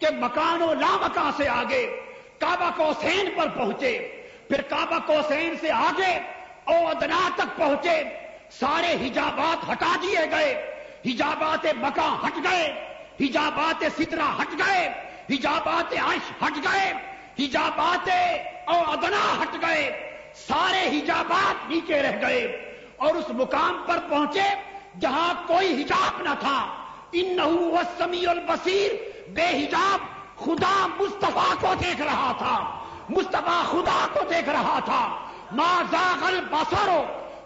کے 0.00 0.06
مکان 0.10 0.62
و 0.62 0.74
لامکان 0.74 1.30
سے 1.36 1.48
آگے، 1.48 2.00
کعبہ 2.38 2.70
کو 2.76 2.92
سین 3.00 3.30
پر 3.36 3.48
پہنچے۔ 3.48 4.22
پھر 4.48 4.60
کعبہ 4.62 4.98
کو 5.06 5.14
سین 5.28 5.54
سے 5.60 5.70
آگے 5.70 6.18
او 6.64 6.88
ادنا 6.88 7.28
تک 7.34 7.56
پہنچے۔ 7.56 8.02
سارے 8.50 8.96
حجابات 9.06 9.70
ہٹا 9.70 9.96
دیے 10.02 10.30
گئے۔ 10.30 10.82
حجابات 11.06 11.66
مکان 11.76 12.26
ہٹ 12.26 12.52
گئے۔ 12.52 12.96
حجابات 13.20 13.84
سترا 13.96 14.42
ہٹ 14.42 14.66
گئے۔ 14.66 14.88
حجابات 15.30 15.92
عش 15.92 16.42
ہٹ 16.42 16.56
گئے۔ 16.56 17.07
حجابات 17.38 18.08
او 18.66 18.92
ادنا 18.92 19.42
ہٹ 19.42 19.56
گئے، 19.62 20.14
سارے 20.34 20.98
حجابات 20.98 21.70
نیچے 21.70 22.02
رہ 22.02 22.26
گئے 22.26 22.74
اور 22.96 23.14
اس 23.14 23.24
مقام 23.30 23.82
پر 23.86 23.98
پہنچے 24.10 24.48
جہاں 25.00 25.34
کوئی 25.46 25.82
حجاب 25.82 26.22
نہ 26.22 26.34
تھا۔ 26.40 26.74
ان 27.12 27.38
سمی 27.98 28.26
البصیر۔ 28.26 28.90
بے 29.30 29.46
حجاب 29.46 29.98
خدا 30.38 30.86
مصطفیٰ 31.00 31.54
کو 31.60 31.74
دیکھ 31.80 32.00
رہا 32.00 32.32
تھا۔ 32.38 32.78
مصطفیٰ 33.08 33.64
خدا 33.64 34.06
کو 34.12 34.20
دیکھ 34.30 34.48
رہا 34.48 34.78
تھا۔ 34.84 35.18
ما 35.52 35.82
زاغل 35.90 36.40
بسرو 36.50 37.04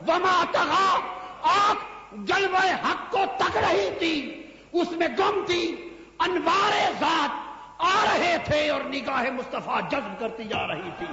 وما 0.09 0.45
تغا۔ 0.53 0.99
آپ 1.43 1.77
جلوہ 2.13 2.71
حق 2.71 3.11
کو 3.11 3.19
تک 3.37 3.57
رہی 3.57 3.91
تھی۔ 3.99 4.43
اس 4.73 4.93
میں 4.93 5.09
گم 5.19 5.45
تھی۔ 5.47 5.89
انوار 6.19 6.93
ذات 7.01 7.42
آ 7.83 8.05
رہے 8.05 8.37
تھے 8.45 8.69
اور 8.69 8.81
نگاہ 8.81 9.31
مصطفیٰ 9.31 9.91
جذب 9.91 10.21
کرتی 10.21 10.45
جا 10.45 10.67
رہی 10.67 10.91
تھی۔ 10.99 11.07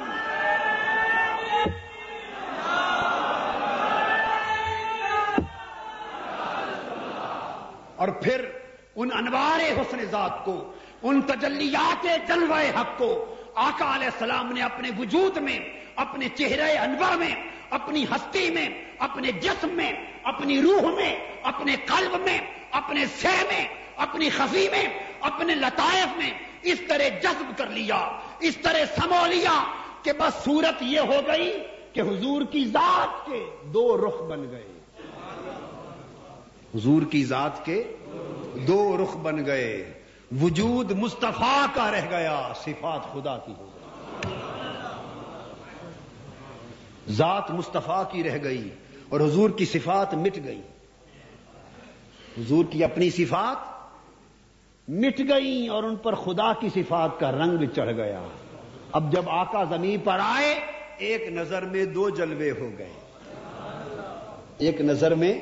اور 7.95 8.07
پھر 8.07 8.45
ان 8.95 9.09
انوار 9.13 9.81
حسن 9.81 10.05
ذات 10.05 10.45
کو، 10.45 10.73
ان 11.03 11.21
تجلیات 11.21 12.07
جلوہ 12.27 12.81
حق 12.81 12.97
کو، 12.97 13.35
آقا 13.55 13.95
علیہ 13.95 14.05
السلام 14.05 14.51
نے 14.51 14.61
اپنے 14.61 14.89
وجود 14.97 15.37
میں، 15.37 15.59
اپنے 15.95 16.29
چہرے 16.29 16.77
انور 16.77 17.15
میں، 17.17 17.35
اپنی 17.69 18.03
ہستی 18.03 18.49
میں، 18.49 18.69
اپنے 18.99 19.31
جسم 19.31 19.69
میں، 19.69 19.93
اپنی 20.23 20.61
روح 20.61 20.95
میں، 20.95 21.19
اپنے 21.43 21.75
قلب 21.85 22.21
میں، 22.21 22.39
اپنے 22.71 23.05
سہ 23.05 23.43
میں، 23.49 23.67
اپنی 23.95 24.29
خفی 24.29 24.67
میں، 24.71 24.99
اپنے 25.21 25.55
لطائف 25.55 26.17
میں 26.17 26.48
اس 26.63 26.81
طرح 26.87 27.19
جذب 27.23 27.57
کر 27.57 27.67
لیا، 27.67 28.19
اس 28.39 28.57
طرح 28.57 29.01
سمو 29.01 29.25
لیا 29.25 29.63
کہ 30.03 30.11
بس 30.13 30.43
صورت 30.43 30.81
یہ 30.81 30.99
ہو 30.99 31.21
گئی 31.27 31.59
کہ 31.93 32.01
حضور 32.01 32.41
کی 32.51 32.65
ذات 32.65 33.25
کے 33.25 33.45
دو 33.63 33.97
رخ 33.97 34.21
بن 34.21 34.45
گئے۔ 34.51 34.67
حضور 36.75 37.01
کی 37.11 37.25
ذات 37.25 37.65
کے 37.65 37.95
دو 38.67 38.97
رخ 39.03 39.17
بن 39.17 39.45
گئے۔ 39.45 39.93
وجود 40.41 40.91
مصطفیٰ 40.91 41.65
کا 41.73 41.91
رہ 41.91 42.01
گیا، 42.09 42.53
صفات 42.61 43.13
خدا 43.13 43.37
کی 43.37 43.53
ہو 43.57 43.69
گئی۔ 43.73 44.33
ذات 47.09 47.51
مصطفیٰ 47.51 48.11
کی 48.11 48.23
رہ 48.23 48.37
گئی 48.43 48.69
اور 49.09 49.19
حضور 49.19 49.49
کی 49.49 49.65
صفات 49.65 50.13
مٹ 50.13 50.39
گئی۔ 50.43 50.61
حضور 52.37 52.65
کی 52.69 52.83
اپنی 52.83 53.09
صفات 53.09 53.68
مٹ 54.89 55.19
گئی 55.19 55.67
اور 55.67 55.83
ان 55.83 55.95
پر 55.95 56.15
خدا 56.15 56.53
کی 56.53 56.69
صفات 56.73 57.19
کا 57.19 57.31
رنگ 57.31 57.65
چڑھ 57.75 57.93
گیا۔ 57.93 58.21
اب 58.91 59.11
جب 59.11 59.29
آقا 59.29 59.63
زمین 59.63 59.99
پر 59.99 60.17
آئے، 60.21 60.55
ایک 60.97 61.27
نظر 61.31 61.61
میں 61.61 61.85
دو 61.85 62.09
جلوے 62.09 62.51
ہو 62.51 62.69
گئے۔ 62.77 62.93
ایک 64.57 64.81
نظر 64.81 65.15
میں 65.15 65.39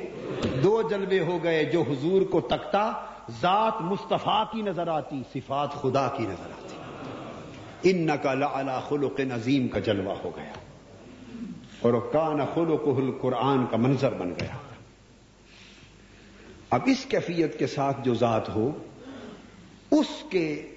دو 0.62 0.82
جلوے 0.82 1.20
ہو 1.20 1.38
گئے 1.44 1.64
جو 1.64 1.82
حضور 1.82 2.22
کو 2.22 2.40
تکتا، 2.40 2.92
ذات 3.40 3.72
مصطفیٰ 3.80 4.44
کی 4.52 4.62
نظر 4.62 4.88
آتی، 4.88 5.22
صفات 5.32 5.72
خدا 5.72 6.08
کی 6.16 6.22
نظر 6.22 6.50
آتی۔ 6.50 6.76
ان 7.90 8.06
نقل 8.06 8.42
اللہ 8.42 8.80
خلق 8.88 9.20
نظیم 9.20 9.68
کا 9.68 9.80
جلوہ 9.80 10.14
ہو 10.24 10.30
گیا۔ 10.36 10.52
اور 11.80 11.94
کان 12.12 12.40
خلق 12.54 12.88
القرآن 12.96 13.66
کا 13.70 13.76
منظر 13.76 14.14
بن 14.14 14.30
گیا۔ 14.30 14.56
اب 16.70 16.80
اس 16.86 17.04
کیفیت 17.04 17.58
کے 17.58 17.66
ساتھ 17.66 17.96
جو 18.02 18.14
ذات 18.14 18.48
ہو 18.48 18.70
اس 19.90 20.06
کے 20.30 20.68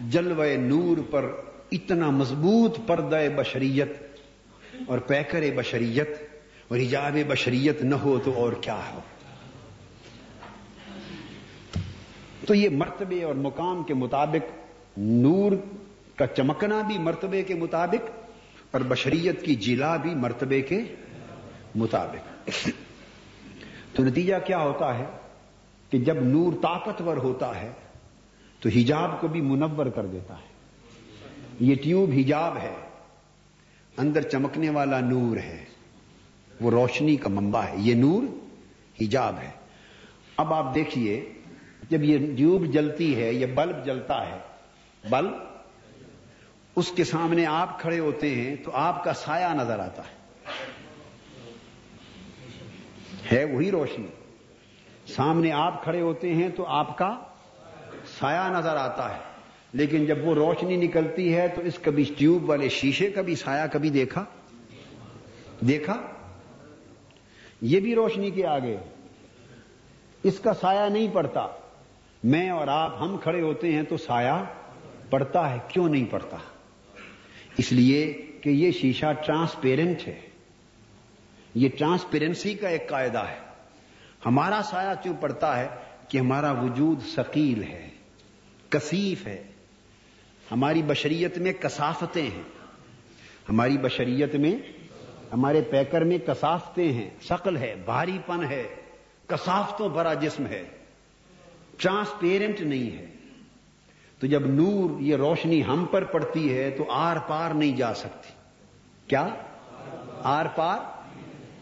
جلوہ 0.00 0.44
نور 0.56 0.96
پر 1.10 1.30
اتنا 1.72 2.10
مضبوط 2.10 2.78
پردہ 2.86 3.20
بشریت 3.36 3.92
اور 4.86 4.98
پیکر 4.98 5.42
بشریت 5.56 6.10
اور 6.68 6.78
حجاب 6.78 7.16
بشریت 7.28 7.82
نہ 7.82 7.94
ہو 7.94 8.18
تو 8.24 8.32
اور 8.32 8.52
کیا 8.52 8.80
ہو؟ 8.94 9.00
تو 12.46 12.54
یہ 12.54 12.68
مرتبے 12.68 13.22
اور 13.22 13.34
مقام 13.34 13.82
کے 13.82 13.94
مطابق 13.94 14.52
نور 14.98 15.52
کا 16.16 16.26
چمکنا 16.26 16.82
بھی 16.82 16.98
مرتبے 16.98 17.42
کے 17.42 17.54
مطابق 17.54 18.10
اور 18.70 18.80
بشریت 18.88 19.42
کی 19.42 19.54
جلا 19.54 19.96
بھی 19.96 20.14
مرتبے 20.14 20.62
کے 20.62 20.80
مطابق۔ 21.74 22.48
تو 23.94 24.04
نتیجہ 24.04 24.34
کیا 24.46 24.58
ہوتا 24.58 24.98
ہے 24.98 25.04
کہ 25.90 25.98
جب 25.98 26.16
نور 26.22 26.52
طاقتور 26.62 27.16
ہوتا 27.16 27.60
ہے 27.60 27.72
تو 28.62 28.68
حجاب 28.68 29.20
کو 29.20 29.28
بھی 29.28 29.40
منور 29.40 29.86
کر 29.86 30.06
دیتا 30.06 30.34
ہے۔ 30.34 30.52
یہ 31.60 31.74
ٹیوب 31.74 32.10
حجاب 32.12 32.56
ہے۔ 32.56 32.74
اندر 33.98 34.22
چمکنے 34.22 34.70
والا 34.70 35.00
نور 35.00 35.36
ہے۔ 35.36 35.64
وہ 36.60 36.70
روشنی 36.70 37.16
کا 37.16 37.28
منبع 37.28 37.62
ہے۔ 37.62 37.74
یہ 37.76 37.94
نور 37.94 38.22
حجاب 39.00 39.36
ہے۔ 39.42 39.50
اب 40.36 40.54
آپ 40.54 40.74
دیکھیے، 40.74 41.32
جب 41.90 42.02
یہ 42.02 42.36
ٹیوب 42.36 42.66
جلتی 42.66 43.22
ہے، 43.22 43.32
یہ 43.32 43.46
بلب 43.46 43.84
جلتا 43.84 44.26
ہے۔ 44.26 44.38
بلب 45.10 45.32
اس 46.76 46.92
کے 46.96 47.04
سامنے 47.04 47.46
آپ 47.46 47.80
کھڑے 47.80 47.98
ہوتے 47.98 48.34
ہیں 48.34 48.56
تو 48.56 48.70
آپ 48.74 49.04
کا 49.04 49.12
سایہ 49.12 49.54
نظر 49.54 49.78
آتا 49.78 50.02
ہے۔ 50.02 50.22
ہے 53.32 53.44
وہی 53.44 53.70
روشنی۔ 53.70 54.06
سامنے 55.06 55.52
آپ 55.52 55.84
کھڑے 55.84 56.00
ہوتے 56.00 56.34
ہیں 56.34 56.48
تو 56.48 56.66
آپ 56.66 56.98
کا 56.98 57.18
سایہ 58.22 58.58
نظر 58.58 58.76
آتا 58.76 59.14
ہے۔ 59.14 59.20
لیکن 59.72 60.06
جب 60.06 60.18
وہ 60.24 60.34
روشنی 60.34 60.76
نکلتی 60.76 61.36
ہے 61.36 61.48
تو 61.48 61.60
اس 61.60 61.78
کبھی 61.82 62.04
ٹیوب 62.18 62.48
والے 62.48 62.68
شیشے 62.68 63.10
کا 63.10 63.22
بھی 63.22 63.36
سایہ 63.36 63.66
کبھی 63.72 63.90
دیکھا؟ 63.90 64.24
دیکھا؟ 65.60 65.94
یہ 67.60 67.80
بھی 67.80 67.94
روشنی 67.94 68.30
کے 68.30 68.46
آگے۔ 68.46 68.76
اس 70.22 70.38
کا 70.38 70.54
سایہ 70.54 70.90
نہیں 70.90 71.06
پڑتا۔ 71.12 71.46
میں 72.24 72.50
اور 72.50 72.68
آپ 72.68 73.02
ہم 73.02 73.16
کھڑے 73.22 73.42
ہوتے 73.42 73.72
ہیں 73.72 73.82
تو 73.82 73.96
سایہ 73.96 74.44
پڑتا 75.10 75.50
ہے۔ 75.50 75.58
کیوں 75.68 75.88
نہیں 75.88 76.04
پڑتا؟ 76.10 76.36
اس 77.58 77.72
لیے 77.72 78.12
کہ 78.40 78.50
یہ 78.50 78.70
شیشہ 78.70 79.12
ٹرانسپیرنٹ 79.26 80.08
ہے۔ 80.08 80.20
یہ 81.54 81.68
ٹرانسپیرنسی 81.78 82.54
کا 82.54 82.68
ایک 82.68 82.88
قاعدہ 82.88 83.18
ہے۔ 83.18 83.38
ہمارا 84.26 84.60
سایہ 84.64 85.02
کیوں 85.02 85.14
پڑتا 85.20 85.58
ہے؟ 85.58 85.68
کہ 86.08 86.18
ہمارا 86.18 86.52
وجود 86.52 86.98
ثقیل 87.14 87.62
ہے۔ 87.62 87.88
کثیف 88.72 89.26
ہے۔ 89.26 89.42
ہماری 90.52 90.82
بشریت 90.82 91.38
میں 91.38 91.52
کثافتیں 91.52 92.30
ہیں۔ 92.30 92.42
ہماری 93.48 93.78
بشریت 93.78 94.34
میں، 94.34 94.56
ہمارے 95.32 95.60
پیکر 95.60 96.04
میں 96.04 96.18
کثافتیں 96.18 96.92
ہیں۔ 96.92 97.10
شکل 97.20 97.56
ہے، 97.56 97.74
بھاری 97.84 98.18
پن 98.26 98.44
ہے۔ 98.44 98.74
کثافتوں 99.26 99.88
بھرا 99.88 100.14
جسم 100.14 100.46
ہے۔ 100.46 100.62
ٹرانسپیرنٹ 101.76 102.60
نہیں 102.60 102.98
ہے۔ 102.98 103.06
تو 104.18 104.26
جب 104.26 104.46
نور، 104.46 105.00
یہ 105.00 105.16
روشنی 105.16 105.64
ہم 105.64 105.86
پر 105.90 106.04
پڑتی 106.04 106.58
ہے 106.58 106.70
تو 106.70 106.84
آر 106.90 107.16
پار 107.16 107.50
نہیں 107.50 107.76
جا 107.76 107.94
سکتی۔ 107.94 108.28
کیا؟ 109.06 109.28
آر 110.22 110.46
پار 110.56 110.78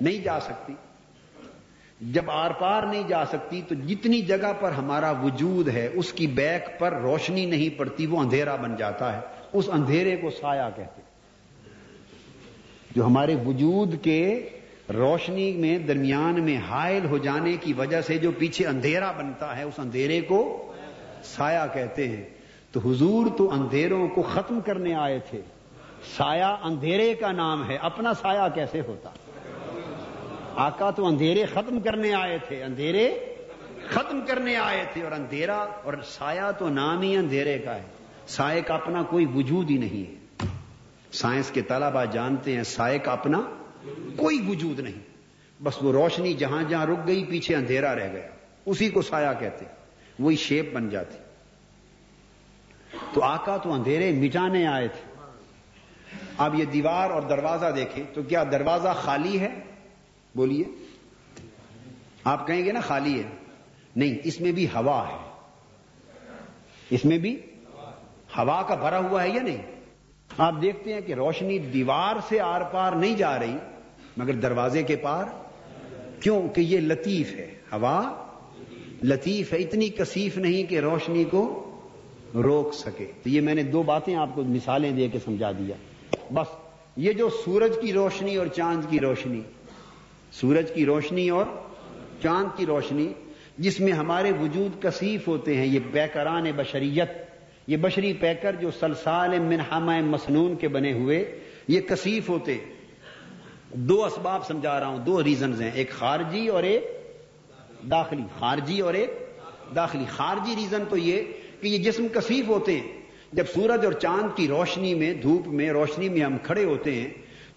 نہیں 0.01 0.25
جا 0.25 0.41
سکتی۔ 0.41 0.73
جب 2.01 2.31
آر 2.31 2.51
پار 2.51 2.83
نہیں 2.83 3.09
جا 3.09 3.27
سکتی 3.27 3.63
تو 3.69 3.75
جتنی 3.75 4.21
جگہ 4.23 4.53
پر 4.61 4.71
ہمارا 4.71 5.11
وجود 5.11 5.69
ہے، 5.69 5.89
اس 5.93 6.13
کی 6.13 6.27
بیک 6.27 6.79
پر 6.79 6.93
روشنی 6.93 7.47
نہیں 7.47 7.79
پڑتی، 7.79 8.07
وہ 8.07 8.21
اندھیرا 8.21 8.57
بن 8.57 8.77
جاتا 8.77 9.13
ہے۔ 9.13 9.21
اس 9.53 9.69
اندھیرے 9.73 10.17
کو 10.17 10.31
سایہ 10.31 10.71
کہتے 10.77 11.03
جو 12.97 13.07
ہمارے 13.07 13.35
وجود 13.47 13.95
کے 14.03 14.49
روشنی 14.95 15.53
میں 15.53 15.79
درمیان 15.79 16.43
میں 16.43 16.57
حائل 16.57 17.05
ہو 17.05 17.19
جانے 17.19 17.57
کی 17.61 17.73
وجہ 17.73 18.01
سے 18.01 18.19
جو 18.19 18.31
پیچھے 18.39 18.67
اندھیرا 18.67 19.13
بنتا 19.13 19.57
ہے، 19.57 19.63
اس 19.63 19.79
اندھیرے 19.79 20.21
کو 20.21 20.73
سایہ 21.25 21.67
کہتے 21.73 22.09
ہیں۔ 22.09 22.25
تو 22.73 22.81
حضور 22.91 23.27
تو 23.39 23.53
اندھیروں 23.53 24.09
کو 24.09 24.23
ختم 24.23 24.61
کرنے 24.61 24.95
آئے 24.95 25.19
تھے۔ 25.31 25.41
سایہ 26.17 26.57
اندھیرے 26.63 27.15
کا 27.15 27.33
نام 27.33 27.71
ہے، 27.71 27.77
اپنا 27.77 28.15
سایہ 28.15 28.49
کیسے 28.55 28.81
ہوتا؟ 28.81 29.11
آقا 30.57 30.91
تو 30.91 31.07
اندھیرے 31.07 31.45
ختم 31.47 31.81
کرنے 31.81 32.15
آئے 32.15 32.39
تھے، 32.39 32.65
اندھیرے 32.65 33.35
ختم 33.89 34.21
کرنے 34.27 34.57
آئے 34.57 34.85
تھے 34.93 35.03
اور 35.03 35.13
اندھیرا 35.13 35.57
اور 35.57 35.95
سایہ 36.05 36.51
تو 36.59 36.69
نام 36.69 37.03
ہی 37.03 37.17
اندھیرے 37.17 37.59
کا 37.59 37.75
ہے۔ 37.75 37.83
سائے 38.27 38.61
کا 38.61 38.75
اپنا 38.75 39.03
کوئی 39.03 39.27
وجود 39.35 39.71
ہی 39.71 39.77
نہیں 39.77 40.11
ہے۔ 40.11 40.47
سائنس 41.13 41.51
کے 41.51 41.63
طلبا 41.63 42.05
جانتے 42.05 42.57
ہیں 42.57 42.63
سائے 42.63 42.99
کا 42.99 43.13
اپنا 43.13 43.41
کوئی 44.17 44.39
وجود 44.49 44.81
نہیں۔ 44.81 45.11
بس 45.63 45.83
وہ 45.83 45.93
روشنی 45.93 46.35
جہاں 46.35 46.63
جہاں 46.63 46.87
رک 46.87 47.07
گئی، 47.07 47.25
پیچھے 47.25 47.57
اندھیرا 47.57 47.95
رہ 47.95 48.13
گیا۔ 48.13 48.29
اسی 48.67 48.91
کو 48.91 49.03
سایہ 49.03 49.41
کہتے 49.41 49.65
وہی 50.19 50.37
شیپ 50.37 50.75
بن 50.75 50.89
جاتی۔ 50.89 51.19
تو 53.13 53.23
آقا 53.23 53.57
تو 53.57 53.73
اندھیرے 53.73 54.13
مٹانے 54.13 54.67
آئے 54.67 54.89
تھے۔ 54.89 55.11
اب 56.39 56.55
یہ 56.55 56.65
دیوار 56.65 57.11
اور 57.11 57.23
دروازہ 57.23 57.67
دیکھیں 57.77 58.05
تو 58.15 58.23
کیا 58.23 58.45
دروازہ 58.53 58.89
خالی 58.97 59.41
ہے؟ 59.41 59.70
بولیے۔ 60.35 60.65
آپ 62.25 62.47
کہیں 62.47 62.65
گے 62.65 62.73
نا 62.73 62.81
خالی 62.81 63.19
ہے۔ 63.19 63.29
نہیں، 63.97 64.15
اس 64.25 64.41
میں 64.41 64.53
بھی 64.53 64.67
ہوا 64.67 65.09
ہے۔ 65.09 65.31
اس 66.91 67.05
میں 67.05 67.19
بھی 67.19 67.37
ہوا 68.39 68.63
کا 68.63 68.75
بھرا 68.75 68.99
ہوا 68.99 69.23
ہے 69.23 69.29
یا 69.29 69.43
نہیں؟ 69.43 69.57
آپ 70.39 70.55
دیکھتے 70.63 70.95
ہیں 70.95 71.01
کہ 71.01 71.15
روشنی 71.15 71.59
دیوار 71.59 72.17
سے 72.29 72.41
آر 72.41 72.61
پار 72.61 72.93
نہیں 72.93 73.17
جا 73.17 73.39
رہی، 73.39 73.57
مگر 74.17 74.33
دروازے 74.33 74.83
کے 74.83 74.97
پار۔ 74.97 75.25
کیوں؟ 76.21 76.49
کہ 76.49 76.61
یہ 76.61 76.81
لطیف 76.81 77.33
ہے۔ 77.33 77.55
ہوا 77.73 78.27
لطیف 79.03 79.53
ہے، 79.53 79.59
اتنی 79.59 79.89
کثیف 79.89 80.37
نہیں 80.37 80.71
کہ 80.71 80.81
روشنی 80.81 81.25
کو 81.25 81.67
روک 82.35 82.75
سکے۔ 82.75 83.13
تو 83.23 83.29
یہ 83.29 83.41
میں 83.41 83.55
نے 83.55 83.63
دو 83.63 83.83
باتیں 83.83 84.15
آپ 84.15 84.29
کو 84.35 84.45
مثالیں 84.45 84.91
دے 84.91 85.09
کے 85.09 85.19
سمجھا 85.25 85.53
دیا۔ 85.53 85.77
بس، 86.35 86.47
یہ 86.97 87.13
جو 87.13 87.29
سورج 87.45 87.71
کی 87.83 87.93
روشنی 87.93 88.37
اور 88.37 88.47
چاند 88.47 88.91
کی 88.91 89.01
روشنی۔ 89.01 89.41
سورج 90.33 90.73
کی 90.73 90.87
روشنی 90.87 91.29
اور 91.29 91.45
چاند 92.23 92.49
کی 92.57 92.67
روشنی، 92.67 93.13
جس 93.59 93.81
میں 93.81 93.93
ہمارے 93.93 94.33
وجود 94.41 94.83
کثیف 94.83 95.29
ہوتے 95.29 95.57
ہیں، 95.57 95.67
یہ 95.67 95.81
پیکران 95.93 96.45
بشریت، 96.57 97.11
یہ 97.67 97.77
بشری 97.77 98.13
پیکر 98.13 98.55
جو 98.55 98.71
سلسال 98.71 99.39
منہامہ 99.39 100.01
مسنون 100.01 100.57
کے 100.57 100.69
بنے 100.69 100.93
ہوئے، 100.93 101.39
یہ 101.69 101.81
کثیف 101.81 102.29
ہوتے۔ 102.29 102.59
دو 103.75 104.05
اسباب 104.05 104.47
سمجھا 104.47 104.81
رہا 104.81 104.87
ہوں، 104.87 104.99
دو 104.99 105.25
ریزنز 105.25 105.63
ہیں، 105.63 105.71
ایک 105.75 105.91
خارجی 105.91 106.49
اور 106.49 106.63
ایک 106.63 106.85
داخلی۔ 107.91 108.23
خارجی 108.39 108.81
اور 108.81 108.95
ایک 108.95 109.11
داخلی۔ 109.75 110.05
خارجی 110.09 110.57
ریزن 110.57 110.83
تو 110.89 110.97
یہ 110.97 111.23
کہ 111.61 111.69
یہ 111.69 111.79
جسم 111.79 112.07
کثیف 112.13 112.49
ہوتے 112.49 112.81
ہیں۔ 112.81 113.01
جب 113.33 113.45
سورج 113.55 113.85
اور 113.85 113.93
چاند 113.93 114.37
کی 114.37 114.49
روشنی 114.49 114.95
میں، 114.95 115.15
دھوپ 115.15 115.49
میں، 115.49 115.71
روشنی 115.71 116.09
میں 116.09 116.21
ہم 116.21 116.39
کھڑے 116.43 116.65
ہوتے 116.65 116.95
ہیں 116.95 117.09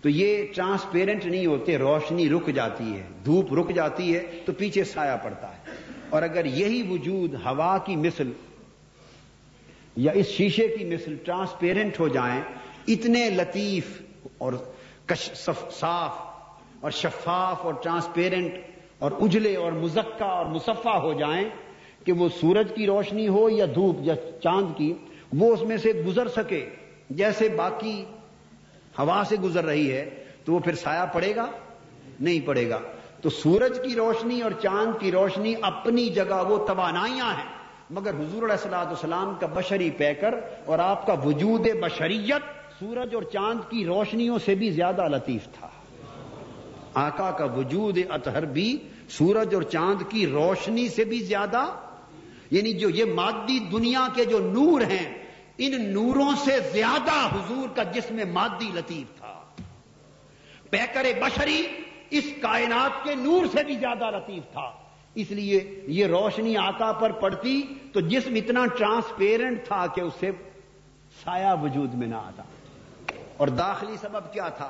تو 0.04 0.10
یہ 0.10 0.46
ٹرانسپیرنٹ 0.56 1.26
نہیں 1.26 1.46
ہوتے، 1.46 1.78
روشنی 1.78 2.30
رک 2.30 2.48
جاتی 2.48 2.94
ہے، 2.94 3.04
دھوپ 3.26 3.54
رک 3.54 3.70
جاتی 3.76 4.16
ہے 4.16 4.42
تو 4.46 4.52
پیچھے 4.52 4.84
سایہ 4.84 5.18
پڑتا 5.24 5.50
ہے۔ 5.50 5.72
اور 6.10 6.22
اگر 6.22 6.46
یہی 6.46 6.82
وجود 6.90 7.34
ہوا 7.34 7.78
کی 7.78 7.96
مثل 7.96 8.32
یا 9.96 10.12
اس 10.12 10.28
شیشے 10.28 10.68
کی 10.68 10.86
مثل 10.86 11.16
ٹرانسپیرنٹ 11.16 12.00
ہو 12.00 12.08
جائیں، 12.08 12.42
اتنے 12.88 13.30
لطیف 13.30 14.02
اور 14.38 14.54
صاف 15.72 16.20
اور 16.82 16.92
شفاف 16.92 17.66
اور 17.66 17.74
ٹرانسپیرنٹ 17.74 18.54
اور 19.00 19.12
اجلے 19.22 19.56
اور 19.56 19.72
مزکہ 19.72 20.24
اور 20.24 20.46
مصفہ 20.46 20.98
ہو 20.98 21.14
جائیں 21.14 21.50
کہ 22.06 22.12
وہ 22.12 22.30
سورج 22.42 22.72
کی 22.76 22.86
روشنی 22.86 23.28
ہو 23.28 23.50
یا 23.50 23.66
دھوپ 23.76 23.98
یا 24.02 24.16
چاند 24.44 24.78
کی، 24.78 24.94
وہ 25.34 25.54
اس 25.54 25.62
میں 25.62 25.78
سے 25.78 25.94
گزر 26.08 26.28
سکے، 26.28 26.70
جیسے 27.10 27.50
باقی 27.50 28.06
ہوا 29.00 29.24
سے 29.30 29.36
گزر 29.36 29.66
رہی 29.66 29.92
ہے، 29.92 30.24
تو 30.46 30.54
وہ 30.54 30.60
پھر 30.60 30.76
سایہ 30.76 31.06
پڑے 31.14 31.36
گا؟ 31.36 31.46
نہیں 32.20 32.40
پڑے 32.48 32.70
گا۔ 32.70 32.80
تو 33.22 33.30
سورج 33.30 33.80
کی 33.84 33.96
روشنی 33.96 34.42
اور 34.42 34.52
چاند 34.52 35.02
کی 35.02 35.12
روشنی 35.12 35.54
اپنی 35.62 36.10
جگہ، 36.10 36.44
وہ 36.48 36.68
توانائیاں 36.68 37.34
ہیں۔ 37.34 37.64
مگر 37.90 38.10
حضور 38.10 38.44
علیہ 38.44 38.54
السلاۃ 38.54 38.86
السلام 38.86 39.36
کا 39.40 39.48
بشری 39.54 39.90
پیکر 39.90 40.36
اور 40.66 40.80
آپ 40.80 41.08
کا 41.08 41.14
وجود 41.14 41.68
بشریت 41.82 42.42
سورج 42.80 43.16
اور 43.16 43.24
چاند 43.24 43.60
کی 43.70 43.86
روشنیوں 43.86 44.40
سے 44.46 44.56
بھی 44.56 44.70
زیادہ 44.70 45.08
لطیف 45.08 45.44
تھا۔ 45.60 45.68
آقا 46.94 47.32
کا 47.32 47.46
وجود 47.46 47.98
اطہر 48.10 48.46
بھی 48.46 48.78
سورج 49.10 49.56
اور 49.56 49.64
چاند 49.64 50.04
کی 50.10 50.28
روشنی 50.28 50.90
سے 50.90 51.04
بھی 51.04 51.20
زیادہ 51.20 51.66
یعنی 52.52 52.74
جو 52.74 52.90
یہ 52.90 53.06
مادی 53.06 53.60
دنیا 53.60 54.08
کے 54.14 54.26
جو 54.26 54.40
نور 54.40 54.82
ہیں 54.82 55.23
ان 55.58 55.94
نوروں 55.94 56.32
سے 56.46 56.60
زیادہ 56.74 57.36
حضور 57.36 57.70
کا 57.76 57.84
جسم 57.84 58.20
مادی 58.34 58.72
لطیف 58.74 59.20
تھا۔ 59.20 59.42
پیکر 60.70 61.06
بشری 61.22 61.68
اس 62.10 62.24
کائنات 62.42 63.04
کے 63.04 63.16
نور 63.16 63.46
سے 63.46 63.64
بھی 63.64 63.76
زیادہ 63.76 64.12
لطیف 64.12 64.52
تھا۔ 64.52 64.72
اس 65.16 65.32
لیے 65.32 65.82
یہ 65.88 66.06
روشنی 66.06 66.58
آقا 66.58 66.92
پر 66.92 67.12
پڑتی 67.12 67.62
تو 67.94 68.00
جسم 68.00 68.36
اتنا 68.36 68.66
ٹرانسپیرنٹ 68.66 69.64
تھا 69.68 69.86
کہ 69.88 70.02
اس 70.02 70.14
سے 70.20 70.32
سایہ 71.24 71.62
وجود 71.62 71.94
میں 71.94 72.08
نہ 72.08 72.16
آتا۔ 72.16 72.44
اور 73.38 73.48
داخلی 73.48 73.96
سبب 74.02 74.34
کیا 74.34 74.50
تھا؟ 74.50 74.70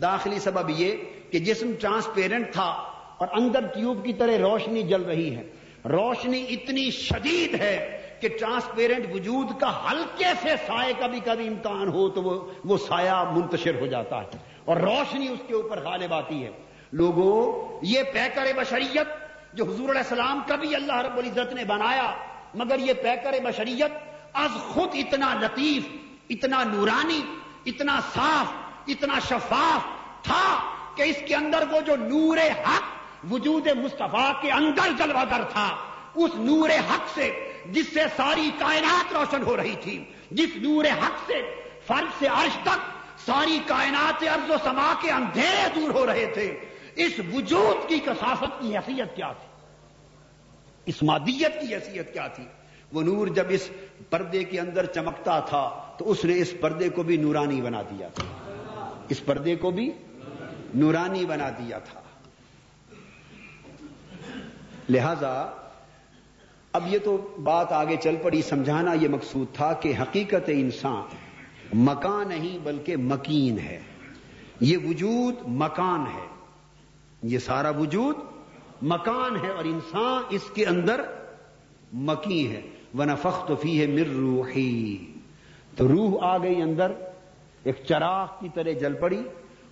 داخلی 0.00 0.38
سبب 0.38 0.70
یہ 0.70 0.96
کہ 1.30 1.38
جسم 1.38 1.72
ٹرانسپیرنٹ 1.80 2.52
تھا 2.52 2.84
اور 3.18 3.28
اندر 3.32 3.66
ٹیوب 3.66 4.04
کی 4.04 4.12
طرح 4.12 4.38
روشنی 4.38 4.82
جل 4.82 5.02
رہی 5.02 5.36
ہے۔ 5.36 5.50
روشنی 5.84 6.46
اتنی 6.50 6.90
شدید 6.90 7.54
ہے 7.54 7.97
کہ 8.20 8.28
ٹرانسپیرنٹ 8.28 9.14
وجود 9.14 9.58
کا 9.60 9.70
ہلکے 9.84 10.32
سے 10.42 10.54
سائے 10.66 10.92
کا 10.98 11.06
بھی 11.06 11.20
کبھی 11.24 11.46
امکان 11.48 11.88
ہو 11.88 12.08
تو 12.08 12.22
وہ 12.22 12.34
وہ 12.64 12.76
سایہ 12.78 13.22
منتشر 13.32 13.80
ہو 13.80 13.86
جاتا 13.86 14.20
ہے 14.20 14.38
اور 14.64 14.76
روشنی 14.76 15.28
اس 15.28 15.40
کے 15.46 15.54
اوپر 15.54 15.82
غالب 15.84 16.14
آتی 16.14 16.44
ہے۔ 16.44 16.50
لوگوں، 16.92 17.78
یہ 17.82 18.02
پیکر 18.12 18.52
بشریت 18.56 19.08
جو 19.52 19.64
حضور 19.64 19.88
علیہ 19.90 20.00
السلام 20.00 20.40
کا 20.46 20.56
بھی 20.56 20.74
اللہ 20.74 21.00
رب 21.02 21.16
العزت 21.18 21.52
نے 21.54 21.64
بنایا، 21.64 22.10
مگر 22.54 22.78
یہ 22.78 22.92
پیکر 23.02 23.38
بشریت 23.44 23.92
از 24.34 24.50
خود 24.68 24.94
اتنا 24.94 25.34
لطیف، 25.40 25.88
اتنا 26.30 26.62
نورانی، 26.64 27.20
اتنا 27.66 27.98
صاف، 28.14 28.52
اتنا 28.86 29.18
شفاف 29.28 29.86
تھا 30.24 30.44
کہ 30.96 31.02
اس 31.02 31.16
کے 31.26 31.34
اندر 31.34 31.64
وہ 31.70 31.80
جو 31.80 31.96
نور 31.96 32.38
حق 32.64 33.32
وجود 33.32 33.66
مصطفیٰ 33.76 34.30
کے 34.40 34.50
اندر 34.52 34.92
جلوہ 34.98 35.24
گر 35.30 35.42
تھا، 35.52 35.68
اس 36.14 36.34
نور 36.34 36.70
حق 36.90 37.08
سے 37.14 37.30
جس 37.68 37.86
سے 37.94 38.00
ساری 38.16 38.50
کائنات 38.58 39.12
روشن 39.12 39.42
ہو 39.42 39.56
رہی 39.56 39.76
تھی، 39.80 40.04
جس 40.30 40.48
نور 40.56 40.84
حق 40.84 41.26
سے 41.26 41.42
فرض 41.86 42.18
سے 42.18 42.26
عرش 42.26 42.58
تک 42.62 42.78
ساری 43.26 43.58
کائنات 43.66 44.22
ارض 44.22 44.50
و 44.50 44.54
سما 44.64 44.94
کے 45.00 45.10
اندھیرے 45.10 45.80
دور 45.80 45.90
ہو 45.90 46.06
رہے 46.06 46.26
تھے۔ 46.34 46.58
اس 46.96 47.12
وجود 47.32 47.88
کی 47.88 47.98
کثافت 47.98 48.60
کی 48.60 48.76
حیثیت 48.76 49.16
کیا 49.16 49.32
تھی؟ 49.32 49.48
اس 50.86 51.02
مادیت 51.02 51.60
کی 51.60 51.74
حیثیت 51.74 52.12
کیا 52.12 52.26
تھی؟ 52.26 52.44
وہ 52.92 53.02
نور 53.02 53.26
جب 53.26 53.44
اس 53.48 53.70
پردے 54.10 54.44
کے 54.44 54.60
اندر 54.60 54.86
چمکتا 54.86 55.40
تھا، 55.40 55.94
تو 55.98 56.10
اس 56.10 56.24
نے 56.24 56.38
اس 56.38 56.54
پردے 56.60 56.88
کو 56.88 57.02
بھی 57.02 57.16
نورانی 57.16 57.60
بنا 57.60 57.82
دیا 57.82 58.08
تھا۔ 58.08 58.24
اس 59.08 59.24
پردے 59.24 59.56
کو 59.56 59.70
بھی 59.70 59.92
نورانی 60.74 61.26
بنا 61.26 61.50
دیا 61.50 61.78
تھا۔ 61.78 62.00
لہذا 64.88 65.50
اب 66.78 66.94
یہ 66.94 66.98
تو 66.98 67.28
بات 67.42 67.72
آگے 67.72 67.96
چل 67.96 68.16
پڑی، 68.22 68.42
سمجھانا 68.42 68.92
یہ 68.92 69.08
مقصود 69.08 69.54
تھا 69.54 69.72
کہ 69.72 69.92
حقیقت 70.02 70.48
انسان 70.48 71.02
مکان 71.72 72.28
نہیں 72.28 72.58
بلکہ 72.62 72.96
مکین 72.96 73.58
ہے۔ 73.58 73.80
یہ 74.60 74.76
وجود 74.84 75.34
مکان 75.46 76.00
ہے۔ 76.00 76.26
یہ 77.22 77.38
سارا 77.38 77.70
وجود 77.70 78.16
مکان 78.82 79.36
ہے 79.44 79.48
اور 79.48 79.64
انسان 79.64 80.22
اس 80.30 80.42
کے 80.54 80.66
اندر 80.66 81.00
مکی 81.92 82.50
ہے۔ 82.50 82.60
ون 82.98 83.10
فخت 83.22 83.52
فی 83.62 83.80
ہے 83.80 83.86
مر 83.86 84.16
روحی 84.16 85.12
تو 85.76 85.88
روح 85.88 86.18
آ 86.20 86.38
گئی 86.38 86.62
اندر، 86.62 86.92
ایک 87.64 87.76
چراغ 87.88 88.26
کی 88.40 88.48
طرح 88.54 88.72
جل 88.72 88.94
پڑی 88.94 89.22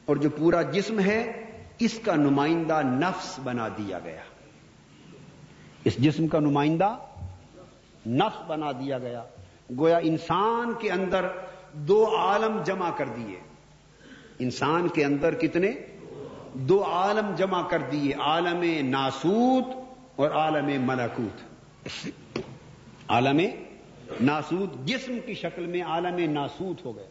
اور 0.05 0.17
جو 0.17 0.31
پورا 0.31 0.63
جسم 0.63 1.01
ہے، 1.01 1.45
اس 1.79 1.99
کا 2.05 2.15
نمائندہ 2.15 2.81
نفس 2.85 3.41
بنا 3.45 3.69
دیا 3.69 3.99
گیا۔ 4.05 4.36
اس 5.87 5.97
جسم 5.97 6.27
کا 6.27 6.41
نمائندہ 6.41 6.97
نفس 8.07 8.43
بنا 8.47 8.73
دیا 8.73 8.99
گیا۔ 8.99 9.23
گویا 9.79 9.97
انسان 9.97 10.73
کے 10.79 10.91
اندر 10.91 11.27
دو 11.73 12.17
عالم 12.17 12.63
جمع 12.63 12.91
کر 12.97 13.09
دیے۔ 13.09 13.41
انسان 14.39 14.89
کے 14.89 15.05
اندر 15.05 15.35
کتنے؟ 15.35 15.73
دو 16.55 16.85
عالم 16.85 17.35
جمع 17.37 17.69
کر 17.69 17.83
دیے۔ 17.93 18.15
عالم 18.15 18.89
ناسوت 18.89 19.65
اور 20.17 20.31
عالم 20.31 20.87
ملکوت۔ 20.87 21.43
عالم 23.09 23.41
ناسوت 24.21 24.85
جسم 24.85 25.19
کی 25.27 25.35
شکل 25.35 25.67
میں 25.67 25.83
عالم 25.83 26.33
ناسوت 26.33 26.85
ہو 26.85 26.97
گئے۔ 26.97 27.07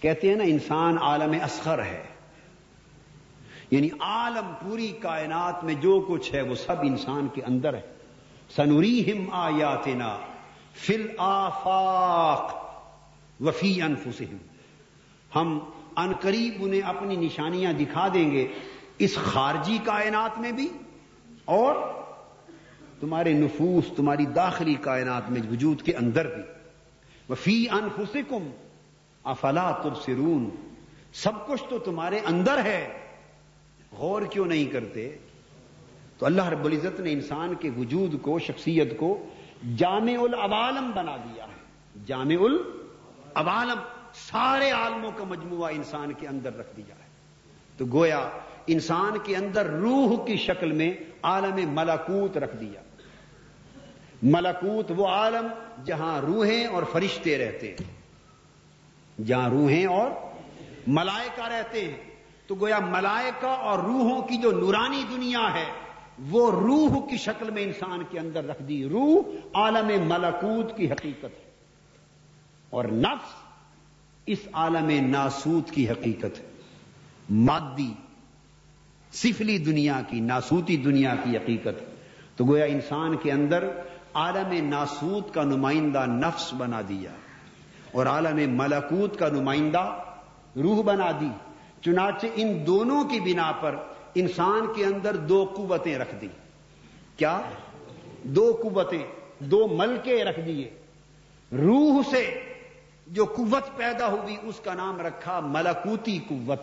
کہتے 0.00 0.28
ہیں 0.28 0.36
نا، 0.36 0.44
انسان 0.44 0.98
عالم 1.00 1.32
اصغر 1.42 1.82
ہے۔ 1.82 2.02
یعنی 3.70 3.88
عالم 4.00 4.52
پوری 4.62 4.88
کائنات 4.88 5.64
میں 5.64 5.74
جو 5.74 6.04
کچھ 6.08 6.34
ہے، 6.34 6.40
وہ 6.40 6.54
سب 6.54 6.76
انسان 6.82 7.28
کے 7.34 7.42
اندر 7.42 7.74
ہے۔ 7.74 7.99
سنوریہم 8.56 9.26
آیاتنا 9.32 10.18
فل 10.74 11.06
آفاق 11.18 12.56
وفی 13.40 13.82
انفسہم 13.82 14.36
ہم 15.34 15.58
ان 15.96 16.12
قریب 16.20 16.54
انہیں 16.60 16.80
اپنی 16.80 17.16
نشانیاں 17.16 17.72
دکھا 17.72 18.08
دیں 18.14 18.30
گے 18.30 18.48
اس 18.98 19.16
خارجی 19.16 19.78
کائنات 19.84 20.38
میں 20.38 20.52
بھی 20.52 20.68
اور 21.44 21.74
تمہارے 23.00 23.32
نفوس، 23.32 23.84
تمہاری 23.96 24.26
داخلی 24.26 24.74
کائنات 24.74 25.30
میں 25.30 25.40
وجود 25.50 25.82
کے 25.82 25.94
اندر 25.94 26.26
بھی۔ 26.26 26.42
وفی 27.28 27.66
انفسکم، 27.70 28.50
افلا 29.24 29.70
تبصرون۔ 29.70 30.50
سب 31.12 31.46
کچھ 31.46 31.62
تو 31.68 31.78
تمہارے 31.78 32.18
اندر 32.18 32.64
ہے۔ 32.64 32.88
غور 33.92 34.22
کیوں 34.22 34.46
نہیں 34.46 34.64
کرتے؟ 34.64 35.16
تو 36.20 36.26
اللہ 36.26 36.48
رب 36.48 36.64
العزت 36.64 37.00
نے 37.00 37.12
انسان 37.12 37.54
کے 37.54 37.70
وجود 37.76 38.22
کو، 38.22 38.38
شخصیت 38.38 38.98
کو 38.98 39.28
جامع 39.76 40.12
العوالم 40.22 40.90
بنا 40.90 41.16
دیا 41.16 41.44
ہے۔ 41.44 41.52
جامع 42.06 42.36
العوالم 42.40 43.78
سارے 44.14 44.70
عالموں 44.70 45.10
کا 45.16 45.24
مجموعہ 45.24 45.70
انسان 45.72 46.12
کے 46.12 46.28
اندر 46.28 46.56
رکھ 46.56 46.76
دیا 46.76 46.94
ہے۔ 46.94 47.08
تو 47.76 47.84
گویا 47.92 48.28
انسان 48.66 49.12
کے 49.24 49.36
اندر 49.36 49.66
روح 49.66 50.24
کی 50.26 50.36
شکل 50.36 50.72
میں 50.72 50.94
عالم 51.22 51.74
ملکوت 51.74 52.38
رکھ 52.38 52.56
دیا۔ 52.56 52.80
ملکوت 54.22 54.92
وہ 54.96 55.06
عالم 55.06 55.46
جہاں 55.84 56.20
روحیں 56.20 56.66
اور 56.66 56.82
فرشتے 56.92 57.38
رہتے 57.38 57.74
ہیں۔ 57.80 57.94
جہاں 59.22 59.48
روحیں 59.48 59.86
اور 59.86 60.10
ملائکہ 60.86 61.48
رہتے 61.48 61.84
ہیں۔ 61.84 61.96
تو 62.46 62.54
گویا 62.54 62.78
ملائکہ 62.78 63.46
اور 63.46 63.78
روحوں 63.78 64.22
کی 64.22 64.36
جو 64.36 64.52
نورانی 64.52 65.04
دنیا 65.10 65.54
ہے 65.54 65.79
وہ 66.28 66.50
روح 66.50 67.08
کی 67.08 67.16
شکل 67.16 67.50
میں 67.50 67.62
انسان 67.62 68.02
کے 68.10 68.18
اندر 68.18 68.44
رکھ 68.44 68.62
دی 68.62 68.84
روح 68.84 69.22
عالم 69.54 70.08
ملکوت 70.08 70.76
کی 70.76 70.92
حقیقت 70.92 71.24
ہے۔ 71.24 71.50
اور 72.70 72.84
نفس 72.84 73.34
اس 74.26 74.38
عالم 74.52 75.06
ناسوت 75.06 75.70
کی 75.70 75.90
حقیقت 75.90 76.40
ہے۔ 76.40 76.50
مادی، 77.30 77.94
سفلی 79.12 79.58
دنیا 79.58 80.00
کی، 80.08 80.20
ناسوتی 80.20 80.76
دنیا 80.76 81.14
کی 81.24 81.36
حقیقت 81.36 81.84
تو 82.36 82.44
گویا 82.44 82.64
انسان 82.64 83.16
کے 83.16 83.32
اندر 83.32 83.68
عالم 84.14 84.68
ناسوت 84.68 85.34
کا 85.34 85.42
نمائندہ 85.42 86.04
نفس 86.06 86.54
بنا 86.54 86.80
دیا۔ 86.88 87.10
اور 87.92 88.06
عالم 88.06 88.56
ملکوت 88.56 89.18
کا 89.18 89.28
نمائندہ 89.28 89.96
روح 90.56 90.82
بنا 90.82 91.10
دی۔ 91.20 91.30
چنانچہ 91.80 92.26
ان 92.34 92.66
دونوں 92.66 93.04
کی 93.04 93.20
بنا 93.20 93.52
پر 93.52 93.76
انسان 94.14 94.66
کے 94.76 94.84
اندر 94.84 95.16
دو 95.16 95.52
قوتیں 95.56 95.98
رکھ 95.98 96.14
دی۔ 96.20 96.28
کیا؟ 97.16 97.40
دو 98.22 98.60
قوتیں، 98.62 99.06
دو 99.38 99.68
ملکے 99.68 100.24
رکھ 100.24 100.40
دیے۔ 100.40 100.70
روح 101.52 102.10
سے 102.10 102.52
جو 103.06 103.24
قوت 103.24 103.76
پیدا 103.76 104.10
ہوئی، 104.10 104.36
اس 104.42 104.60
کا 104.64 104.74
نام 104.74 105.00
رکھا 105.00 105.40
ملکوتی 105.40 106.18
قوت 106.28 106.60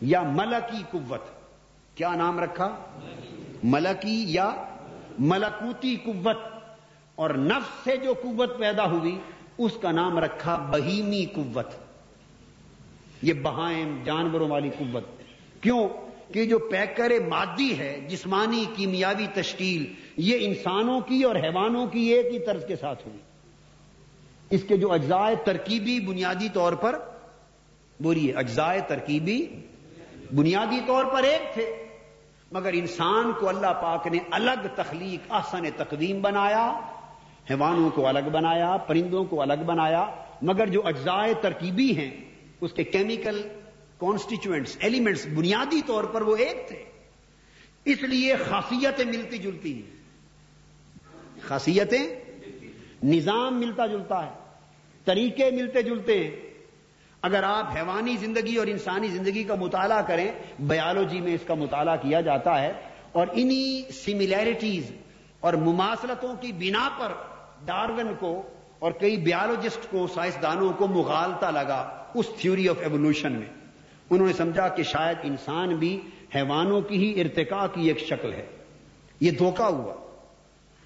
یا 0.00 0.22
ملکی 0.22 0.82
قوت۔ 0.90 1.20
کیا 1.94 2.14
نام 2.14 2.40
رکھا؟ 2.40 2.76
ملکی 3.62 4.24
یا 4.28 4.64
ملکوتی 5.18 5.96
قوت۔ 5.96 6.36
اور 7.14 7.30
نفس 7.30 7.84
سے 7.84 7.96
جو 7.96 8.14
قوت 8.22 8.58
پیدا 8.58 8.90
ہوئی، 8.90 9.18
اس 9.58 9.72
کا 9.82 9.90
نام 9.92 10.18
رکھا 10.18 10.68
بہیمی 10.70 11.26
قوت۔ 11.26 11.66
یہ 13.22 13.32
بہائم 13.42 14.02
جانوروں 14.04 14.48
والی 14.48 14.70
قوت۔ 14.78 15.04
کیوں؟ 15.62 15.88
کہ 16.32 16.44
جو 16.44 16.58
پیکر 16.58 17.12
مادی 17.28 17.78
ہے، 17.78 18.00
جسمانی، 18.08 18.64
کیمیاوی 18.76 19.26
تشکیل، 19.34 19.92
یہ 20.16 20.36
انسانوں 20.40 21.00
کی 21.00 21.22
اور 21.22 21.36
حیوانوں 21.36 21.86
کی 21.86 22.00
ایک 22.00 22.26
ہی 22.32 22.38
طرز 22.38 22.64
کے 22.68 22.76
ساتھ 22.76 23.06
ہوئی۔ 23.06 23.18
اس 24.50 24.62
کے 24.68 24.76
جو 24.76 24.92
اجزائے 24.92 25.36
ترکیبی 25.44 26.00
بنیادی 26.00 26.48
طور 26.52 26.72
پر، 26.72 26.98
بولیے 28.00 28.32
اجزائے 28.32 28.80
ترکیبی 28.88 29.46
بنیادی 30.34 30.80
طور 30.86 31.04
پر 31.04 31.22
ایک 31.22 31.54
تھے، 31.54 31.86
مگر 32.52 32.72
انسان 32.72 33.32
کو 33.40 33.48
اللہ 33.48 33.72
پاک 33.80 34.06
نے 34.06 34.18
الگ 34.30 34.66
تخلیق 34.74 35.20
آسن 35.28 35.64
تقدیم 35.76 36.22
بنایا، 36.22 36.80
حیوانوں 37.50 37.90
کو 37.90 38.06
الگ 38.06 38.28
بنایا، 38.32 38.76
پرندوں 38.76 39.24
کو 39.24 39.42
الگ 39.42 39.62
بنایا، 39.66 40.06
مگر 40.42 40.66
جو 40.66 40.86
اجزائے 40.86 41.34
ترکیبی 41.40 41.96
ہیں، 41.98 42.10
اس 42.60 42.72
کے 42.72 42.84
کیمیکل 42.84 43.48
کانسٹیچوئنٹس 43.98 44.76
ایلیمنٹس 44.80 45.26
بنیادی 45.26 45.80
طور 45.86 46.04
پر 46.04 46.22
وہ 46.22 46.36
ایک 46.36 46.68
تھے۔ 46.68 46.84
اس 47.84 48.02
لیے 48.02 48.36
خاصیتیں 48.36 49.04
ملتی 49.04 49.38
جلتی 49.38 49.74
ہیں۔ 49.74 49.96
خاصیتیں؟ 51.42 52.04
نظام 53.02 53.60
ملتا 53.60 53.86
جلتا 53.86 54.26
ہے۔ 54.26 54.30
طریقے 55.04 55.50
ملتے 55.50 55.82
جلتے 55.82 56.24
ہیں۔ 56.24 56.30
اگر 57.22 57.42
آپ 57.42 57.76
حیوانی 57.76 58.16
زندگی 58.16 58.56
اور 58.56 58.66
انسانی 58.66 59.08
زندگی 59.08 59.44
کا 59.44 59.54
مطالعہ 59.54 60.02
کریں 60.02 60.32
بایولوجی 60.66 61.20
میں 61.20 61.34
اس 61.34 61.40
کا 61.46 61.54
مطالعہ 61.54 61.96
کیا 61.96 62.20
جاتا 62.20 62.62
ہے 62.62 62.72
اور 63.12 63.26
انہی 63.32 63.82
سملیرٹیز 63.92 64.90
اور 65.40 65.52
مماثلتوں 65.52 66.34
کی 66.34 66.52
بنا 66.52 66.88
پر 66.98 67.12
ڈارون 67.64 68.14
کو 68.18 68.42
اور 68.78 68.92
کئی 68.92 69.16
بیالوجسٹ 69.16 69.90
کو، 69.90 70.06
سائنسدانوں 70.06 70.72
کو 70.72 70.86
مغالتا 70.86 71.50
لگا 71.50 72.06
اس 72.14 72.26
تھیوری 72.38 72.68
آف 72.68 72.76
ایوولوشن 72.78 73.32
میں۔ 73.32 73.57
انہوں 74.10 74.26
نے 74.26 74.32
سمجھا 74.32 74.68
کہ 74.68 74.82
شاید 74.82 75.16
انسان 75.22 75.76
بھی 75.76 76.00
حیوانوں 76.34 76.80
کی 76.80 76.96
ہی 76.96 77.20
ارتقا 77.20 77.66
کی 77.66 77.88
ایک 77.88 77.98
شکل 77.98 78.32
ہے۔ 78.32 78.46
یہ 79.20 79.30
دھوکہ 79.30 79.62
ہوا۔ 79.62 79.94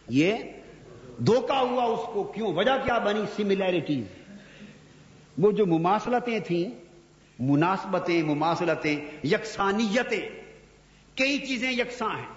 یہ 0.08 0.36
دھوکہ 1.18 1.58
ہوا 1.58 1.84
اس 1.84 2.00
کو 2.12 2.22
کیوں؟ 2.22 2.52
وجہ 2.54 2.70
کیا 2.84 2.98
بنی؟ 2.98 3.20
سملیرٹیز 3.36 4.04
وہ 5.38 5.52
جو 5.52 5.66
مماثلتیں 5.66 6.38
تھیں، 6.38 6.84
مناسبتیں، 7.38 8.22
مماثلتیں، 8.22 8.96
یکسانیتیں۔ 9.24 10.28
کئی 11.14 11.38
چیزیں 11.38 11.72
یکساں 11.72 12.18
ہیں۔ 12.18 12.34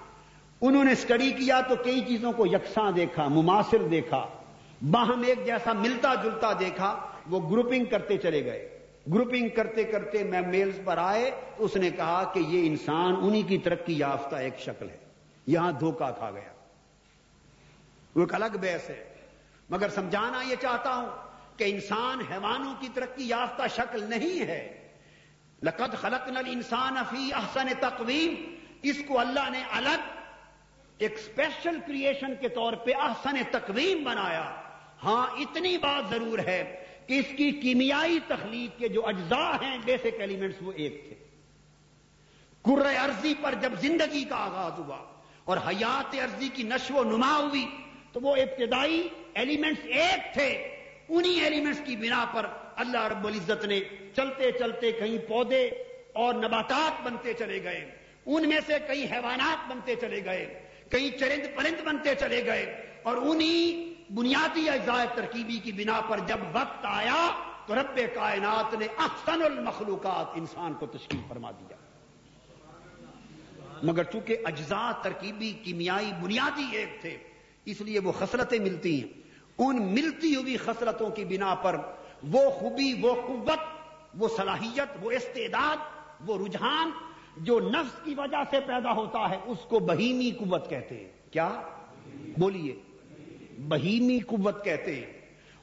انہوں 0.62 0.84
نے 0.84 0.92
اسٹڈی 0.92 1.32
کیا 1.32 1.62
تو 1.62 1.76
کئی 1.76 2.02
چیزوں 2.08 2.32
کو 2.32 2.46
یکساں 2.46 2.92
دیکھا، 2.92 3.28
مماثل 3.28 3.92
دیکھا۔ 3.92 4.28
باہم 4.92 5.24
ایک 5.28 5.46
جیسا 5.46 5.74
ملتا 5.74 6.16
جلتا 6.16 6.54
دیکھا، 6.60 7.00
وہ 7.30 7.50
گروپنگ 7.50 7.86
کرتے 7.86 8.18
چلے 8.18 8.46
گئے۔ 8.46 8.75
گروپنگ 9.14 9.50
کرتے 9.50 9.84
کرتے 9.84 10.24
میں 10.24 10.42
میلز 10.42 10.80
پر 10.86 10.98
آئے 10.98 11.32
تو 11.58 11.66
اس 11.66 11.76
نے 11.76 11.90
کہا 11.90 12.32
کہ 12.34 12.40
یہ 12.40 12.68
انسان 12.68 13.16
انہی 13.22 13.42
کی 13.42 13.58
ترقی 13.58 13.98
یافتہ 13.98 14.36
ایک 14.36 14.60
شکل 14.60 14.90
ہے۔ 14.90 14.98
یہاں 15.48 15.72
دھوکہ 15.72 16.12
کھا 16.18 16.32
گیا۔ 16.32 16.54
وہ 18.16 18.22
ایک 18.22 18.36
الگ 18.36 18.58
بحث 18.62 18.90
ہے۔ 18.90 19.14
مگر 19.70 19.90
سمجھانا 19.90 20.42
یہ 20.42 20.56
چاہتا 20.62 20.96
ہوں 20.96 21.06
کہ 21.58 21.64
انسان 21.64 22.20
حیوانوں 22.32 22.74
کی 22.80 22.88
ترقی 22.94 23.28
یافتہ 23.28 23.64
شکل 23.76 24.04
نہیں 24.04 24.48
ہے۔ 24.48 24.88
لقد 25.64 25.98
خلق 25.98 26.30
نل 26.30 26.44
انسان 26.46 26.98
افی 26.98 27.34
احسن 27.34 27.68
تقویم۔ 27.80 28.56
اس 28.82 28.98
کو 29.08 29.20
اللہ 29.20 29.50
نے 29.50 29.64
الگ، 29.72 30.20
ایک 30.98 31.14
اسپیشل 31.14 31.80
کریشن 31.88 32.36
کے 32.36 32.50
طور 32.50 32.74
پہ 32.74 32.92
احسن 33.00 33.38
تقویم 33.52 34.04
بنایا۔ 34.04 34.56
ہاں 35.04 35.28
اتنی 35.28 35.78
بات 35.78 36.10
ضرور 36.10 36.40
ہے۔ 36.40 36.85
کہ 37.08 37.14
اس 37.14 37.26
کی 37.38 37.52
کیمیائی 37.52 38.20
تخلیق 38.28 38.80
کے 38.80 38.88
جو 38.88 39.08
اجزاء 39.08 39.52
ہیں، 39.62 39.78
بیسک 39.86 40.20
ایلیمنٹس 40.20 40.58
وہ 40.62 40.72
ایک 40.76 41.06
تھے۔ 41.08 41.16
کر 42.62 42.86
ارضی 42.86 43.34
پر 43.42 43.54
جب 43.62 43.72
زندگی 43.82 44.24
کا 44.24 44.36
آغاز 44.36 44.80
ہوا 44.80 45.04
اور 45.46 45.58
حیات 45.58 46.16
ارضی 46.16 46.50
کی 46.54 46.64
نشو 46.64 46.94
و 46.94 47.04
نما 47.04 47.38
ہوئی، 47.38 47.66
تو 48.12 48.20
وہ 48.20 48.36
ابتدائی 48.36 49.08
ایلیمنٹس 49.34 49.82
ایک 49.84 50.34
تھے۔ 50.34 50.76
انہی 51.10 51.42
ایلیمنٹس 51.42 51.82
کی 51.86 51.96
بنا 51.96 52.26
پر 52.34 52.46
اللہ 52.76 53.08
رب 53.08 53.28
العزت 53.28 53.66
نے 53.66 53.80
چلتے 54.16 54.52
چلتے 54.52 54.92
کہیں 54.92 55.18
پودے 55.18 55.66
اور 56.14 56.34
نباتات 56.34 57.04
بنتے 57.04 57.34
چلے 57.34 57.64
گئے۔ 57.64 57.92
ان 58.26 58.50
میں 58.50 58.60
سے 58.68 58.74
کئی 58.88 59.06
حیوانات 59.12 59.72
بنتے 59.72 59.96
چلے 59.96 60.26
گئے 60.26 60.62
کئی 60.90 61.10
چرند 61.10 61.56
پرند 61.56 61.88
بنتے 61.88 62.16
چلے 62.16 62.46
گئے۔ 62.46 62.92
اور 63.04 63.18
انہی 63.18 63.95
بنیادی 64.10 64.70
اجزاء 64.70 65.06
ترکیبی 65.16 65.58
کی 65.58 65.72
بنا 65.72 66.02
پر 66.10 66.20
جب 66.28 66.38
وقت 66.54 66.86
آیا 66.86 67.32
تو 67.66 67.76
رب 67.76 68.00
کائنات 68.16 68.74
نے 68.74 68.86
احسن 68.86 69.42
المخلوقات 69.42 70.26
انسان 70.36 70.74
کو 70.74 70.86
تشکیل 70.86 71.20
فرما 71.28 71.52
دیا۔ 71.52 71.76
مگر 73.84 74.04
چونکہ 74.04 74.38
اجزاء 74.46 74.92
ترکیبی، 74.92 75.52
کیمیائی 75.64 76.12
بنیادی 76.22 76.66
ایک 76.72 77.02
تھے، 77.02 77.18
اس 77.66 77.82
لیے 77.82 78.00
وہ 78.00 78.12
خسرتیں 78.12 78.60
ملتی 78.60 79.04
ہیں۔ 79.04 79.22
ان 79.58 79.82
ملتی 79.82 80.36
ہوئی 80.36 80.58
خسرتوں 80.58 81.10
کی 81.10 81.26
بنا 81.26 81.56
پر 81.56 81.76
وہ 82.32 82.50
خوبی، 82.50 82.94
وہ 83.02 83.16
قوت، 83.28 83.60
وہ 84.18 84.28
صلاحیت، 84.38 84.98
وہ 85.02 85.12
استعداد، 85.12 85.78
وہ 86.26 86.46
رجحان 86.46 86.92
جو 87.38 87.60
نفس 87.60 88.00
کی 88.04 88.16
وجہ 88.18 88.44
سے 88.52 88.60
پیدا 88.60 88.92
ہوتا 88.92 89.30
ہے، 89.30 89.40
اس 89.46 89.58
کو 89.70 89.80
بہیمی 89.80 90.32
قوت 90.32 90.70
کہتے 90.70 90.96
ہیں۔ 90.98 91.12
کیا؟ 91.32 91.62
بولیے۔ 92.38 92.80
بہیمی 93.60 94.20
قوت 94.20 94.66
کہتے 94.66 94.96
ہیں۔ 94.96 95.14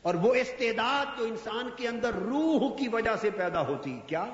اور 0.03 0.14
وہ 0.14 0.34
استعداد 0.34 1.18
جو 1.18 1.24
انسان 1.24 1.68
کے 1.76 1.88
اندر 1.88 2.12
روح 2.12 2.76
کی 2.76 2.88
وجہ 2.88 3.16
سے 3.20 3.30
پیدا 3.30 3.66
ہوتی، 3.66 4.01
کیا؟ 4.07 4.26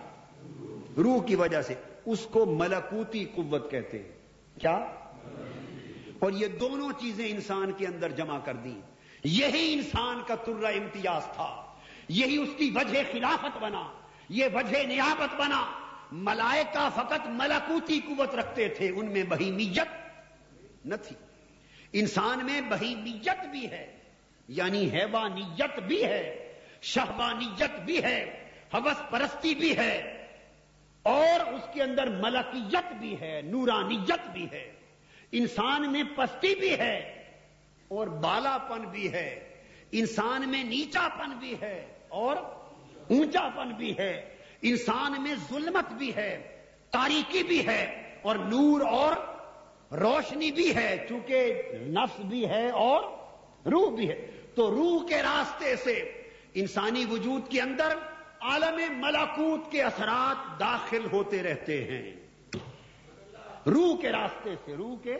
روح 0.96 1.24
کی 1.24 1.34
وجہ 1.34 1.62
سے۔ 1.62 1.74
اس 2.06 2.20
کو 2.20 2.46
ملکوتی 2.46 3.24
قوت 3.24 3.70
کہتے 3.70 3.98
ہیں۔ 3.98 4.08
کیا؟ 4.60 4.92
اور 6.18 6.30
یہ 6.30 6.46
دونوں 6.46 6.90
چیزیں 7.00 7.28
انسان 7.28 7.72
کے 7.72 7.86
اندر 7.86 8.10
جمع 8.10 8.38
کر 8.38 8.54
دی 8.54 8.80
یہی 9.24 9.74
انسان 9.74 10.20
کا 10.26 10.34
ترہ 10.34 10.66
امتیاز 10.66 11.22
تھا۔ 11.24 11.64
یہی 12.08 12.36
اس 12.36 12.48
کی 12.58 12.70
وجہ 12.74 12.98
خلافت 13.12 13.58
بنا۔ 13.60 13.92
یہ 14.28 14.46
وجہ 14.54 14.86
نیابت 14.86 15.34
بنا۔ 15.34 15.70
ملائکہ 16.12 16.88
فقط 16.94 17.26
ملکوتی 17.26 18.00
قوت 18.08 18.34
رکھتے 18.34 18.68
تھے، 18.68 18.88
ان 18.88 19.12
میں 19.12 19.22
بہیمیت 19.28 19.88
نہ 20.84 20.94
تھی۔ 20.94 21.16
انسان 21.92 22.44
میں 22.46 22.60
بہیمیت 22.60 23.46
بھی 23.50 23.70
ہے 23.70 23.86
یعنی 24.48 24.88
حیوانیت 24.92 25.78
بھی 25.78 26.02
ہے 26.04 26.22
شہبانیت 26.82 27.78
بھی 27.84 28.02
ہے 28.04 28.18
حوث 28.74 29.00
پرستی 29.10 29.54
بھی 29.54 29.76
ہے، 29.76 29.94
اور 31.02 31.40
اس 31.52 31.62
کے 31.74 31.82
اندر 31.82 32.08
ملکیت 32.20 32.92
بھی 32.92 33.14
ہے، 33.20 33.40
نورانیت 33.42 34.28
بھی 34.32 34.46
ہے۔ 34.52 34.70
انسان 35.32 35.90
میں 35.92 36.02
پستی 36.16 36.54
بھی 36.54 36.78
ہے 36.78 36.96
اور 37.90 38.06
بالا 38.22 38.56
پن 38.58 38.84
بھی 38.88 39.12
ہے۔ 39.12 39.28
انسان 39.92 40.48
میں 40.48 40.62
نیچا 40.64 41.08
پن 41.18 41.30
بھی 41.38 41.54
ہے 41.60 41.76
اور 42.08 42.36
اونچا 43.08 43.48
پن 43.56 43.72
بھی 43.72 43.96
ہے۔ 43.98 44.12
انسان 44.62 45.22
میں 45.22 45.34
ظلمت 45.48 45.92
بھی 45.92 46.14
ہے، 46.16 46.30
تاریکی 46.90 47.42
بھی 47.42 47.66
ہے 47.66 47.82
اور 48.22 48.36
نور 48.36 48.80
اور 48.80 49.12
روشنی 49.92 50.50
بھی 50.50 50.76
ہے، 50.76 51.06
چونکہ 51.08 51.62
نفس 51.74 52.20
بھی 52.20 52.48
ہے 52.48 52.70
اور 52.70 53.02
روح 53.68 53.94
بھی 53.94 54.08
ہے۔ 54.08 54.30
تو 54.54 54.70
روح 54.70 55.08
کے 55.08 55.22
راستے 55.22 55.76
سے 55.76 56.22
انسانی 56.54 57.04
وجود 57.10 57.48
کے 57.48 57.60
اندر 57.60 57.88
عالم 58.40 59.00
ملاکوت 59.00 59.72
کے 59.72 59.82
اثرات 59.82 60.60
داخل 60.60 61.06
ہوتے 61.12 61.42
رہتے 61.42 61.84
ہیں۔ 61.84 62.16
روح 63.66 64.00
کے 64.00 64.12
راستے 64.12 64.50
سے، 64.64 64.76
روح 64.76 64.96
کے 65.02 65.14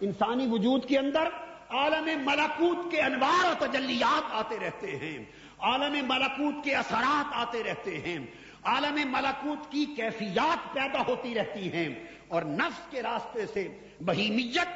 انسانی 0.00 0.46
وجود 0.50 0.84
کے 0.84 0.98
اندر 0.98 1.28
عالم 1.68 2.26
ملاکوت 2.26 2.90
کے 2.90 3.00
انوار 3.00 3.50
و 3.50 3.64
تجلیات 3.66 4.22
آتے 4.30 4.58
رہتے 4.58 4.96
ہیں۔ 4.96 5.18
عالم 5.58 6.08
ملاکوت 6.08 6.64
کے 6.64 6.74
اثرات 6.74 7.32
آتے 7.32 7.62
رہتے 7.62 7.98
ہیں۔ 7.98 8.18
عالم 8.64 9.12
ملاکوت 9.12 9.72
کی 9.72 9.84
کیفیات 9.84 10.74
پیدا 10.74 11.02
ہوتی 11.08 11.34
رہتی 11.34 11.72
ہیں 11.72 11.88
اور 12.28 12.42
نفس 12.42 12.90
کے 12.90 13.02
راستے 13.02 13.46
سے 13.46 13.80
بہیمیت، 14.00 14.68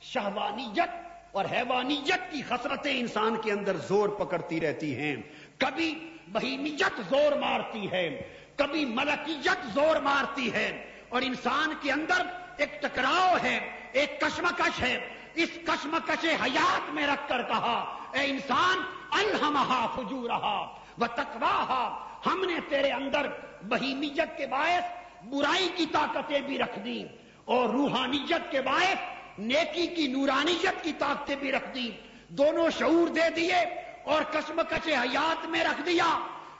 شہوانیت 0.00 0.88
اور 1.32 1.44
حیوانیت 1.52 2.32
کی 2.32 2.42
خسرتیں 2.42 3.00
انسان 3.00 3.36
کے 3.36 3.52
اندر 3.52 3.76
زور 3.76 4.08
پکڑتی 4.08 4.60
رہتی 4.60 4.96
ہیں۔ 4.96 5.16
کبھی 5.58 6.16
بہیمیت 6.28 7.00
زور 7.08 7.36
مارتی 7.36 7.90
ہے، 7.90 8.22
کبھی 8.56 8.84
ملکیت 8.84 9.66
زور 9.74 9.96
مارتی 9.96 10.52
ہے 10.52 10.90
اور 11.08 11.22
انسان 11.22 11.72
کے 11.82 11.92
اندر 11.92 12.26
ایک 12.56 12.82
ٹکراؤ 12.82 13.36
ہے، 13.42 13.70
ایک 13.92 14.20
کشمکش 14.20 14.80
ہے۔ 14.80 15.08
اس 15.34 15.50
کشمکش 15.66 16.24
حیات 16.24 16.94
میں 16.94 17.06
رکھ 17.06 17.28
کر 17.28 17.42
کہا، 17.42 17.98
اے 18.12 18.24
انسان 18.24 18.78
الحمہا 19.10 19.86
فجو 19.96 20.28
رہا 20.28 20.80
وہ 20.98 21.06
تکواہا 21.14 22.05
ہم 22.26 22.44
نے 22.44 22.60
تیرے 22.68 22.90
اندر 22.90 23.26
بہیمیت 23.68 24.36
کے 24.36 24.46
باعث 24.46 24.84
برائی 25.24 25.68
کی 25.76 25.86
طاقتیں 25.86 26.40
بھی 26.40 26.58
رکھ 26.58 26.78
دی 26.78 27.04
اور 27.44 27.68
روحانیت 27.68 28.50
کے 28.50 28.60
باعث 28.60 29.38
نیکی 29.38 29.86
کی 29.86 30.06
نورانیت 30.06 30.84
کی 30.84 30.92
طاقتیں 30.98 31.36
بھی 31.36 31.52
رکھ 31.52 31.74
دی 31.74 31.90
دونوں 32.28 32.70
شعور 32.70 33.08
دے 33.08 33.30
دیے 33.36 33.58
اور 34.04 34.22
کشمکش 34.22 34.88
حیات 34.88 35.46
میں 35.46 35.64
رکھ 35.64 35.82
دیا۔ 35.86 36.08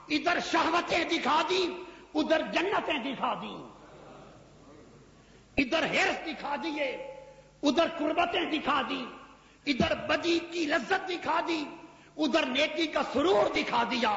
ادھر 0.09 0.39
شہوتیں 0.51 1.03
دکھا 1.03 1.41
دی 1.49 1.63
ادھر 2.13 2.41
جنتیں 2.53 2.99
دکھا 2.99 3.33
دی 3.41 3.55
ادھر 5.57 5.83
ہیرس 5.83 6.25
دکھا 6.27 6.55
دیے، 6.63 6.85
ادھر 7.63 7.87
قربتیں 7.97 8.45
دکھا 8.51 8.81
دی 8.89 9.05
ادھر 9.65 9.95
بدی 10.07 10.39
کی 10.51 10.65
لذت 10.65 11.09
دکھا 11.09 11.39
دی، 11.47 11.63
ادھر 12.17 12.45
نیکی 12.45 12.87
کا 12.87 13.01
سرور 13.13 13.53
دکھا 13.55 13.83
دیا۔ 13.91 14.13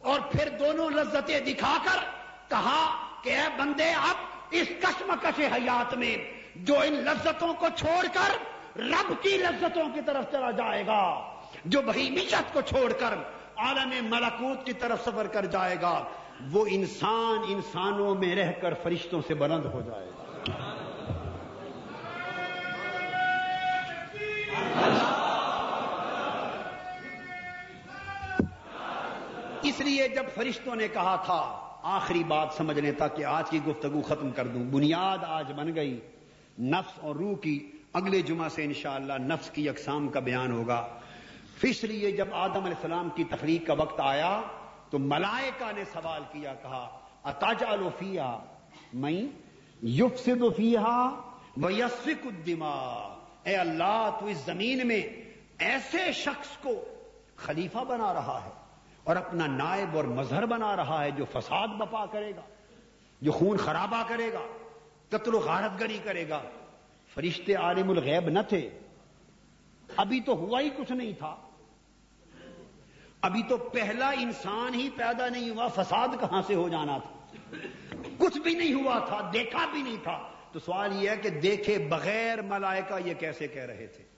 اور 0.00 0.20
پھر 0.30 0.48
دونوں 0.58 0.90
لذتیں 0.90 1.40
دکھا 1.40 1.76
کر 1.84 1.98
کہا 2.48 2.82
کہ 3.22 3.30
اے 3.30 3.46
بندے، 3.58 3.90
اب 3.92 4.16
اس 4.50 4.68
کشمکش 4.80 5.40
حیات 5.52 5.94
میں 5.94 6.16
جو 6.56 6.78
ان 6.78 6.94
لذتوں 7.04 7.52
کو 7.54 7.66
چھوڑ 7.76 8.04
کر 8.12 8.78
رب 8.80 9.12
کی 9.22 9.36
لذتوں 9.36 9.88
کی 9.94 10.00
طرف 10.06 10.30
چلا 10.32 10.50
جائے 10.50 10.86
گا، 10.86 11.02
جو 11.64 11.82
بہیمیت 11.82 12.52
کو 12.52 12.60
چھوڑ 12.60 12.92
کر 12.92 13.14
عالم 13.56 13.92
ملکوت 14.10 14.64
کی 14.66 14.72
طرف 14.72 15.04
سفر 15.04 15.26
کر 15.26 15.46
جائے 15.46 15.76
گا، 15.82 15.92
وہ 16.52 16.64
انسان 16.70 17.44
انسانوں 17.48 18.14
میں 18.14 18.34
رہ 18.36 18.52
کر 18.52 18.74
فرشتوں 18.82 19.20
سے 19.26 19.34
بلند 19.34 19.64
ہو 19.64 19.80
جائے 19.80 20.06
گا۔ 20.06 20.19
لیے 30.00 30.08
جب 30.08 30.24
فرشتوں 30.34 30.76
نے 30.76 30.88
کہا 30.88 31.16
تھا، 31.16 31.68
آخری 31.82 32.24
بات 32.24 32.48
سمجھ 32.56 32.78
لیں 32.78 32.92
تاکہ 32.92 33.24
آج 33.24 33.50
کی 33.50 33.58
گفتگو 33.66 34.02
ختم 34.02 34.30
کر 34.30 34.46
دوں۔ 34.46 34.64
بنیاد 34.64 35.18
آج 35.26 35.52
بن 35.52 35.74
گئی۔ 35.74 36.00
نفس 36.58 36.98
اور 37.00 37.14
روح 37.14 37.36
کی 37.36 37.72
اگلے 37.92 38.22
جمعہ 38.22 38.48
سے 38.48 38.64
انشاءاللہ 38.64 39.12
نفس 39.12 39.50
کی 39.50 39.68
اقسام 39.68 40.08
کا 40.08 40.20
بیان 40.20 40.52
ہوگا۔ 40.52 40.88
اس 41.62 41.84
لیے 41.84 42.12
جب 42.12 42.28
آدم 42.32 42.64
علیہ 42.64 42.74
السلام 42.74 43.08
کی 43.14 43.24
تخلیق 43.24 43.66
کا 43.66 43.72
وقت 43.72 44.00
آیا، 44.00 44.40
تو 44.90 44.98
ملائکہ 44.98 45.72
نے 45.76 45.84
سوال 45.84 46.22
کیا، 46.32 46.54
کہا 46.54 46.98
اتاج 47.24 47.64
الفیہ 47.68 48.38
میں 48.92 49.22
یوف 49.82 50.18
سے 50.18 50.32
وہ 51.56 51.72
یسفک 51.72 52.26
الدما 52.26 53.14
اے 53.42 53.56
اللہ، 53.56 54.16
تو 54.20 54.26
اس 54.26 54.36
زمین 54.46 54.86
میں 54.86 55.02
ایسے 55.58 56.12
شخص 56.12 56.56
کو 56.56 56.84
خلیفہ 57.36 57.78
بنا 57.78 58.14
رہا 58.14 58.40
ہے۔ 58.44 58.59
اور 59.10 59.16
اپنا 59.16 59.46
نائب 59.46 59.96
اور 59.96 60.04
مظہر 60.04 60.46
بنا 60.46 60.76
رہا 60.76 61.04
ہے 61.04 61.10
جو 61.10 61.24
فساد 61.32 61.68
بپا 61.68 62.06
کرے 62.06 62.32
گا، 62.36 62.40
جو 63.20 63.32
خون 63.32 63.56
خرابہ 63.56 64.02
کرے 64.08 64.32
گا، 64.32 64.46
قتل 65.08 65.34
و 65.34 65.38
غارت 65.38 65.80
گری 65.80 65.98
کرے 66.04 66.28
گا۔ 66.28 66.42
فرشتے 67.14 67.54
عالم 67.54 67.90
الغیب 67.90 68.28
نہ 68.28 68.38
تھے۔ 68.48 68.70
ابھی 69.96 70.20
تو 70.20 70.36
ہوا 70.36 70.60
ہی 70.60 70.70
کچھ 70.76 70.92
نہیں 70.92 71.12
تھا۔ 71.12 71.36
ابھی 73.20 73.42
تو 73.42 73.56
پہلا 73.56 74.10
انسان 74.10 74.74
ہی 74.74 74.90
پیدا 74.96 75.28
نہیں 75.28 75.50
ہوا، 75.50 75.68
فساد 75.68 76.08
کہاں 76.20 76.42
سے 76.46 76.54
ہو 76.54 76.68
جانا 76.68 76.98
تھا؟ 76.98 77.36
کچھ 78.18 78.38
بھی 78.38 78.54
نہیں 78.54 78.74
ہوا 78.74 78.98
تھا، 78.98 79.30
دیکھا 79.32 79.66
بھی 79.72 79.82
نہیں 79.82 79.96
تھا۔ 80.02 80.30
تو 80.52 80.58
سوال 80.58 81.02
یہ 81.02 81.10
ہے 81.10 81.16
کہ 81.16 81.30
دیکھے 81.30 81.78
بغیر 81.78 82.42
ملائکہ 82.42 83.08
یہ 83.08 83.14
کیسے 83.14 83.48
کہہ 83.48 83.62
رہے 83.62 83.86
تھے؟ 83.86 84.09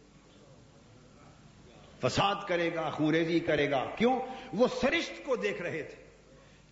فساد 2.02 2.46
کرے 2.48 2.74
گا 2.74 2.90
خوریزی 2.90 3.40
کرے 3.40 3.70
گا۔ 3.70 3.84
کیوں؟ 3.96 4.18
وہ 4.52 4.66
سرشت 4.80 5.24
کو 5.24 5.36
دیکھ 5.36 5.62
رہے 5.62 5.82
تھے 5.82 6.02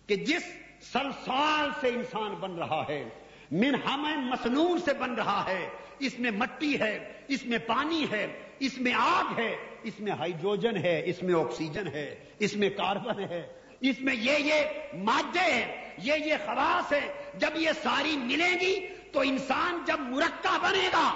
کہ 0.07 0.15
جس 0.15 0.43
سلسال 0.91 1.69
سے 1.81 1.87
انسان 1.87 2.35
بن 2.35 2.55
رہا 2.55 2.83
ہے 2.89 3.03
من 3.51 3.75
ہم 3.85 4.05
مسنون 4.29 4.79
سے 4.85 4.93
بن 4.93 5.13
رہا 5.13 5.43
ہے، 5.47 5.69
اس 5.99 6.19
میں 6.19 6.31
مٹی 6.31 6.79
ہے، 6.79 6.97
اس 7.27 7.45
میں 7.45 7.57
پانی 7.57 8.05
ہے، 8.11 8.25
اس 8.59 8.77
میں 8.77 8.93
آگ 8.93 9.39
ہے، 9.39 9.55
اس 9.83 9.99
میں 9.99 10.11
ہائیڈروجن 10.11 10.77
ہے، 10.77 11.01
اس 11.05 11.23
میں 11.23 11.33
آکسیجن 11.33 11.87
ہے، 11.87 12.15
اس 12.39 12.55
میں 12.55 12.69
کاربن 12.69 13.23
ہے، 13.29 13.41
اس 13.81 13.99
میں 13.99 14.15
یہ 14.15 14.37
یہ 14.39 14.97
مادے 15.03 15.51
ہیں، 15.51 15.91
یہ 15.97 16.25
یہ 16.25 16.35
خواص 16.45 16.91
ہے 16.93 17.07
جب 17.37 17.49
یہ 17.55 17.71
ساری 17.83 18.17
ملیں 18.17 18.59
گی 18.59 18.75
تو 19.11 19.19
انسان 19.19 19.83
جب 19.87 19.99
مرکہ 19.99 20.57
بنے 20.61 20.87
گا، 20.93 21.07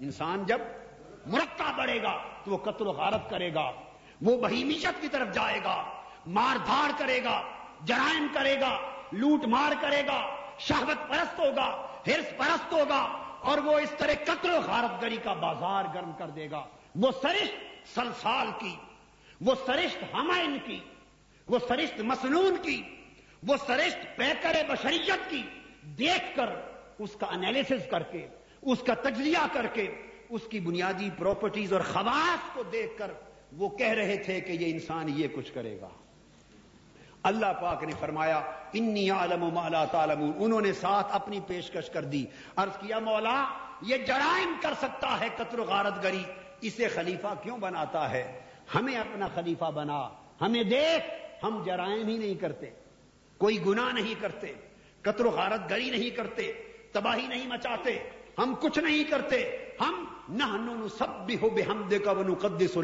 انسان 0.00 0.44
جب 0.46 0.60
مرکہ 1.26 1.72
بڑھے 1.76 2.02
گا۔ 2.02 2.16
تو 2.48 2.52
وہ 2.52 2.58
قتل 2.64 2.86
و 2.86 2.92
غارت 2.92 3.30
کرے 3.30 3.54
گا، 3.54 3.70
وہ 4.20 4.36
بہیمیشت 4.36 5.00
کی 5.00 5.08
طرف 5.08 5.34
جائے 5.34 5.60
گا، 5.64 5.76
مار 6.26 6.56
دھاڑ 6.56 6.90
کرے 6.98 7.24
گا، 7.24 7.42
جرائم 7.84 8.26
کرے 8.34 8.60
گا، 8.60 8.78
لوٹ 9.12 9.44
مار 9.44 9.72
کرے 9.80 10.02
گا، 10.06 10.18
شہوت 10.58 11.08
پرست 11.08 11.38
ہوگا، 11.38 11.66
ہرس 12.06 12.36
پرست 12.36 12.72
ہوگا 12.72 13.00
اور 13.40 13.58
وہ 13.58 13.78
اس 13.78 13.90
طرح 13.98 14.14
قتل 14.24 14.50
و 14.50 14.60
غارت 14.66 15.02
گری 15.02 15.16
کا 15.16 15.32
بازار 15.32 15.84
گرم 15.94 16.12
کر 16.18 16.28
دے 16.28 16.50
گا۔ 16.50 16.64
وہ 16.94 17.10
سرشت 17.22 17.94
سلسال 17.94 18.46
کی، 18.58 18.74
وہ 19.40 19.54
سرشت 19.66 20.02
ہمائن 20.14 20.58
کی، 20.64 20.80
وہ 21.48 21.58
سرشت 21.68 22.00
مسنون 22.00 22.56
کی، 22.62 22.82
وہ 23.46 23.56
سرشت 23.66 24.16
پیکر 24.16 24.62
بشریت 24.68 25.30
کی، 25.30 25.42
دیکھ 25.98 26.36
کر 26.36 26.50
اس 26.98 27.16
کا 27.20 27.26
انالیسس 27.26 27.90
کر 27.90 28.02
کے، 28.02 28.26
اس 28.62 28.82
کا 28.86 28.94
تجزیہ 28.94 29.46
کر 29.52 29.66
کے 29.66 30.07
اس 30.28 30.40
کی 30.50 30.60
بنیادی 30.60 31.10
پراپرٹیز 31.18 31.72
اور 31.72 31.80
خواص 31.80 32.54
کو 32.54 32.62
دیکھ 32.62 32.98
کر 32.98 33.10
وہ 33.56 33.68
کہہ 33.68 33.88
رہے 33.88 34.16
تھے 34.16 34.40
کہ 34.40 34.52
یہ 34.52 34.72
انسان 34.72 35.06
یہ 35.08 35.28
کچھ 35.34 35.52
کرے 35.54 35.80
گا۔ 35.80 35.88
اللہ 37.22 37.52
پاک 37.60 37.84
نے 37.84 37.92
فرمایا، 38.00 38.42
انی 38.72 39.10
عالم 39.10 39.42
و 39.42 39.50
مالا 39.50 39.84
تعالم 39.84 40.30
انہوں 40.38 40.60
نے 40.60 40.72
ساتھ 40.72 41.06
اپنی 41.10 41.40
پیشکش 41.46 41.90
کر 41.90 42.04
دی۔ 42.04 42.26
عرض 42.56 42.76
کیا، 42.78 42.98
مولا، 42.98 43.44
یہ 43.82 43.96
جرائم 43.96 44.54
کر 44.62 44.74
سکتا 44.78 45.20
ہے 45.20 45.28
قطر 45.36 45.58
و 45.58 45.64
غارت 45.64 46.02
گری۔ 46.02 46.22
اسے 46.60 46.88
خلیفہ 46.88 47.34
کیوں 47.42 47.58
بناتا 47.58 48.10
ہے؟ 48.10 48.40
ہمیں 48.74 48.96
اپنا 48.96 49.28
خلیفہ 49.34 49.70
بنا۔ 49.70 50.08
ہمیں 50.40 50.62
دیکھ، 50.62 51.04
ہم 51.44 51.62
جرائم 51.66 52.08
ہی 52.08 52.18
نہیں 52.18 52.34
کرتے۔ 52.34 52.66
کوئی 53.38 53.66
گناہ 53.66 53.92
نہیں 53.92 54.14
کرتے، 54.20 54.52
قطر 55.02 55.24
و 55.24 55.30
غارت 55.30 55.70
گری 55.70 55.90
نہیں 55.90 56.10
کرتے، 56.10 56.52
تباہی 56.92 57.26
نہیں 57.26 57.46
مچاتے، 57.46 58.10
ہم 58.38 58.54
کچھ 58.60 58.78
نہیں 58.78 59.04
کرتے۔ 59.04 59.67
ہم 59.80 60.04
نہ 60.28 60.86
سب 60.98 61.26
بھی 61.26 61.36
ہو 61.42 61.50
بے 61.50 61.62
ہم 61.62 61.82
دے 61.82 61.98
کا 61.98 62.12
ون 62.12 62.34
قدس 62.34 62.76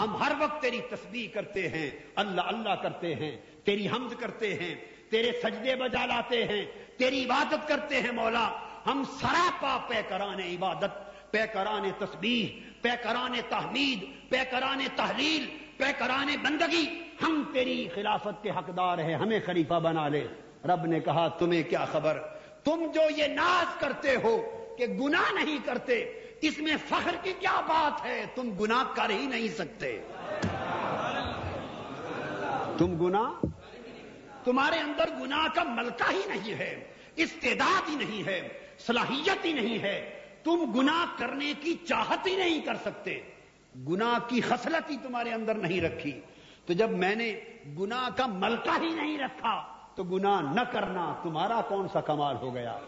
ہم 0.00 0.16
ہر 0.16 0.32
وقت 0.38 0.62
تیری 0.62 0.80
تسبیح 0.90 1.28
کرتے 1.34 1.68
ہیں، 1.68 1.90
اللہ 2.14 2.40
اللہ 2.40 2.74
کرتے 2.82 3.14
ہیں، 3.14 3.36
تیری 3.64 3.88
حمد 3.88 4.20
کرتے 4.20 4.54
ہیں، 4.54 4.74
تیرے 5.10 5.32
سجدے 5.42 5.74
بجا 5.76 6.06
لاتے 6.06 6.44
ہیں، 6.44 6.64
تیری 6.96 7.24
عبادت 7.24 7.68
کرتے 7.68 8.00
ہیں 8.00 8.12
مولا۔ 8.12 8.48
ہم 8.86 9.02
سراپا 9.20 9.76
پے 9.88 10.02
کرانے 10.08 10.54
عبادت، 10.54 10.92
پے 11.30 11.42
کرانے 11.52 11.90
تسبیح، 11.98 12.60
پے 12.82 12.90
کرانے 13.02 13.40
تحمید، 13.48 14.30
پے 14.30 14.38
کرانے 14.50 14.86
تحلیل، 14.96 15.46
پے 15.76 15.92
کرانے 15.98 16.36
بندگی۔ 16.36 16.86
ہم 17.22 17.42
تیری 17.52 17.88
خلافت 17.94 18.42
کے 18.42 18.50
حقدار 18.50 18.98
ہیں، 18.98 19.14
ہمیں 19.14 19.40
خلیفہ 19.46 19.80
بنا 19.80 20.08
لے۔ 20.08 20.26
رب 20.64 20.86
نے 20.86 21.00
کہا، 21.00 21.28
تمہیں 21.28 21.62
کیا 21.62 21.84
خبر؟ 21.84 22.18
تم 22.64 22.86
جو 22.94 23.00
یہ 23.16 23.26
ناز 23.26 23.80
کرتے 23.80 24.14
ہو 24.22 24.36
کہ 24.78 24.86
گناہ 24.86 25.32
نہیں 25.34 25.58
کرتے 25.64 26.19
اس 26.40 26.58
میں 26.58 26.76
فخر 26.88 27.16
کی 27.22 27.32
کیا 27.32 27.60
بات 27.60 28.04
ہے؟ 28.04 28.26
تم 28.34 28.50
گناہ 28.60 28.84
کر 28.96 29.10
ہی 29.10 29.26
نہیں 29.26 29.48
سکتے۔ 29.48 30.02
تم 32.78 33.06
گناہ؟ 33.06 33.46
تمہارے 34.44 34.78
اندر 34.78 35.08
گناہ 35.20 35.46
کا 35.54 35.62
ملکہ 35.62 36.12
ہی 36.12 36.20
نہیں 36.26 36.54
ہے، 36.54 36.94
استعداد 37.16 37.88
ہی 37.88 37.94
نہیں 37.94 38.26
ہے، 38.26 38.48
صلاحیت 38.78 39.44
ہی 39.44 39.52
نہیں 39.52 39.82
ہے۔ 39.82 40.20
تم 40.44 40.72
گناہ 40.76 41.18
کرنے 41.18 41.52
کی 41.60 41.74
چاہت 41.88 42.26
ہی 42.26 42.36
نہیں 42.36 42.60
کر 42.60 42.74
سکتے۔ 42.74 43.20
گناہ 43.88 44.18
کی 44.28 44.40
خصلت 44.40 44.90
ہی 44.90 44.96
تمہارے 45.02 45.32
اندر 45.32 45.54
نہیں 45.54 45.80
رکھی۔ 45.80 46.20
تو 46.66 46.72
جب 46.72 46.90
میں 46.90 47.14
نے 47.14 47.40
گناہ 47.78 48.08
کا 48.16 48.26
ملکہ 48.26 48.82
ہی 48.82 48.88
نہیں 48.88 49.18
رکھا، 49.18 49.72
تو 49.94 50.04
گناہ 50.04 50.40
نہ 50.40 50.60
کرنا 50.60 51.14
تمہارا 51.22 51.60
کون 51.68 51.86
سا 51.92 52.00
کمال 52.00 52.36
ہو 52.36 52.54
گیا؟ 52.54 52.78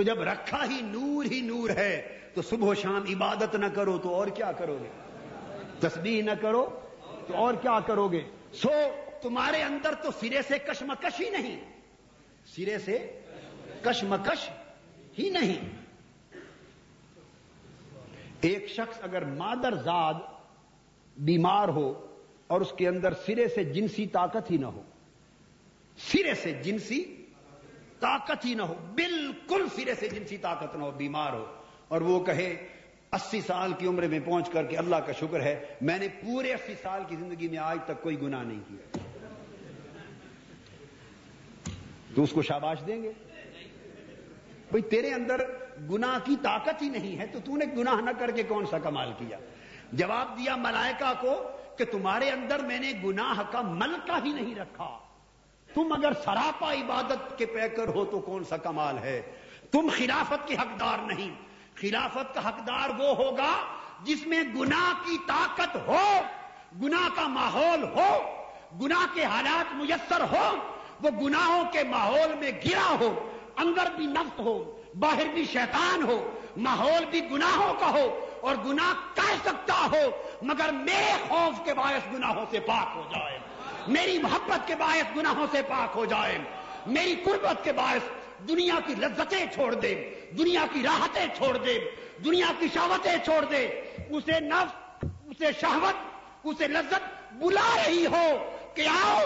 تو 0.00 0.04
جب 0.04 0.22
رکھا 0.22 0.64
ہی 0.70 0.80
نور 0.82 1.24
ہی 1.24 1.40
نور 1.40 1.70
ہے 1.70 2.18
تو 2.34 2.42
صبح 2.42 2.68
و 2.68 2.74
شام 2.74 3.02
عبادت 3.08 3.54
نہ 3.54 3.66
کرو 3.66 3.98
تو 3.98 4.14
اور 4.14 4.26
کیا 4.26 4.52
کرو 4.52 4.78
گے؟ 4.82 4.88
تسبیح 5.80 6.22
نہ 6.22 6.30
کرو 6.40 6.80
تو 7.26 7.36
اور 7.36 7.54
کیا 7.54 7.80
کرو 7.80 8.08
گے؟ 8.08 8.22
سو 8.52 8.70
تمہارے 9.22 9.62
اندر 9.62 9.94
تو 9.94 10.10
سرے 10.20 10.42
سے 10.42 10.58
کشمکش 10.58 11.20
ہی 11.20 11.30
نہیں۔ 11.30 11.60
سرے 12.46 12.78
سے 12.78 13.20
کشمکش 13.82 14.50
ہی 15.18 15.30
نہیں۔ 15.30 15.68
ایک 18.40 18.68
شخص 18.68 18.98
اگر 19.02 19.24
مادر 19.24 19.74
زاد 19.74 20.14
بیمار 21.16 21.68
ہو 21.68 22.16
اور 22.46 22.60
اس 22.60 22.72
کے 22.76 22.88
اندر 22.88 23.12
سرے 23.26 23.48
سے 23.48 23.64
جنسی 23.64 24.06
طاقت 24.06 24.50
ہی 24.50 24.56
نہ 24.56 24.66
ہو۔ 24.66 24.82
سرے 25.96 26.34
سے 26.34 26.52
جنسی 26.52 27.16
طاقت 28.00 28.44
ہی 28.44 28.54
نہ 28.54 28.62
ہو، 28.62 28.74
بالکل 28.94 29.66
سرے 29.76 29.94
سے 29.94 30.08
جنسی 30.08 30.36
طاقت 30.36 30.76
نہ 30.76 30.84
ہو، 30.84 30.90
بیمار 30.90 31.32
ہو۔ 31.32 31.46
اور 31.88 32.00
وہ 32.00 32.24
کہے، 32.24 32.68
اسی 33.12 33.40
سال 33.40 33.72
کی 33.72 33.86
عمر 33.86 34.06
میں 34.06 34.20
پہنچ 34.24 34.50
کر 34.50 34.64
کے 34.64 34.76
اللہ 34.76 34.96
کا 34.96 35.12
شکر 35.12 35.40
ہے، 35.40 35.66
میں 35.80 35.98
نے 35.98 36.08
پورے 36.08 36.54
اسی 36.54 36.74
سال 36.82 37.02
کی 37.08 37.16
زندگی 37.16 37.48
میں 37.48 37.58
آج 37.58 37.78
تک 37.84 38.02
کوئی 38.02 38.22
گناہ 38.22 38.42
نہیں 38.42 38.60
کیا۔ 38.68 38.98
تو 42.14 42.22
اس 42.22 42.30
کو 42.30 42.42
شاباش 42.42 42.78
دیں 42.86 43.02
گے؟ 43.02 43.12
بھئی 44.70 44.82
تیرے 44.82 45.10
اندر 45.10 45.40
گناہ 45.90 46.18
کی 46.24 46.36
طاقت 46.42 46.82
ہی 46.82 46.88
نہیں 46.88 47.18
ہے، 47.18 47.26
تو 47.26 47.38
تو 47.44 47.56
نے 47.56 47.64
گناہ 47.76 48.00
نہ 48.00 48.10
کر 48.18 48.30
کے 48.30 48.42
کون 48.42 48.66
سا 48.66 48.78
کمال 48.78 49.12
کیا؟ 49.18 49.38
جواب 49.92 50.38
دیا 50.38 50.56
ملائکہ 50.56 51.12
کو 51.20 51.50
کہ 51.78 51.84
تمہارے 51.84 52.30
اندر 52.30 52.58
میں 52.58 52.78
نے 52.78 52.92
گناہ 53.04 53.42
کا 53.52 53.62
ملکہ 53.62 54.18
ہی 54.24 54.32
نہیں 54.32 54.54
رکھا۔ 54.54 54.98
تم 55.74 55.92
اگر 55.92 56.12
سراپا 56.24 56.72
عبادت 56.72 57.38
کے 57.38 57.46
پیکر 57.46 57.88
ہو 57.88 58.04
تو 58.04 58.18
کون 58.20 58.44
سا 58.44 58.56
کمال 58.56 58.98
ہے؟ 58.98 59.22
تم 59.70 59.88
خلافت 59.96 60.48
کے 60.48 60.54
حقدار 60.54 60.98
نہیں۔ 60.98 61.30
خلافت 61.74 62.34
کا 62.34 62.48
حقدار 62.48 62.88
وہ 62.98 63.16
ہوگا 63.16 63.54
جس 64.02 64.26
میں 64.26 64.42
گناہ 64.56 65.06
کی 65.06 65.16
طاقت 65.26 65.76
ہو، 65.86 66.20
گناہ 66.82 67.08
کا 67.16 67.28
ماحول 67.28 67.82
ہو، 67.82 68.40
گناہ 68.82 69.14
کے 69.14 69.24
حالات 69.24 69.74
میسر 69.74 70.20
ہو، 70.20 70.56
وہ 71.00 71.10
گناہوں 71.10 71.64
کے 71.72 71.82
ماحول 71.84 72.34
میں 72.40 72.50
گرا 72.50 72.96
ہو، 73.00 73.30
اندر 73.56 73.90
بھی 73.96 74.06
نفس 74.06 74.40
ہو، 74.40 74.82
باہر 74.98 75.26
بھی 75.34 75.44
شیطان 75.44 76.02
ہو، 76.02 76.30
ماحول 76.56 77.04
بھی 77.04 77.30
گناہوں 77.30 77.74
کا 77.80 77.90
ہو 77.90 78.26
اور 78.40 78.54
گناہ 78.66 79.16
کہہ 79.16 79.38
سکتا 79.44 79.88
ہو، 79.92 80.10
مگر 80.42 80.70
میرے 80.72 81.12
خوف 81.28 81.64
کے 81.64 81.74
باعث 81.74 82.14
گناہوں 82.14 82.44
سے 82.50 82.60
پاک 82.60 82.88
ہو 82.94 83.02
جائے۔ 83.10 83.38
گا 83.38 83.49
میری 83.90 84.18
محبت 84.18 84.68
کے 84.68 84.74
باعث 84.74 85.16
گناہوں 85.16 85.46
سے 85.52 85.62
پاک 85.62 85.92
ہو 85.94 86.04
جائے۔ 86.04 86.38
میری 86.86 87.14
قربت 87.24 87.64
کے 87.64 87.72
باعث 87.72 88.10
دنیا 88.48 88.74
کی 88.86 88.94
لذتیں 88.94 89.46
چھوڑ 89.54 89.74
دے۔ 89.74 90.14
دنیا 90.38 90.64
کی 90.72 90.82
راحتیں 90.82 91.26
چھوڑ 91.36 91.56
دے۔ 91.56 91.78
دنیا 92.24 92.46
کی 92.58 92.66
شہوتیں 92.74 93.16
چھوڑ 93.24 93.44
دے۔ 93.44 93.66
اسے 94.10 94.40
نفس، 94.40 95.04
اسے 95.04 95.46
شہوت، 95.60 95.94
اسے 96.44 96.68
لذت 96.68 97.32
بلا 97.32 97.76
رہی 97.86 98.06
ہو 98.06 98.56
کہ 98.74 98.88
آؤ، 99.04 99.24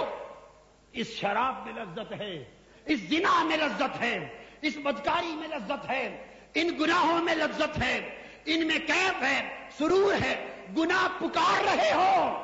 اس 0.92 1.06
شراب 1.06 1.66
میں 1.66 1.84
لذت 1.84 2.12
ہے، 2.20 2.44
اس 2.86 3.00
زنا 3.00 3.44
میں 3.44 3.56
لذت 3.56 4.00
ہے، 4.00 4.28
اس 4.62 4.76
بدکاری 4.76 5.34
میں 5.34 5.48
لذت 5.48 5.90
ہے، 5.90 6.26
ان 6.54 6.70
گناہوں 6.80 7.24
میں 7.24 7.34
لذت 7.34 7.82
ہے، 7.82 8.22
ان 8.44 8.66
میں 8.66 8.78
کیف 8.78 9.22
ہے، 9.22 9.68
سرور 9.78 10.14
ہے 10.24 10.46
گنا 10.76 11.08
پکار 11.18 11.64
رہے 11.64 11.92
ہو۔ 11.94 12.43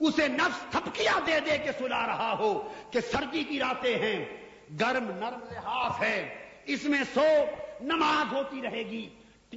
اسے 0.00 0.28
نفس 0.28 0.70
تھپکیاں 0.70 1.20
دے 1.26 1.40
دے 1.40 1.58
کے 1.58 1.72
سلا 1.78 2.06
رہا 2.06 2.34
ہو 2.38 2.72
کہ 2.90 3.00
سردی 3.00 3.44
کی 3.44 3.58
راتیں 3.58 3.98
ہیں، 3.98 4.24
گرم 4.80 5.04
نرم 5.04 5.40
لحاظ 5.50 5.90
ہے۔ 6.00 6.48
اس 6.64 6.84
میں 6.84 7.02
سو 7.14 7.24
نماز 7.80 8.32
ہوتی 8.32 8.62
رہے 8.62 8.82
گی۔ 8.82 9.08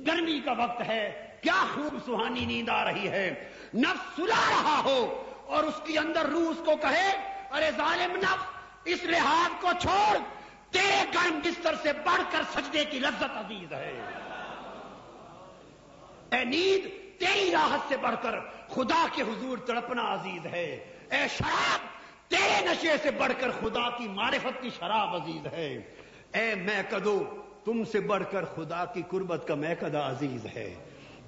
گرمی 0.07 0.39
کا 0.45 0.51
وقت 0.51 0.81
ہے۔ 0.81 1.27
کیا 1.41 1.65
خوب 1.73 1.97
سہانی 2.05 2.45
نیند 2.45 2.69
آ 2.69 2.83
رہی 2.85 3.07
ہے۔ 3.07 3.51
نفس 3.73 4.15
سلا 4.15 4.49
رہا 4.49 4.81
ہو 4.85 5.31
اور 5.45 5.63
اس 5.63 5.81
کے 5.83 5.99
اندر 5.99 6.25
روح 6.25 6.49
اس 6.49 6.57
کو 6.65 6.75
کہے، 6.75 7.11
ارے 7.51 7.71
ظالم 7.77 8.15
نفس، 8.15 8.45
اس 8.85 9.03
لحاظ 9.03 9.61
کو 9.61 9.69
چھوڑ۔ 9.81 10.17
تیرے 10.71 11.05
گرم 11.13 11.39
بستر 11.43 11.75
سے 11.75 11.93
بڑھ 11.93 12.21
کر 12.31 12.41
سجدے 12.53 12.85
کی 12.85 12.99
لذت 12.99 13.23
عزیز 13.23 13.73
ہے۔ 13.73 14.01
اے 16.31 16.43
نیند 16.43 17.02
تیری 17.25 17.51
راحت 17.51 17.79
سے 17.87 17.97
بڑھ 17.97 18.15
کر 18.21 18.39
خدا 18.69 19.05
کے 19.15 19.21
حضور 19.21 19.57
تڑپنا 19.57 20.13
عزیز 20.13 20.45
ہے۔ 20.45 20.73
اے 21.11 21.27
شراب، 21.27 21.79
تیرے 22.29 22.65
نشے 22.65 22.97
سے 23.03 23.11
بڑھ 23.11 23.33
کر 23.39 23.51
خدا 23.51 23.89
کی 23.97 24.07
معرفت 24.07 24.61
کی 24.61 24.69
شراب 24.69 25.15
عزیز 25.15 25.45
ہے۔ 25.45 25.81
اے 26.33 26.55
میں 26.55 26.83
کدو 26.89 27.23
تم 27.65 27.83
سے 27.83 27.99
بڑھ 27.99 28.23
کر 28.31 28.45
خدا 28.45 28.85
کی 28.85 29.01
قربت 29.09 29.47
کا 29.47 29.55
میں 29.55 29.75
کدا 29.75 30.09
عزیز 30.09 30.45
ہے۔ 30.55 30.75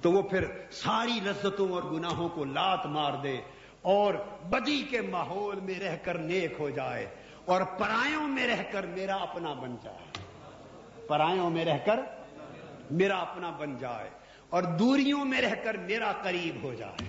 تو 0.02 0.12
وہ 0.12 0.22
پھر 0.22 0.44
ساری 0.70 1.20
لذتوں 1.22 1.68
اور 1.68 1.82
گناہوں 1.82 2.28
کو 2.28 2.44
لات 2.44 2.86
مار 2.86 3.12
دے 3.12 3.40
اور 3.82 4.14
بدی 4.50 4.82
کے 4.82 5.00
ماحول 5.00 5.60
میں 5.60 5.78
رہ 5.80 5.96
کر 6.02 6.14
نیک 6.14 6.52
ہو 6.58 6.70
جائے 6.70 7.06
اور 7.44 7.60
پرایوں 7.60 8.28
میں 8.28 8.46
رہ 8.46 8.62
کر 8.72 8.86
میرا 8.86 9.16
اپنا 9.16 9.52
بن 9.52 9.76
جائے۔ 9.82 10.26
پرایوں 11.06 11.50
میں 11.50 11.64
رہ 11.64 11.78
کر 11.86 12.00
میرا 12.90 13.18
اپنا 13.18 13.50
بن 13.50 13.76
جائے۔ 13.78 14.25
اور 14.50 14.62
دوریوں 14.62 15.24
میں 15.24 15.40
رہ 15.40 15.54
کر 15.64 15.76
میرا 15.76 16.12
قریب 16.12 16.62
ہو 16.62 16.74
جائے۔ 16.74 17.08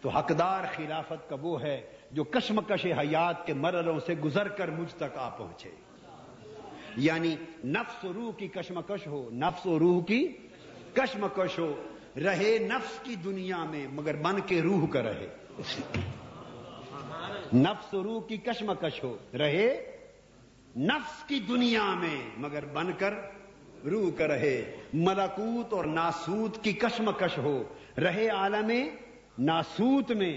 تو 0.00 0.08
حقدار 0.08 0.64
خلافت 0.76 1.28
کا 1.28 1.36
وہ 1.40 1.62
ہے 1.62 1.90
جو 2.10 2.24
کشمکش 2.24 2.86
حیات 2.86 3.46
کے 3.46 3.54
مرلوں 3.54 4.00
سے 4.06 4.14
گزر 4.14 4.48
کر 4.48 4.68
مجھ 4.68 4.94
تک 4.94 5.16
آ 5.16 5.28
پہنچے۔ 5.28 5.70
یعنی 6.96 7.36
نفس 7.64 8.04
و 8.04 8.12
روح 8.12 8.32
کی 8.32 8.48
کشمکش 8.48 9.06
ہو، 9.06 9.30
نفس 9.32 9.66
و 9.66 9.78
روح 9.78 10.04
کی 10.04 10.28
کشمکش 10.94 11.58
ہو۔ 11.58 11.82
رہے 12.16 12.58
نفس 12.58 12.98
کی 13.02 13.14
دنیا 13.14 13.64
میں، 13.64 13.86
مگر 13.92 14.14
من 14.14 14.40
کے 14.46 14.62
روح 14.62 14.86
کا 14.86 15.02
رہے۔ 15.02 15.26
نفس 17.54 17.94
و 17.94 18.02
روح 18.02 18.26
کی 18.26 18.36
کشمکش 18.36 19.04
ہو، 19.04 19.16
رہے 19.38 19.96
نفس 20.76 21.24
کی 21.28 21.40
دنیا 21.40 21.94
میں، 21.94 22.30
مگر 22.36 22.64
بن 22.64 22.92
کر 22.98 23.14
روح 23.84 24.10
کا 24.18 24.28
رہے۔ 24.28 24.76
ملکوت 24.94 25.72
اور 25.72 25.84
ناسوت 25.84 26.64
کی 26.64 26.72
کشمکش 26.72 27.38
ہو۔ 27.38 27.62
رہے 27.98 28.28
عالم 28.28 28.70
ناسوت 29.38 30.12
میں، 30.12 30.36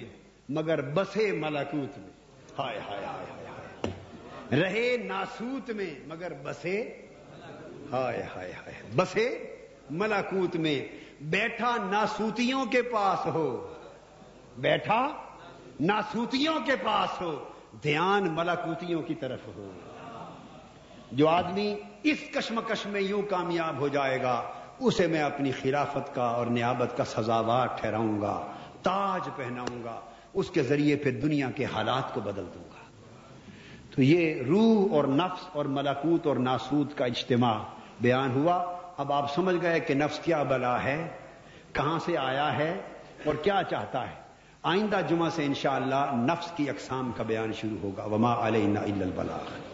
مگر 0.49 0.81
بسے 0.81 1.31
ملکوت 1.31 1.97
میں۔ 1.97 2.09
ہائے 2.59 2.79
ہائے 2.89 3.05
ہائے 3.05 3.25
ہائے 3.25 4.61
رہے 4.61 4.97
ناسوت 4.97 5.71
میں، 5.71 5.93
مگر 6.07 6.33
بسے 6.43 7.05
ہائے 7.91 8.23
ہائے 8.35 8.51
ہائے 8.51 8.81
بسے 8.95 9.55
ملاکوت 9.89 10.55
میں۔ 10.55 10.87
بیٹھا 11.21 11.75
ناسوتیوں 11.91 12.65
کے 12.65 12.81
پاس 12.81 13.25
ہو۔ 13.25 13.73
بیٹھا 14.57 15.09
ناسوتیوں 15.79 16.55
کے 16.65 16.75
پاس 16.75 17.21
ہو۔ 17.21 17.49
دھیان 17.83 18.27
ملاکوتیوں 18.31 19.01
کی 19.01 19.15
طرف 19.15 19.39
ہو۔ 19.47 19.71
جو 21.11 21.27
آدمی 21.27 21.75
اس 22.03 22.17
کشمکش 22.33 22.85
میں 22.85 23.01
یوں 23.01 23.21
کامیاب 23.21 23.79
ہو 23.79 23.87
جائے 23.87 24.21
گا، 24.21 24.43
اسے 24.79 25.07
میں 25.07 25.21
اپنی 25.21 25.51
خلافت 25.51 26.15
کا 26.15 26.23
اور 26.23 26.47
نیابت 26.47 26.97
کا 26.97 27.03
سزاوار 27.05 27.67
ٹھہراؤں 27.67 28.21
گا، 28.21 28.47
تاج 28.81 29.29
پہناؤں 29.35 29.83
گا، 29.83 29.99
اس 30.33 30.49
کے 30.49 30.63
ذریعے 30.63 30.95
پھر 30.95 31.11
دنیا 31.11 31.51
کے 31.51 31.65
حالات 31.65 32.13
کو 32.13 32.21
بدل 32.21 32.45
دوں 32.55 32.63
گا۔ 32.63 32.81
تو 33.95 34.01
یہ 34.01 34.41
روح 34.41 34.91
اور 34.91 35.03
نفس 35.03 35.45
اور 35.53 35.65
ملاکوت 35.65 36.27
اور 36.27 36.35
ناسوت 36.35 36.97
کا 36.97 37.05
اجتماع 37.05 37.57
بیان 38.01 38.31
ہوا۔ 38.31 38.77
اب 38.97 39.13
آپ 39.13 39.35
سمجھ 39.35 39.55
گئے 39.61 39.79
کہ 39.79 39.93
نفس 39.93 40.19
کیا 40.19 40.43
بلا 40.43 40.83
ہے، 40.83 41.07
کہاں 41.73 41.99
سے 42.05 42.17
آیا 42.17 42.57
ہے 42.57 42.81
اور 43.25 43.35
کیا 43.35 43.61
چاہتا 43.69 44.09
ہے۔ 44.09 44.15
آئندہ 44.63 45.01
جمعہ 45.09 45.29
سے 45.29 45.45
انشاءاللہ 45.45 46.11
نفس 46.13 46.51
کی 46.55 46.69
اقسام 46.69 47.11
کا 47.17 47.23
بیان 47.23 47.53
شروع 47.53 47.77
ہوگا۔ 47.83 48.05
وما 48.05 48.47
علینا 48.47 48.79
الا 48.79 49.05
البلاغ۔ 49.05 49.70